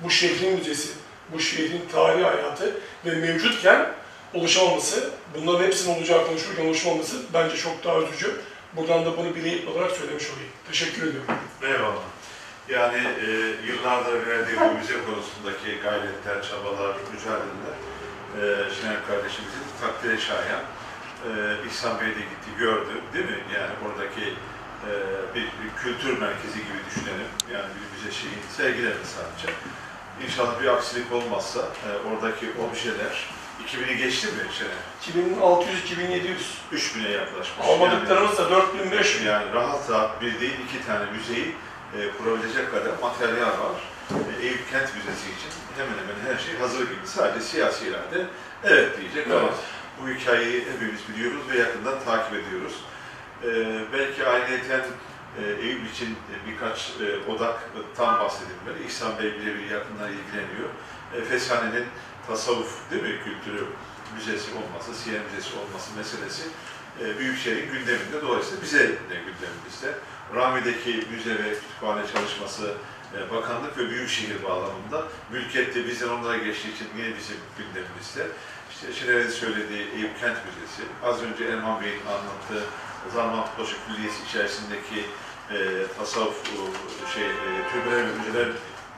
[0.00, 0.88] bu şehrin müzesi,
[1.32, 2.74] bu şehrin tarihi hayatı
[3.06, 3.88] ve mevcutken
[4.34, 8.40] oluşamaması, bunların hepsinin olacağı konuşurken oluşamaması bence çok daha üzücü.
[8.76, 10.50] Buradan da bunu bileyip olarak söylemiş olayım.
[10.68, 11.26] Teşekkür ediyorum.
[11.62, 12.02] Eyvallah.
[12.68, 13.30] Yani e,
[13.66, 17.76] yıllardır verdiği bu müze konusundaki gayretler, çabalar, mücadeleler
[18.40, 20.64] e, Şener kardeşimizin takdire şayan.
[21.28, 21.30] E,
[21.68, 23.38] İhsan Bey de gitti, gördü değil mi?
[23.54, 24.24] Yani oradaki
[24.88, 24.90] e,
[25.34, 27.30] bir, bir kültür merkezi gibi düşünelim.
[27.54, 29.54] Yani bir müze şeyi sergilemedi sadece.
[30.26, 33.28] İnşallah bir aksilik olmazsa e, oradaki objeler
[33.66, 35.22] 2000'i geçti mi Şener?
[35.30, 36.36] 2600-2700.
[36.72, 37.66] 3000'e yaklaşmış.
[37.66, 39.24] Almadıklarımız da 4500.
[39.24, 41.54] Yani rahat rahat bir değil iki tane müzeyi
[41.96, 43.80] e, kurabilecek kadar materyal var.
[44.10, 47.06] E, Eyüp Kent Müzesi için hemen hemen her şey hazır gibi.
[47.06, 48.26] Sadece siyasi irade
[48.64, 49.54] evet diyecek ama Evet.
[50.02, 52.74] bu hikayeyi hepimiz biliyoruz ve yakından takip ediyoruz.
[53.44, 53.48] E,
[53.92, 54.80] belki ayrıyeten
[55.40, 58.86] e, Eyüp için e, birkaç e, odaktan bahsedilmeli.
[58.86, 60.68] İhsan Bey birebir yakından ilgileniyor.
[61.14, 61.86] E, Feshane'nin
[62.26, 63.66] tasavvuf değil mi, kültürü
[64.16, 66.42] müzesi olması, Siyer Müzesi olması meselesi
[67.00, 68.22] e, Büyükşehir'in gündeminde.
[68.22, 69.94] Dolayısıyla bize de gündemimizde.
[70.34, 72.74] Rami'deki müze ve kütüphane çalışması
[73.16, 78.26] e, bakanlık ve büyükşehir bağlamında mülkiyette bizden onlara geçtiği için yine bizim gündemimizde.
[78.70, 82.64] İşte Şener'in söylediği Eyüp Kent Müzesi, az önce Erman Bey'in anlattığı
[83.14, 85.00] Zarmantıbaşı Külliyesi içerisindeki
[85.50, 85.56] e,
[85.98, 87.32] tasavvuf e, şey, e,
[87.72, 88.48] türbeler ve müzeler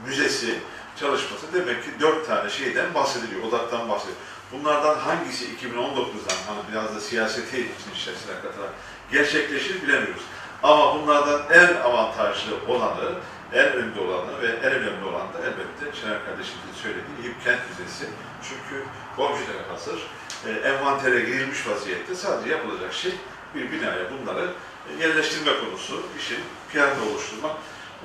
[0.06, 0.58] müzesi
[1.00, 4.20] çalışması demek ki dört tane şeyden bahsediliyor, odaktan bahsediliyor.
[4.52, 8.70] Bunlardan hangisi 2019'dan hani biraz da siyaseti için içerisine katarak
[9.12, 10.22] gerçekleşir bilemiyoruz.
[10.62, 13.14] Ama bunlardan en avantajlı olanı,
[13.52, 18.06] en önde olanı ve en önemli olan da elbette Şener kardeşimizin söylediği Eyüp Kent Müzesi.
[18.42, 18.84] Çünkü
[19.18, 20.02] objeler hazır,
[20.46, 23.12] e, envantere girilmiş vaziyette sadece yapılacak şey
[23.54, 24.52] bir binaya bunları
[24.88, 26.38] e, yerleştirme konusu, işin
[26.72, 27.56] piyano oluşturmak.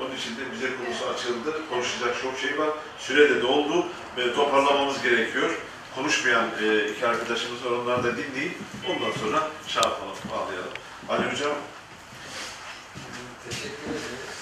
[0.01, 2.69] Onun için de müze konusu açıldı, konuşacak çok şey var.
[2.99, 3.85] Süre de doldu
[4.17, 5.49] ve toparlamamız gerekiyor.
[5.95, 8.57] Konuşmayan e, iki arkadaşımız var, onları da dinleyip
[8.89, 9.81] ondan sonra şey
[10.31, 10.73] bağlayalım.
[11.09, 11.51] Ali Hocam,
[13.49, 14.39] Teşekkür ederiz.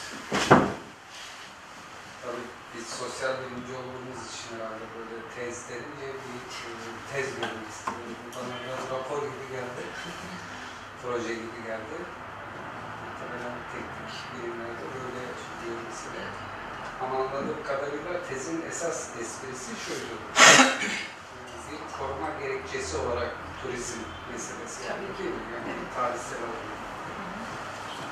[2.23, 6.41] Tabii biz sosyal bilimci olduğumuz için herhalde böyle tez denince bir
[7.13, 8.13] tez istiyorum.
[8.23, 9.83] Bu Bana biraz rapor gibi geldi.
[11.07, 11.97] Proje gibi geldi.
[13.03, 15.23] Muhtemelen teknik bilimlerde böyle
[15.89, 16.27] mesela.
[17.01, 20.15] Ama anladığım kadarıyla tezin esas esprisi şuydu.
[21.71, 23.31] bir koruma gerekçesi olarak
[23.61, 23.99] turizm
[24.31, 24.87] meselesi.
[24.87, 26.77] Tabii ki yani tarihsel olarak.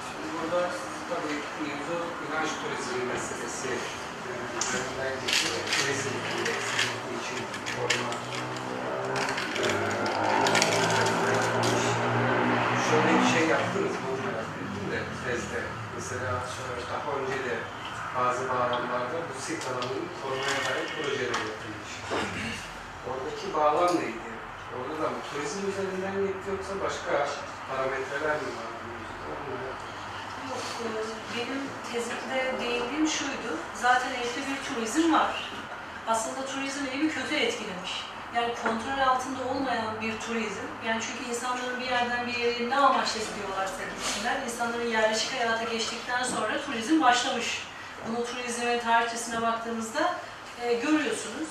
[0.08, 0.70] Şimdi burada
[1.10, 3.70] tabii mevzu inanç turizmi meselesi
[4.60, 5.56] üzerinden geçiyor.
[5.76, 6.16] Turizm
[7.18, 7.40] için
[7.76, 8.12] koruma
[9.62, 9.86] e,
[12.90, 15.62] şöyle bir şey yaptınız mı merak ettim de tezde.
[15.96, 16.32] Mesela
[16.92, 17.56] daha önce de
[18.18, 21.92] bazı bağlamlarda bu sit alanının korumaya dair projeler yapılmış.
[23.10, 24.32] Oradaki bağlam neydi?
[24.76, 27.12] Orada da mı turizm üzerinden gitti yoksa başka
[27.70, 28.72] parametreler mi var?
[30.50, 30.88] Yok, e,
[31.36, 31.62] benim
[31.92, 33.52] tezimde değindiğim şuydu.
[33.76, 35.52] Zaten evde bir turizm var.
[36.08, 38.04] Aslında turizm evi kötü etkilemiş.
[38.36, 43.20] Yani kontrol altında olmayan bir turizm, yani çünkü insanların bir yerden bir yere ne amaçla
[43.20, 47.62] gidiyorlarsa gitsinler, insanların yerleşik hayata geçtikten sonra turizm başlamış.
[48.07, 50.14] Bunu turizmin tarihçesine baktığınızda
[50.61, 51.48] e, görüyorsunuz.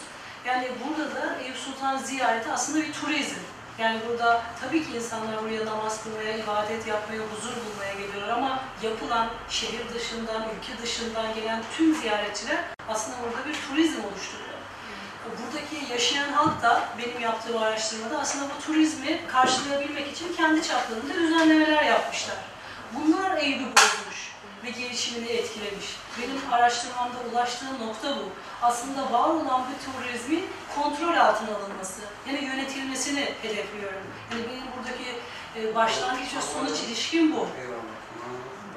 [0.47, 3.41] Yani burada da Eyüp Sultan ziyareti aslında bir turizm.
[3.79, 9.29] Yani burada tabii ki insanlar buraya namaz kılmaya, ibadet yapmaya, huzur bulmaya geliyorlar ama yapılan
[9.49, 12.59] şehir dışından, ülke dışından gelen tüm ziyaretçiler
[12.89, 14.55] aslında burada bir turizm oluşturuyor.
[15.25, 21.83] Buradaki yaşayan halk da benim yaptığım araştırmada aslında bu turizmi karşılayabilmek için kendi çaplarında düzenlemeler
[21.83, 22.37] yapmışlar.
[22.93, 24.04] Bunlar Eyüp'ü bozmuş
[24.65, 25.97] ve gelişimini etkilemiş.
[26.21, 28.29] Benim araştırmamda ulaştığım nokta bu.
[28.63, 34.05] Aslında var olan bu turizmin kontrol altına alınması, yani yönetilmesini hedefliyorum.
[34.33, 35.11] Yani benim buradaki
[35.57, 37.47] e, başlangıç ve sonuç ilişkim bu.
[37.61, 37.95] Eyvallah.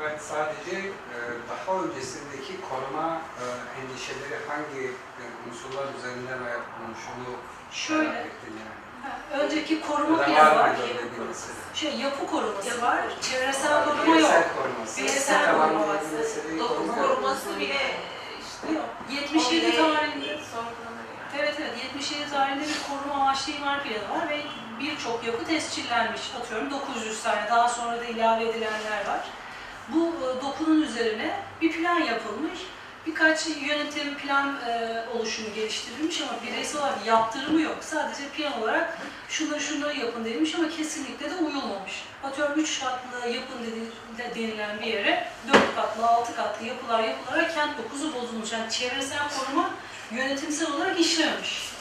[0.04, 1.18] Ben sadece e,
[1.50, 3.44] daha öncesindeki koruma e,
[3.80, 4.86] endişeleri hangi
[5.22, 6.96] e, unsurlar üzerinden onu
[7.72, 8.28] Şöyle, yani.
[9.32, 10.76] Önceki koruma planı var var.
[11.74, 14.32] Şey, yapı koruması Yapı var, çevresel koruma yok.
[14.98, 16.60] Bireysel koruması.
[16.60, 17.78] Doku koruması bile
[18.42, 20.38] işte Yok, 77 Orada tarihinde.
[21.40, 24.42] Evet evet 77 tarihinde bir koruma amaçlı imar planı var ve
[24.80, 26.22] birçok yapı tescillenmiş.
[26.42, 29.28] Atıyorum 900 tane daha sonra da ilave edilenler var.
[29.88, 32.60] Bu e, dokunun üzerine bir plan yapılmış.
[33.08, 37.78] Birkaç yönetim plan e, oluşumu geliştirilmiş ama bireysel olarak yaptırımı yok.
[37.82, 38.98] Sadece plan olarak
[39.30, 42.04] şunları şunları yapın denilmiş ama kesinlikle de uyulmamış.
[42.24, 43.58] Atıyorum 3 katlı yapın
[44.36, 48.52] denilen bir yere 4 katlı, 6 katlı yapılar yapılarak kent dokusu bozulmuş.
[48.52, 49.70] Yani çevresel koruma
[50.12, 51.72] yönetimsel olarak işlememiş.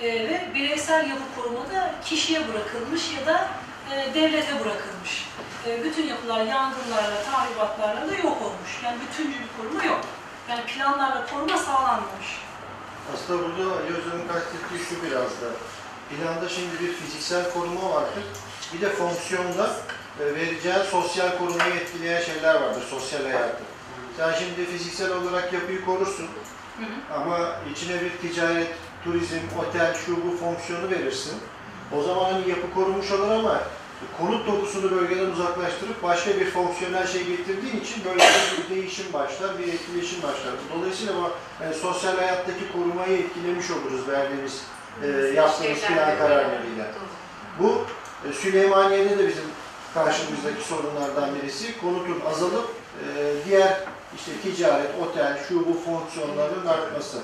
[0.00, 3.48] Ee, ve bireysel yapı koruma da kişiye bırakılmış ya da
[3.92, 5.28] e, devlete bırakılmış.
[5.66, 8.82] E, bütün yapılar yangınlarla, tahribatlarla da yok olmuş.
[8.84, 10.00] Yani bütüncül bir koruma yok.
[10.48, 12.40] Yani planlarla koruma sağlanmamış.
[13.14, 15.48] Aslında burada Ali Özer'in kastettiği şu biraz da.
[16.10, 18.24] Planda şimdi bir fiziksel koruma vardır.
[18.74, 19.70] Bir de fonksiyonda
[20.20, 23.62] e, vereceği sosyal korumayı etkileyen şeyler vardır, sosyal hayatı.
[24.16, 26.28] Sen şimdi fiziksel olarak yapıyı korursun
[26.78, 27.20] Hı hı.
[27.20, 28.68] ama içine bir ticaret,
[29.04, 31.38] turizm, otel, şu bu fonksiyonu verirsin.
[31.98, 33.60] O zaman hani yapı korunmuş olur ama
[34.18, 39.72] konut dokusunu bölgeden uzaklaştırıp başka bir fonksiyonel şey getirdiğin için böyle bir değişim başlar, bir
[39.72, 40.52] etkileşim başlar.
[40.76, 41.30] Dolayısıyla bu
[41.64, 44.62] yani sosyal hayattaki korumayı etkilemiş oluruz verdiğimiz,
[45.02, 45.06] e,
[45.36, 46.86] yaptığımız plan kararlarıyla.
[47.60, 47.84] Bu
[48.28, 49.44] e, Süleymaniye'de de bizim
[49.94, 51.80] karşımızdaki sorunlardan birisi.
[51.80, 52.68] Konutun azalıp
[53.00, 53.80] e, diğer
[54.16, 57.18] işte ticaret, otel, şu bu fonksiyonların artması.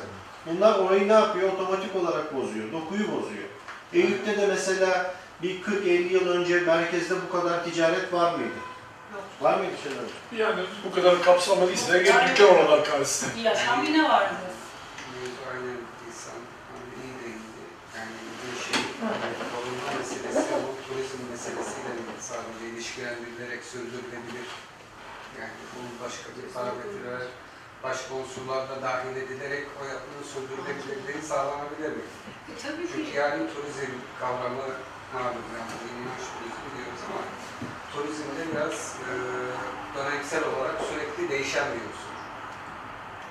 [0.46, 1.52] Bunlar orayı ne yapıyor?
[1.52, 3.44] Otomatik olarak bozuyor, dokuyu bozuyor.
[3.92, 8.50] Eyüp'te de mesela bir 40-50 yıl önce merkezde bu kadar ticaret var mıydı?
[9.14, 9.22] Yok.
[9.40, 10.44] Var mıydı Şener?
[10.44, 13.34] Yani bu kadar kapsamalıysa gel dükkan oralar karşısında.
[13.36, 14.34] Bir yaşam bir ne vardı?
[15.52, 16.40] Aynen insan
[17.02, 17.62] iyi değildi.
[17.96, 18.10] Yani
[18.40, 18.82] bu şey
[19.52, 24.48] korunma meselesi bu turizm meselesiyle sadece ilişkilendirilerek sürdürülebilir.
[25.40, 27.22] Yani bu başka bir parametreler,
[27.82, 32.04] başka unsurlar da dahil edilerek o yapının sürdürülebilirliği sağlanabilir mi?
[32.50, 33.16] E, tabii Çünkü ki.
[33.16, 34.66] yani turizm kavramı
[35.14, 35.72] malum yani
[36.32, 37.22] turizmi diyoruz ama
[37.92, 38.78] turizmde biraz
[39.08, 39.12] e,
[39.96, 42.14] dönemsel olarak sürekli değişen bir unsur.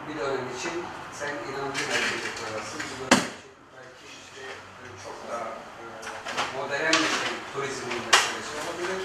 [0.08, 0.76] Bir dönem için
[1.20, 4.44] sen inancı merkeze koyarsın, bir dönem için belki işte
[4.82, 5.48] e, çok daha
[5.82, 5.86] e,
[6.58, 9.00] modern bir şey turizmin meselesi olabilir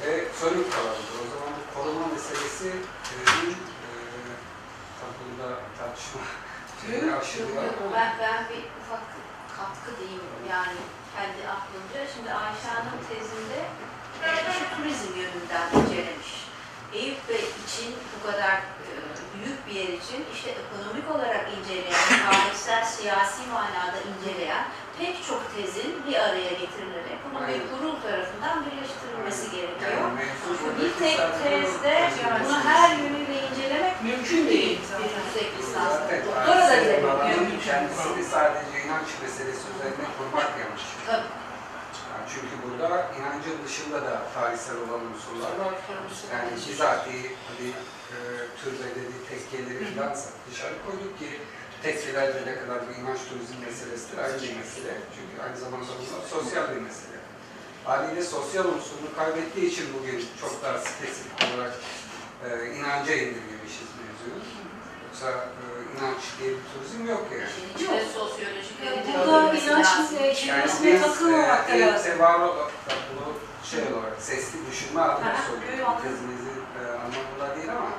[0.00, 0.10] ve
[0.40, 1.16] sönük kalabilir.
[1.22, 3.16] O zaman bu koruma meselesi e,
[3.48, 3.92] e,
[5.18, 5.48] bunda
[5.78, 6.20] tartışma
[6.80, 7.62] şeyini aşılıyor
[7.94, 9.02] Ben, ben bir ufak
[9.62, 10.80] katkı diyeyim yani
[11.14, 12.00] kendi aklımca.
[12.14, 13.60] Şimdi Ayşe Hanım tezinde
[14.26, 16.32] e, şu turizm yönünden incelemiş.
[16.92, 18.54] Eyüp Bey için bu kadar
[18.86, 18.90] e,
[19.34, 24.64] büyük bir yer için işte ekonomik olarak inceleyen, tarihsel, siyasi manada inceleyen
[24.98, 29.92] pek çok tezin bir araya getirilerek bunun bir kurul tarafından birleştirilmesi gerekiyor.
[29.92, 32.10] yani bir tek tezde
[32.44, 33.31] bunu her yönüyle
[34.04, 34.80] Mümkün değil
[35.74, 36.22] zaten.
[37.28, 37.84] bir yüksek
[38.30, 40.82] sadece inanç meselesi üzerine kurmak yanlış.
[41.06, 41.30] Tabii.
[42.10, 42.88] Yani çünkü burada
[43.18, 45.74] inancın dışında da tarihsel olan unsurlar var.
[46.32, 47.68] Yani bizatihi hadi
[48.14, 48.16] e,
[48.60, 50.16] türbeleri, tekkeleri falan
[50.50, 51.30] dışarı koyduk ki
[51.82, 54.92] tekkeler de ne kadar bir inanç turizm meselesidir ayrı bir mesele.
[55.14, 57.18] Çünkü aynı zamanda bunlar sosyal bir mesele.
[57.84, 61.74] Haliyle sosyal unsurunu kaybettiği için bugün çok daha spesifik olarak
[62.44, 63.88] e, inanca indirgemişiz
[64.26, 64.62] mevzuyu.
[65.06, 67.44] Yoksa e, inanç diye bir turizm yok yani.
[67.50, 68.76] İşin içinde sosyolojik
[69.18, 70.16] Burada inanç lazım.
[70.20, 72.04] e, Yani kelimesine biz takılmamak da e, lazım.
[72.12, 72.42] tevarü
[73.08, 73.26] bunu
[73.70, 75.72] şey olarak sesli düşünme adına Aha, söylüyorum.
[75.72, 76.02] öyle anladım.
[76.04, 77.90] Tezimizi e, anlamında değil ama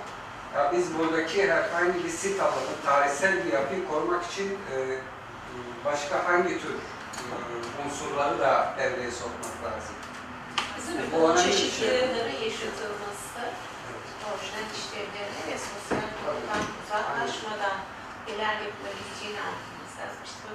[0.56, 4.76] ya biz buradaki herhangi bir sit alanı, tarihsel bir yapıyı korumak için e,
[5.86, 7.36] başka hangi tür e,
[7.86, 9.96] unsurları da devreye sokmak lazım?
[10.78, 11.88] Bizim Bu bu önemli bir çeşitli şey.
[12.50, 13.42] yaşatılması,
[14.30, 16.03] orijinal işlevlerine ve sosyal
[16.54, 17.78] konudan uzaklaşmadan
[18.28, 20.22] neler yapılabileceğini anlatmamız lazım.
[20.26, 20.50] İşte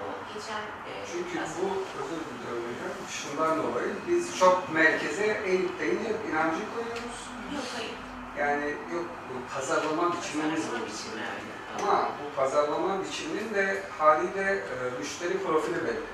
[0.00, 0.04] o
[0.34, 1.66] geçen e, Çünkü bu,
[2.00, 7.20] özür diliyorum hocam, şundan dolayı biz çok merkeze Eyüp deyince inancı koyuyoruz.
[7.54, 7.94] Yok hayır.
[8.38, 10.76] Yani yok bu pazarlama biçimimiz bu.
[10.76, 11.82] Biçimi, evet.
[11.82, 16.10] Ama bu pazarlama biçiminin de haliyle e, müşteri profili belli.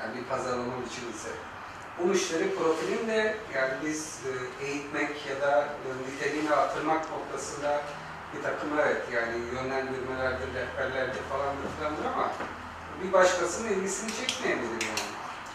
[0.00, 1.30] Yani bir pazarlama biçimi ise.
[1.98, 7.82] Bu müşteri profilini de yani biz e, eğitmek ya da e, niteliğini artırmak noktasında
[8.32, 12.32] bir takım evet yani yönlendirmelerdir, rehberlerdir falan filandır ama
[13.02, 15.08] bir başkasının ilgisini çekmeyebilir yani.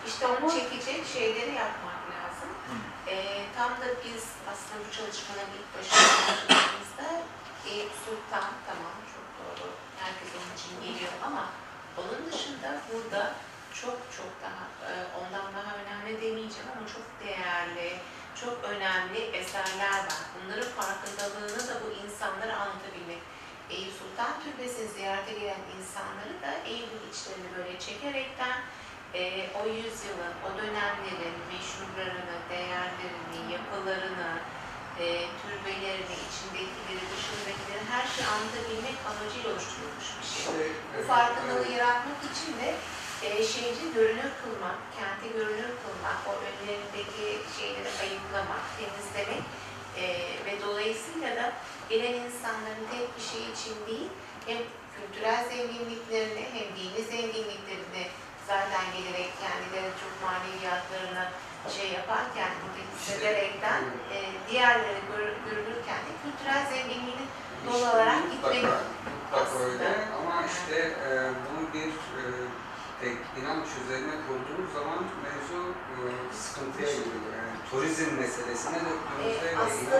[0.07, 2.49] İşte onu çekecek şeyleri yapmak lazım.
[3.07, 7.07] Ee, tam da biz aslında bu çalışmaların ilk başında başladığımızda
[7.69, 9.65] Eyüp Sultan tamam çok doğru.
[10.01, 11.43] Herkes onun için geliyor ama
[11.97, 13.33] onun dışında burada
[13.81, 17.89] çok çok daha e, ondan daha önemli demeyeceğim ama çok değerli,
[18.45, 20.23] çok önemli eserler var.
[20.35, 23.21] Bunların farkındalığını da bu insanlara anlatabilmek.
[23.69, 28.57] Eyüp Sultan Türbesi'ni ziyarete gelen insanları da Eyüp'ün içlerini böyle çekerekten
[29.13, 29.21] e,
[29.59, 34.31] o yüzyılın, o dönemlerin meşhurlarını, değerlerini, yapılarını,
[34.99, 35.05] e,
[35.41, 40.41] türbelerini, içindekileri, dışındakileri her şeyi anlatabilmek amacıyla oluşturulmuş bir şey.
[40.41, 42.72] İşte, Bu farkındalığı yaratmak için de
[43.25, 47.25] e, şehri görünür kılmak, kenti görünür kılmak, o önlerindeki
[47.57, 49.43] şeyleri ayıklamak, temizlemek
[50.01, 50.03] e,
[50.45, 51.53] ve dolayısıyla da
[51.89, 54.09] gelen insanların tek bir şey için değil,
[54.47, 54.57] hem
[54.95, 58.03] kültürel zenginliklerini hem dini zenginliklerini
[58.47, 61.25] zaten gelerek kendileri çok maneviyatlarını
[61.77, 62.49] şey yaparken,
[62.95, 63.81] hissederekten
[64.13, 64.17] e,
[64.49, 67.25] diğerleri gör- görünürken de kültürel zenginliğini
[67.67, 69.63] dolu olarak mutlaka, gitmek mutlaka aslında.
[69.63, 69.89] öyle
[70.19, 70.75] ama işte
[71.07, 71.09] e,
[71.45, 72.23] bunu bir e,
[73.03, 75.61] tek inanç üzerine kurduğumuz zaman mevzu
[75.93, 75.99] e,
[76.43, 77.31] sıkıntıya giriyor.
[77.39, 79.97] Yani turizm meselesine E, döktüğümüzde ve aslında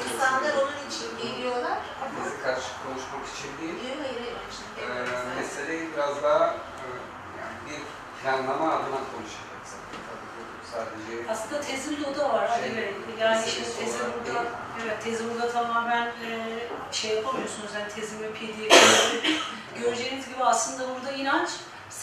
[0.00, 4.36] insanlar onun için geliyorlar ama bizi karşı konuşmak için değil, Hayır hayır hayır
[4.78, 5.36] e, demiyorum zaten.
[5.38, 6.44] meseleyi biraz daha
[6.84, 6.86] e,
[7.40, 7.80] yani bir
[8.18, 9.18] planlama adına bu
[10.72, 12.94] sadece Aslında tezimde o da var Şey, Bey.
[13.20, 14.44] Yani şimdi tezi olarak burada,
[14.84, 16.58] evet tezi burada tamamen e,
[16.92, 17.70] şey yapamıyorsunuz.
[17.74, 18.74] Yani tezimi pdf
[19.80, 21.50] Göreceğiniz gibi aslında burada inanç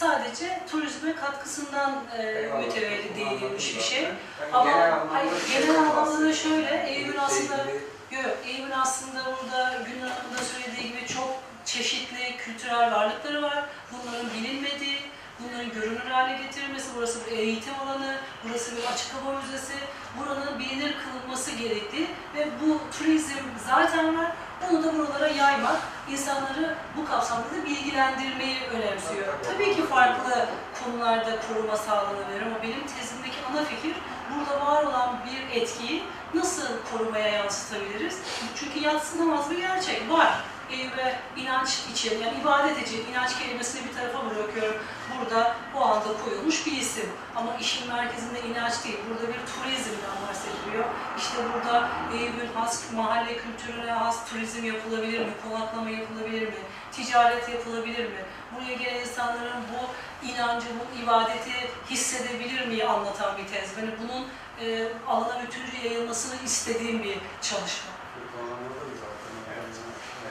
[0.04, 2.22] sadece turizme katkısından e,
[2.58, 4.08] mütevelli değinilmiş bir şey.
[4.52, 9.20] Ama genel anlamda hayır, bir genel anlamda da şöyle, Eyüp'ün aslında ilgili Yok, Eyüp'ün aslında
[9.24, 11.28] burada Gülün Hanım'ın da söylediği gibi çok
[11.64, 13.64] çeşitli kültürel varlıkları var.
[13.92, 14.98] Bunların bilinmediği,
[15.40, 19.74] bunların görünür hale getirilmesi, burası bir eğitim alanı, burası bir açık hava müzesi,
[20.18, 24.32] buranın bilinir kılınması gerektiği ve bu turizm zaten var,
[24.70, 25.76] onu da buralara yaymak,
[26.10, 29.34] insanları bu kapsamda da bilgilendirmeyi önemsiyor.
[29.52, 30.46] Tabii ki farklı
[30.84, 33.96] konularda koruma sağlanabilir ama benim tezimdeki ana fikir
[34.30, 36.02] burada var olan bir etkiyi
[36.34, 38.18] nasıl korumaya yansıtabiliriz?
[38.54, 40.40] Çünkü yatsınamaz bir gerçek var.
[40.74, 44.76] Eyüp'e inanç için, yani ibadet için inanç kelimesini bir tarafa bırakıyorum.
[45.18, 47.12] Burada o anda koyulmuş bir isim.
[47.36, 48.98] Ama işin merkezinde inanç değil.
[49.10, 50.84] Burada bir turizmden bahsediliyor.
[51.18, 55.32] İşte burada Eyüp'ün has mahalle kültürüne has turizm yapılabilir mi?
[55.48, 56.54] Konaklama yapılabilir mi?
[56.92, 58.24] Ticaret yapılabilir mi?
[58.52, 59.80] Buraya gelen insanların bu
[60.26, 63.70] inancı, bu ibadeti hissedebilir mi anlatan bir tez.
[63.78, 64.28] Yani bunun
[64.60, 67.93] e, alana bütüncül yayılmasını istediğim bir çalışma.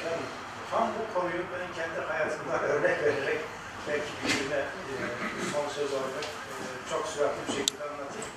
[0.06, 0.20] Ben
[0.72, 3.42] tam bu konuyu ben kendi hayatımda örnek vererek
[3.88, 4.96] belki birbirine e,
[5.54, 6.56] son söz olarak e,
[6.90, 8.32] çok süratli bir şekilde anlatayım.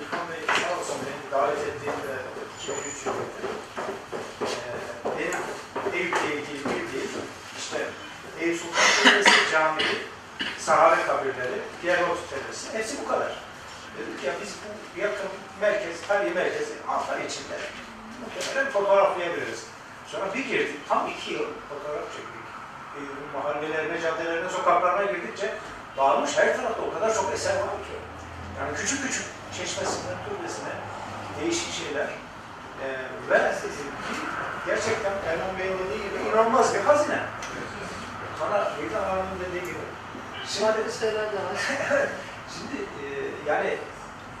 [0.00, 2.14] İlhan Bey sağ olsun beni davet ettiğinde
[2.62, 3.40] 2003 yılında
[4.40, 4.72] e,
[5.18, 5.42] benim
[5.94, 7.10] Eyüp'le ilgili bildiğim
[7.58, 7.78] işte
[8.40, 9.98] Eyüp Sultan Türbesi Camii,
[10.58, 13.32] sahabe kabirleri, Diyarbakır Tepesi hepsi bu kadar.
[13.98, 15.30] Dedik ya biz bu yakın
[15.60, 17.56] merkez, tarihi merkezi hafta içinde
[18.20, 19.69] muhtemelen fotoğraflayabiliriz.
[20.10, 22.44] Sonra bir girdik, tam iki yıl fotoğraf çektik.
[22.96, 23.00] e,
[23.36, 25.54] mahallelerine, caddelerine, sokaklarına girdikçe
[25.96, 27.96] dağılmış her tarafta o kadar çok eser var ki.
[28.58, 29.24] Yani küçük küçük
[29.56, 30.72] çeşmesine, türbesine
[31.40, 32.08] değişik şeyler.
[32.84, 32.86] E,
[33.30, 33.52] ve
[34.66, 37.20] gerçekten Erman Bey'in dediği gibi inanılmaz bir hazine.
[38.40, 39.84] Bana Gülden Hanım'ın dediği gibi.
[40.48, 40.66] Şimdi.
[42.54, 43.06] Şimdi e,
[43.46, 43.78] yani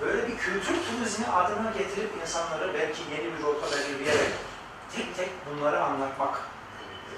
[0.00, 4.49] böyle bir kültür turizmi adına getirip insanlara belki yeni bir rota belirleyerek
[4.96, 6.40] tek tek bunları anlatmak,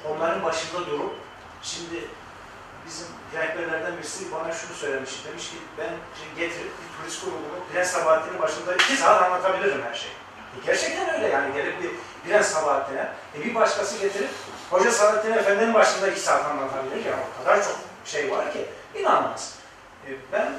[0.09, 1.15] onların başında durup
[1.63, 2.09] şimdi
[2.87, 5.91] bizim rehberlerden birisi bana şunu söylemiş, demiş ki ben
[6.37, 10.13] getirip bir turist grubunu Prens Sabahattin'in başında iki saat anlatabilirim her şeyi.
[10.13, 11.91] E, gerçekten öyle yani gelip bir
[12.25, 14.31] Prens Sabahattin'e e, bir başkası getirip
[14.71, 19.55] Hoca Sabahattin Efendi'nin başında iki saat anlatabilir ya o kadar çok şey var ki inanılmaz.
[20.07, 20.53] E, ben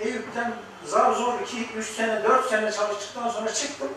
[0.00, 0.52] Eyüp'ten
[0.84, 1.34] zar zor
[1.78, 3.88] 2-3 sene, 4 sene çalıştıktan sonra çıktım.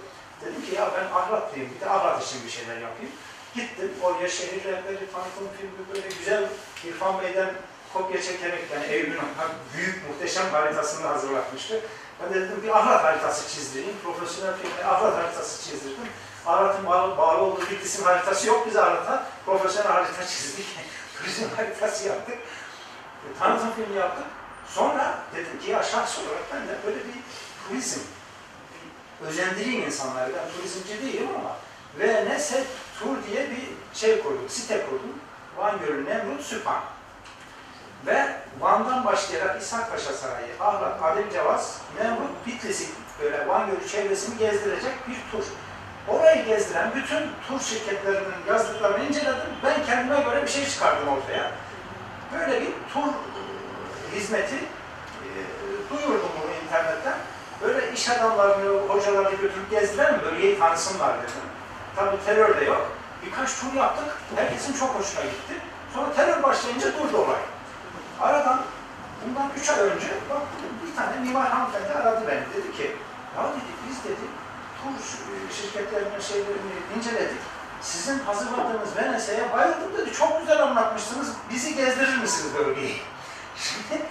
[0.45, 3.11] Dedim ki ya ben ahlatlıyım, bir de ahlat için bir şeyler yapayım.
[3.55, 6.43] Gittim oraya şehir rehberi, tanıtım filmi böyle güzel
[6.85, 7.49] İrfan Bey'den
[7.93, 11.79] kopya çekerek yani ha- büyük muhteşem haritasını hazırlatmıştı.
[12.23, 13.95] Ben de dedim bir ahlat haritası çizdireyim.
[14.03, 16.07] Profesyonel filmde ahlat haritası çizdirdim.
[16.45, 19.23] Ahlat'ın bağlı, bağlı olduğu bir isim haritası yok biz Ahlat'a.
[19.45, 20.65] Profesyonel harita çizdik.
[21.17, 22.37] Turizm haritası yaptık.
[23.25, 24.25] E, tanıtım filmi yaptık.
[24.67, 27.13] Sonra dedim ki ya şahs olarak ben de böyle bir
[27.67, 27.99] turizm,
[29.27, 30.31] özendireyim insanları.
[30.33, 31.55] Ben turizmci değilim ama
[31.99, 32.63] ve neyse
[32.99, 35.19] tur diye bir şey kurdum, site kurdum.
[35.57, 36.81] Van Gölü, Nemrut, Süphan.
[38.05, 42.85] Ve Van'dan başlayarak İshak Paşa Sarayı, Ahlat, Adem Cevaz, Nemrut, Bitlis'i
[43.21, 45.45] böyle Van Gölü çevresini gezdirecek bir tur.
[46.07, 49.49] Orayı gezdiren bütün tur şirketlerinin yazdıklarını inceledim.
[49.63, 51.51] Ben kendime göre bir şey çıkardım ortaya.
[52.33, 53.13] Böyle bir tur
[54.15, 55.29] hizmeti e,
[55.89, 57.17] duyurdum bunu internetten.
[57.63, 61.33] Böyle iş adamlarını, hocalarını götürüp gezdirelim, bölgeyi tanısınlar dedim.
[61.95, 62.91] Tabii terör de yok.
[63.25, 65.53] Birkaç tur yaptık, herkesin çok hoşuna gitti.
[65.93, 67.39] Sonra terör başlayınca durdu olay.
[68.21, 68.61] Aradan
[69.25, 70.41] bundan üç ay önce bak
[70.85, 72.41] bir tane mimar hanımefendi aradı beni.
[72.63, 72.95] Dedi ki,
[73.37, 74.25] ya dedi biz dedi
[74.81, 74.95] tur
[75.55, 77.41] şirketlerinin şeylerini inceledik.
[77.81, 80.13] Sizin hazırladığınız Venese'ye bayıldım dedi.
[80.13, 81.33] Çok güzel anlatmışsınız.
[81.49, 82.95] Bizi gezdirir misiniz bölgeyi?
[83.57, 84.01] Şimdi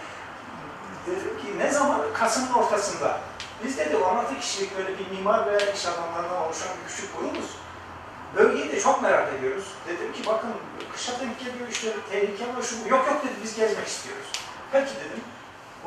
[1.06, 2.01] dedim ki ne zaman?
[2.14, 3.20] Kasım'ın ortasında.
[3.64, 7.51] Biz dedi 16 kişilik böyle bir mimar ve iş adamlarından oluşan bir küçük grubuz.
[8.36, 9.64] Bölgeyi de çok merak ediyoruz.
[9.89, 10.51] Dedim ki bakın
[10.93, 12.74] kışa denk geliyor işte tehlike var şu.
[12.89, 14.27] Yok yok dedi biz gezmek istiyoruz.
[14.72, 15.24] Peki dedim.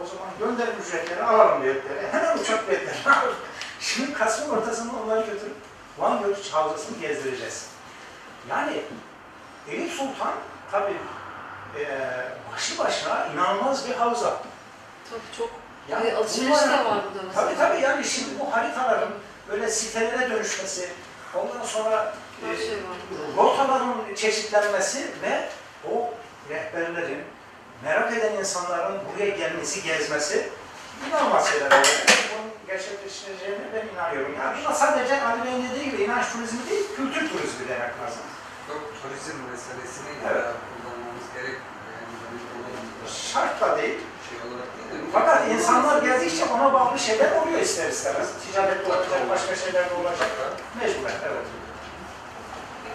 [0.04, 2.08] O zaman gönderin ücretleri alalım biletleri.
[2.12, 3.36] Hemen uçak biletlerini aldık.
[3.80, 5.56] Şimdi Kasım'ın ortasında onları götürüp
[5.98, 7.68] Van Gölü Havzası'nı gezdireceğiz.
[8.50, 8.82] Yani
[9.68, 10.34] Eyüp Sultan
[10.72, 10.98] tabii
[11.78, 14.38] eee başlı başına inanılmaz bir havza.
[15.14, 15.50] Tabii çok.
[15.90, 17.46] Yani Yani alışveriş de var burada mesela.
[17.46, 19.10] Tabii tabii yani şimdi bu haritaların
[19.50, 20.90] böyle sitelere dönüşmesi,
[21.36, 22.14] ondan sonra
[22.52, 22.78] e, şey
[23.38, 25.50] rotaların çeşitlenmesi ve
[25.92, 26.14] o
[26.50, 27.24] rehberlerin,
[27.84, 30.50] merak eden insanların buraya gelmesi, gezmesi
[31.10, 32.06] inanılmaz şeyler olacak.
[32.32, 34.36] Bunun gerçekleşeceğine ben inanıyorum.
[34.40, 38.24] Yani buna sadece Ali Bey'in dediği gibi inanç turizmi değil, kültür turizmi demek lazım.
[38.70, 40.46] Yok, turizm meselesini Evet.
[40.84, 41.74] kullanmamız gerekmiyor.
[41.94, 43.98] Yani böyle olan Şart da değil.
[44.00, 48.28] bir şey olarak değil de Fakat insanlar geldikçe ona bağlı şeyler oluyor ister istemez.
[48.44, 50.30] Ticaret olacak, başka şeyler de olacak.
[50.80, 51.46] Mecburen, evet.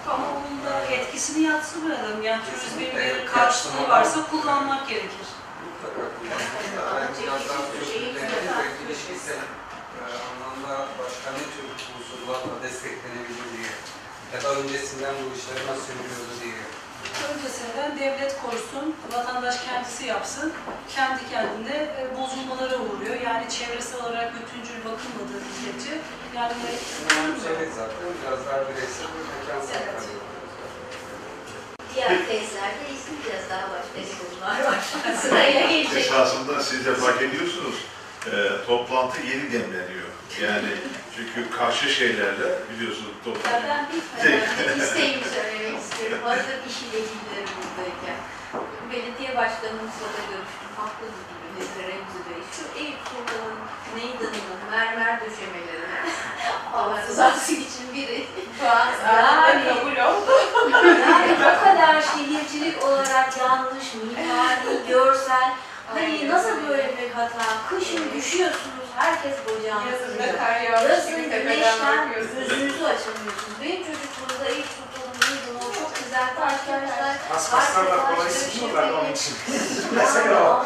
[0.09, 2.23] Ama onun da etkisini yatsımayalım.
[2.23, 5.29] Yani turizmin bir karşılığı varsa kullanmak gerekir.
[5.65, 7.15] mutlaka kullanmamız lazım.
[7.23, 9.43] Biraz daha sürüklenilir ve ilişkisel
[9.99, 11.65] e, anlamda başka ne tür
[11.95, 13.73] unsurlarla desteklenebilir diye.
[14.35, 16.63] Ya da öncesinden bu işleri nasıl yürüyordu diye.
[17.27, 20.53] Öncesinden devlet korusun, vatandaş kendisi yapsın,
[20.95, 23.21] kendi kendine e, bozulmalara uğruyor.
[23.21, 25.95] Yani çevresel olarak bütüncül bakılmadığı müddetçe
[26.37, 26.53] yani
[27.57, 30.03] Evet zaten biraz daha bireysel ve mekansal Evet.
[31.95, 34.81] Diğer tezlerde izleyeceğiz daha başka konular var.
[35.23, 35.97] Sırayla gelecek.
[35.97, 37.75] Esasında siz de fark ediyorsunuz,
[38.27, 40.09] e, toplantı yeni demleniyor.
[40.43, 40.69] Yani
[41.19, 43.67] çünkü karşı şeylerle biliyorsunuz Ya toplantı.
[43.69, 46.19] ben bitmeden isteğimi söylemek istiyorum.
[46.25, 48.19] Hazır iş ile ilgili buradayken.
[48.93, 50.71] Belediye başkanımızla da görüştüm.
[50.77, 52.41] Haklı gibi dedi Remzi Bey.
[52.57, 53.59] Şu Eyüp Sultan'ın
[53.95, 56.01] meydanının mermer döşemelerine
[56.75, 58.27] Allah rızası için biri
[58.65, 60.33] yani, kabul oldu.
[61.11, 65.51] yani o kadar şehircilik olarak yanlış, mimari, görsel.
[65.95, 67.45] Hani nasıl böyle bir hata?
[67.69, 70.91] Kışın düşüyorsunuz, herkes bocağını sürüyor.
[70.91, 73.57] Yazın güneşten gözünüzü açamıyorsunuz.
[73.63, 77.17] Benim çocukluğumda ilk tutulduğum bunu çok güzeldi arkadaşlar.
[77.29, 79.35] Hastalarla kolay sıkıyorlar onun için.
[79.95, 80.65] Mesela o.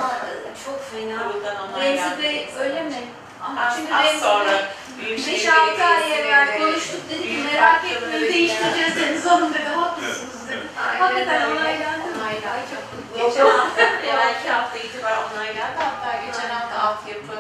[0.65, 1.33] Çok e, fena.
[1.81, 3.03] Remzi Bey öyle mi?
[3.47, 4.69] Ama çünkü az sonra
[5.01, 9.69] 5-6 ay evvel konuştuk dedik ki merak etmeyin değiştireceğiz deniz hanım dedi.
[9.77, 10.61] Haklısınız dedi.
[10.77, 12.07] Hakikaten onaylandı.
[12.19, 12.77] Onaylandı.
[13.17, 15.79] Geçen hafta, belki hafta itibar onaylandı.
[15.79, 17.33] Hatta geçen hafta altyapı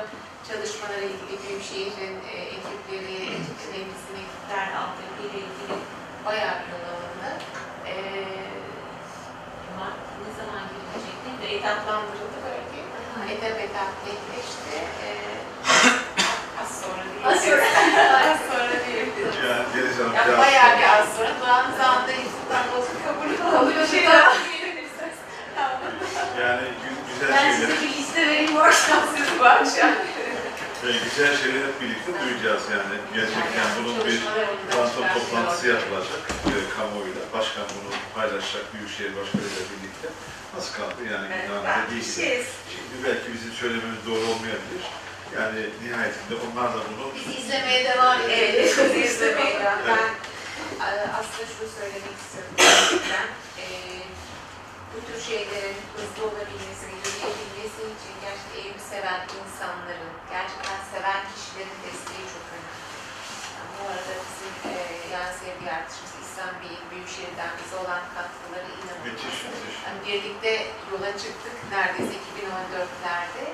[0.52, 3.18] çalışmalara ilgili Büyükşehir'in e, ekipleri,
[3.72, 5.74] meclisin ekipler aldığı ile ilgili
[6.26, 7.30] bayağı bir yol alındı.
[7.86, 7.94] E,
[10.24, 12.88] ne zaman gelecek değil de etaplandırıldı böyle değil?
[13.32, 14.76] Etap etap netleşti.
[15.06, 15.08] E,
[16.62, 17.24] az sonra değil.
[17.30, 17.64] Az sonra.
[18.30, 19.08] az sonra değil.
[19.48, 20.12] Ya, geleceğim.
[20.14, 21.32] Ya, bayağı bir az sonra.
[21.40, 23.86] Doğan Zan'da İstanbul'da kabul alıyor.
[23.86, 24.04] Şey
[26.42, 26.62] yani
[27.08, 27.44] güzel şeyler.
[27.44, 28.98] Ben size bir liste vereyim bu akşam
[29.38, 29.90] bu akşam
[30.86, 32.94] e, güzel şeyler hep birlikte duyacağız yani.
[33.14, 34.20] Gerçekten bunun bir
[34.70, 37.22] tanıtım toplantısı yapılacak e, kamuoyuyla.
[37.34, 40.08] Başkan bunu paylaşacak Büyükşehir Başkanı ile birlikte.
[40.58, 42.14] Az kaldı yani Evet, ben değil.
[42.14, 44.84] şey Şimdi belki bizim söylememiz doğru olmayabilir.
[45.38, 48.72] Yani nihayetinde onlar da bunu Bizi izlemeye devam Evet, edelim.
[48.76, 49.78] sizi izlemeye devam.
[49.88, 50.08] Ben
[50.86, 52.52] e, aslında şunu söylemek istiyorum.
[52.56, 53.26] Gerçekten
[53.62, 53.66] e,
[54.92, 62.24] bu tür şeylerin hızlı olabilmesi yürüyebilmesi için gerçekten evimi seven insanların, gerçekten seven kişilerin desteği
[62.34, 62.80] çok önemli.
[63.54, 64.74] Yani bu arada bizim e,
[65.14, 69.04] yani sevgili arkadaşımız İhsan Bey'in Büyükşehir'den bize olan katkıları inanılmaz.
[69.06, 69.76] müthiş müthiş.
[69.84, 70.52] Yani birlikte
[70.90, 73.44] yola çıktık neredeyse 2014'lerde.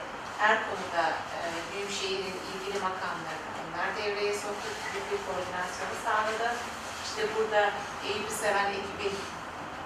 [0.43, 1.05] Her konuda
[1.37, 1.39] e,
[1.71, 4.75] Büyükşehir'in ilgili makamlarını onlar devreye soktuk.
[4.91, 6.49] Büyük bir koordinasyonu sağladı.
[7.07, 7.61] İşte burada
[8.09, 9.17] Eyüp'ü seven ekibin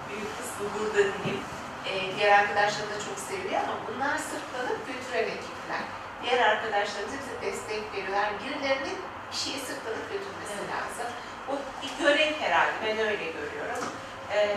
[0.08, 1.42] büyük kısmı burada diyeyim.
[1.88, 5.84] E, diğer arkadaşlar da çok seviyor ama bunlar sırtlanıp götüren ekipler.
[6.22, 8.30] Diğer arkadaşlarımız bize destek veriyorlar.
[8.44, 8.98] Birilerinin
[9.32, 11.08] bir şeyi sırtlanıp götürmesi lazım.
[11.48, 12.72] Bu bir görev herhalde.
[12.86, 13.84] Ben öyle görüyorum.
[14.32, 14.56] E,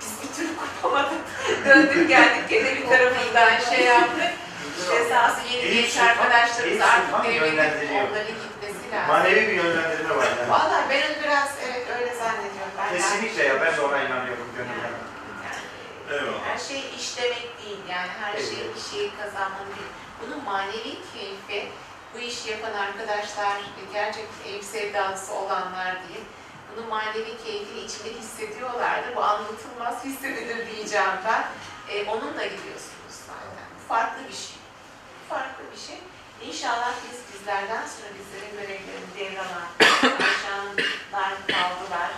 [0.00, 1.20] biz bir türlü kopamadık.
[1.66, 4.32] Döndük geldik gene bir tarafından şey yaptık.
[4.80, 8.08] İşte sahası yeni genç arkadaşlarımız artık Sultan devre yönlendiriyor.
[8.08, 9.08] onların gitmesi lazım.
[9.08, 10.50] Manevi bir yönlendirme var yani.
[10.50, 12.72] Vallahi ben onu biraz evet öyle zannediyorum.
[12.78, 14.92] Ben Kesinlikle ya ben de ona inanıyorum gönülden.
[15.44, 16.44] Yani, Eyvallah.
[16.46, 18.48] her şey iş demek değil yani her Evet.
[18.48, 19.90] şey bir şeyi kazanmanın değil.
[20.22, 21.68] Bunun manevi keyfi
[22.14, 26.24] bu işi yapan arkadaşlar ve gerçekten ev sevdalısı olanlar değil.
[26.72, 29.16] Bunun manevi keyfini içinde hissediyorlardı.
[29.16, 31.44] Bu anlatılmaz hissedilir diyeceğim ben.
[31.94, 33.66] E, onunla gidiyorsunuz zaten.
[33.76, 34.56] Bu farklı bir şey.
[35.20, 35.98] Bu farklı bir şey.
[36.48, 42.10] İnşallah biz bizlerden sonra bizlerin görevlerini devralan, Ayşanlar kaldılar.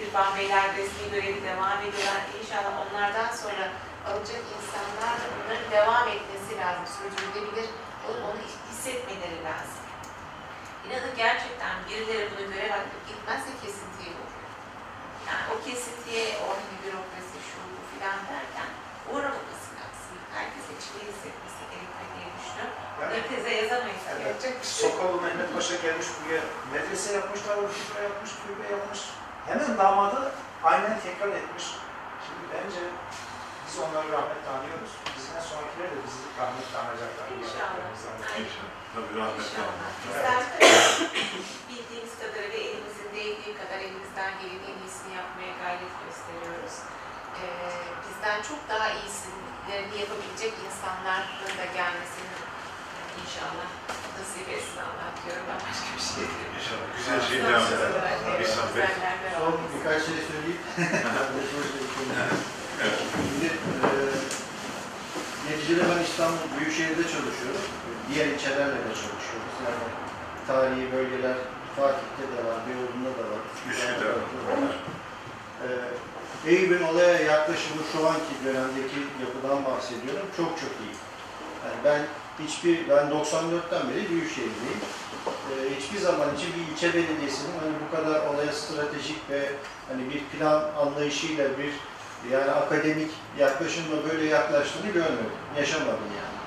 [0.00, 2.22] İrfan Beyler resmi görevi devam ediyorlar.
[2.42, 3.68] İnşallah onlardan sonra
[4.08, 6.84] alacak insanlar bunların devam etmesi lazım.
[6.96, 7.68] Sürdürülebilir.
[8.08, 8.40] Onu,
[8.70, 9.82] hissetmeleri lazım.
[10.84, 14.50] İnanın gerçekten birileri bunu görev alıp gitmezse kesintiye uğruyor.
[15.28, 18.70] Yani o kesintiye, o hani bürokrasi, şu bu filan derken
[19.10, 20.14] uğramaması lazım.
[20.36, 22.76] Herkes içinde hissetmesi gerekiyor diye düşünüyorum.
[22.96, 24.04] Bunları teze yazamayız.
[24.10, 24.26] Evet.
[24.26, 24.78] Yapacak bir şey.
[24.84, 29.00] Sokalı Mehmet Paşa gelmiş buraya medrese yapmışlar, orkestra yapmış, kulübe yapmış.
[29.48, 30.20] Hemen damadı
[30.70, 31.66] aynen tekrar etmiş.
[32.24, 32.80] Şimdi bence
[33.70, 34.92] biz onları rahmetle anıyoruz.
[35.16, 37.26] Bizden sonrakiler de bizi rahmetle anacaklar.
[37.38, 37.76] İnşallah.
[38.42, 38.72] İnşallah.
[38.94, 39.94] Tabii olmak.
[40.04, 40.42] Bizler
[41.68, 46.76] bildiğimiz kadarıyla elimizin değdiği kadar elimizden gelen en iyisini yapmaya gayret gösteriyoruz.
[47.38, 47.44] Ee,
[48.04, 49.40] bizden çok daha iyisini
[50.00, 52.36] yapabilecek insanların da gelmesini
[53.22, 53.68] inşallah
[54.16, 55.46] nasip etsin Allah diyorum.
[55.50, 56.56] Ben başka bir şey demiyorum.
[56.58, 56.86] İnşallah.
[56.96, 57.92] Güzel şey devam eder.
[59.38, 60.62] Son birkaç şey söyleyeyim.
[62.82, 63.00] Evet.
[63.28, 63.46] Şimdi
[63.86, 63.90] e,
[65.48, 67.64] neticede ben İstanbul Büyükşehir'de çalışıyorum.
[68.08, 69.56] Diğer ilçelerle de çalışıyoruz.
[69.66, 69.84] Yani
[70.46, 71.36] tarihi bölgeler
[71.76, 73.42] Fatih'te de var, Beyoğlu'nda da var.
[73.70, 74.74] Üsküdar'da da var.
[75.64, 75.68] E,
[76.50, 80.26] Eyüp'ün olaya yaklaşımı şu anki dönemdeki yapıdan bahsediyorum.
[80.36, 80.94] Çok çok iyi.
[81.64, 82.00] Yani ben
[82.44, 84.80] hiçbir, ben 94'ten beri Büyükşehir'deyim.
[85.50, 89.40] E, hiçbir zaman için bir ilçe belediyesinin hani bu kadar olaya stratejik ve
[89.88, 91.72] hani bir plan anlayışıyla bir
[92.32, 95.32] yani akademik yaklaşımla böyle yaklaştığını görmedim.
[95.58, 96.40] Yaşamadım yani.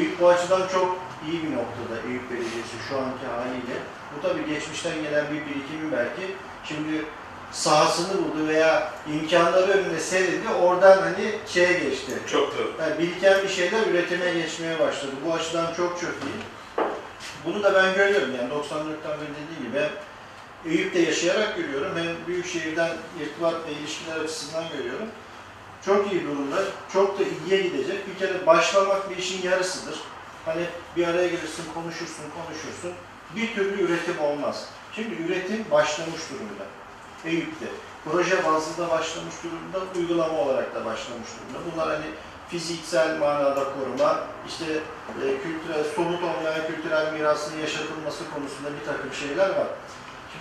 [0.00, 0.96] Eyüp bu açıdan çok
[1.26, 3.76] iyi bir noktada Eyüp Belediyesi şu anki haliyle.
[4.16, 6.36] Bu tabii geçmişten gelen bir birikimi belki.
[6.64, 7.04] Şimdi
[7.52, 10.48] sahasını buldu veya imkanları önüne serildi.
[10.62, 12.12] Oradan hani şeye geçti.
[12.30, 15.12] Çok da Yani biriken bir şeyler üretime geçmeye başladı.
[15.26, 16.40] Bu açıdan çok çok iyi.
[17.46, 19.88] Bunu da ben görüyorum yani 94'ten beri dediğim gibi
[20.66, 25.08] Eyüp'te yaşayarak görüyorum hem Büyükşehir'den irtibat ve ilişkiler açısından görüyorum.
[25.84, 26.56] Çok iyi durumda,
[26.92, 28.08] çok da iyiye gidecek.
[28.08, 30.00] Bir kere başlamak bir işin yarısıdır.
[30.44, 30.64] Hani
[30.96, 32.92] bir araya gelirsin, konuşursun, konuşursun.
[33.36, 34.68] Bir türlü üretim olmaz.
[34.94, 36.64] Şimdi üretim başlamış durumda.
[37.24, 37.66] Eyüp'te.
[38.04, 41.72] Proje bazlı da başlamış durumda, uygulama olarak da başlamış durumda.
[41.72, 42.06] Bunlar hani
[42.48, 44.18] fiziksel manada koruma,
[44.48, 44.64] işte
[45.24, 49.66] e, kültürel, somut olmayan kültürel mirasın yaşatılması konusunda bir takım şeyler var.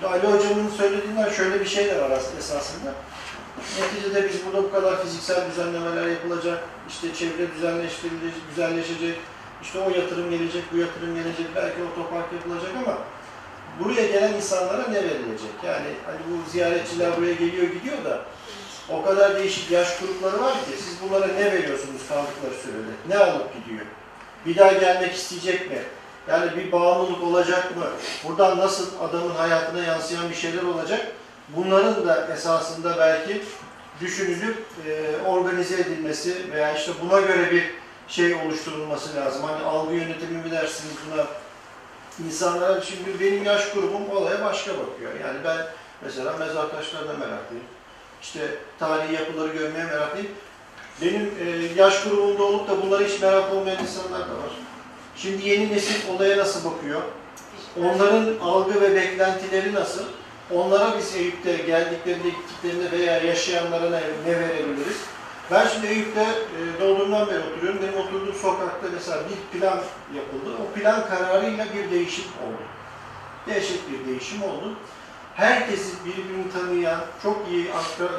[0.07, 2.93] Ali Hocam'ın söylediğinden şöyle bir şey de var esasında.
[3.79, 9.17] Neticede biz burada bu kadar fiziksel düzenlemeler yapılacak, işte çevre düzenleştirilecek, güzelleşecek,
[9.61, 12.97] işte o yatırım gelecek, bu yatırım gelecek, belki otopark yapılacak ama
[13.79, 15.55] buraya gelen insanlara ne verilecek?
[15.65, 18.21] Yani hani bu ziyaretçiler buraya geliyor gidiyor da
[18.89, 22.93] O kadar değişik yaş grupları var ki siz bunlara ne veriyorsunuz kaldıkları sürede?
[23.09, 23.85] Ne alıp gidiyor?
[24.45, 25.77] Bir daha gelmek isteyecek mi?
[26.27, 27.85] Yani bir bağımlılık olacak mı?
[28.23, 31.07] Buradan nasıl adamın hayatına yansıyan bir şeyler olacak?
[31.49, 33.41] Bunların da esasında belki
[34.01, 37.71] düşünülüp e, organize edilmesi veya işte buna göre bir
[38.07, 39.43] şey oluşturulması lazım.
[39.43, 41.25] Hani algı yönetimi mi dersiniz buna?
[42.27, 45.11] İnsanlara şimdi benim yaş grubum olaya başka bakıyor.
[45.23, 45.57] Yani ben
[46.01, 47.65] mesela mezar taşlarına meraklıyım.
[48.21, 48.39] İşte
[48.79, 50.31] tarihi yapıları görmeye meraklıyım.
[51.01, 54.51] Benim e, yaş grubumda olup da bunlara hiç merak olmayan insanlar da var.
[55.23, 57.01] Şimdi yeni nesil olaya nasıl bakıyor?
[57.79, 60.03] Onların algı ve beklentileri nasıl?
[60.51, 64.97] Onlara biz Eyüp'te geldiklerinde, gittiklerinde veya yaşayanlara ne, ne verebiliriz?
[65.51, 67.81] Ben şimdi Eyüp'te e, doğduğumdan beri oturuyorum.
[67.81, 69.79] Benim oturduğum sokakta mesela bir plan
[70.15, 70.49] yapıldı.
[70.63, 72.63] O plan kararıyla bir değişim oldu.
[73.47, 74.73] Dehşet bir değişim oldu.
[75.35, 77.67] Herkesi birbirini tanıyan, çok iyi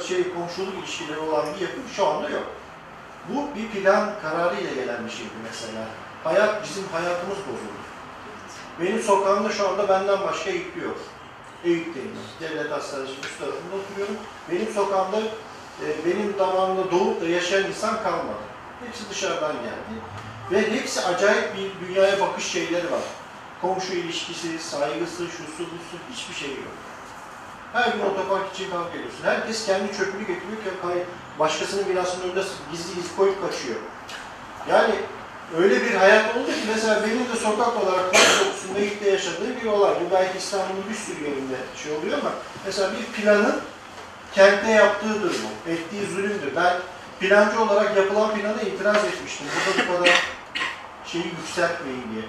[0.09, 2.47] şey komşuluk ilişkileri olan bir yapı şu anda yok.
[3.29, 5.85] Bu bir plan kararıyla gelen bir şeydi mesela.
[6.25, 7.85] Hayat, bizim hayatımız bozuldu.
[8.81, 10.97] Benim sokağımda şu anda benden başka Eyüplü yok.
[11.65, 12.11] Eyüp'teyim.
[12.41, 14.17] Devlet Hastanesi'nin üst tarafında oturuyorum.
[14.51, 15.19] Benim sokağımda,
[15.83, 18.45] e, benim damağımda doğup da yaşayan insan kalmadı.
[18.87, 20.01] Hepsi dışarıdan geldi.
[20.51, 23.03] Ve hepsi acayip bir dünyaya bakış şeyleri var.
[23.61, 26.75] Komşu ilişkisi, saygısı, şusu, busu, hiçbir şey yok.
[27.73, 29.25] Her gün otopark için kavga ediyorsun.
[29.25, 31.07] Herkes kendi çöpünü getiriyor ki
[31.39, 32.43] başkasının binasının önünde
[32.73, 33.77] gizli gizli koyup kaçıyor.
[34.71, 34.95] Yani
[35.59, 39.57] öyle bir hayat oldu ki mesela benim de sokak olarak Kars dokusunda ilk de yaşadığım
[39.63, 39.95] bir olay.
[39.95, 42.31] Bu belki İstanbul'un bir sürü yerinde şey oluyor ama
[42.67, 43.61] mesela bir planın
[44.35, 45.71] kentte yaptığıdır bu.
[45.71, 46.57] Ettiği zulümdür.
[46.57, 46.77] Ben
[47.21, 49.47] plancı olarak yapılan plana itiraz etmiştim.
[49.67, 50.23] Burada bu kadar
[51.07, 52.25] şeyi yükseltmeyin diye.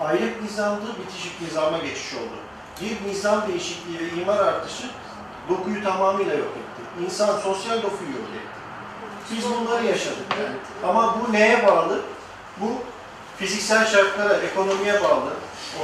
[0.00, 2.38] Ayrık nizamdı, bitişik nizama geçiş oldu.
[2.80, 4.86] Bir nizam değişikliği ve imar artışı
[5.48, 7.04] dokuyu tamamıyla yok etti.
[7.04, 8.58] İnsan sosyal dokuyu yok etti.
[9.30, 10.56] Biz bunları yaşadık yani.
[10.90, 12.00] Ama bu neye bağlı?
[12.60, 12.72] Bu
[13.38, 15.32] fiziksel şartlara, ekonomiye bağlı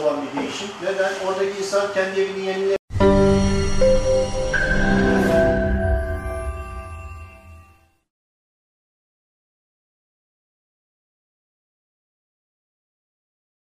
[0.02, 0.68] olan bir değişim.
[0.82, 1.12] Neden?
[1.26, 2.76] Oradaki insan kendi evini yenile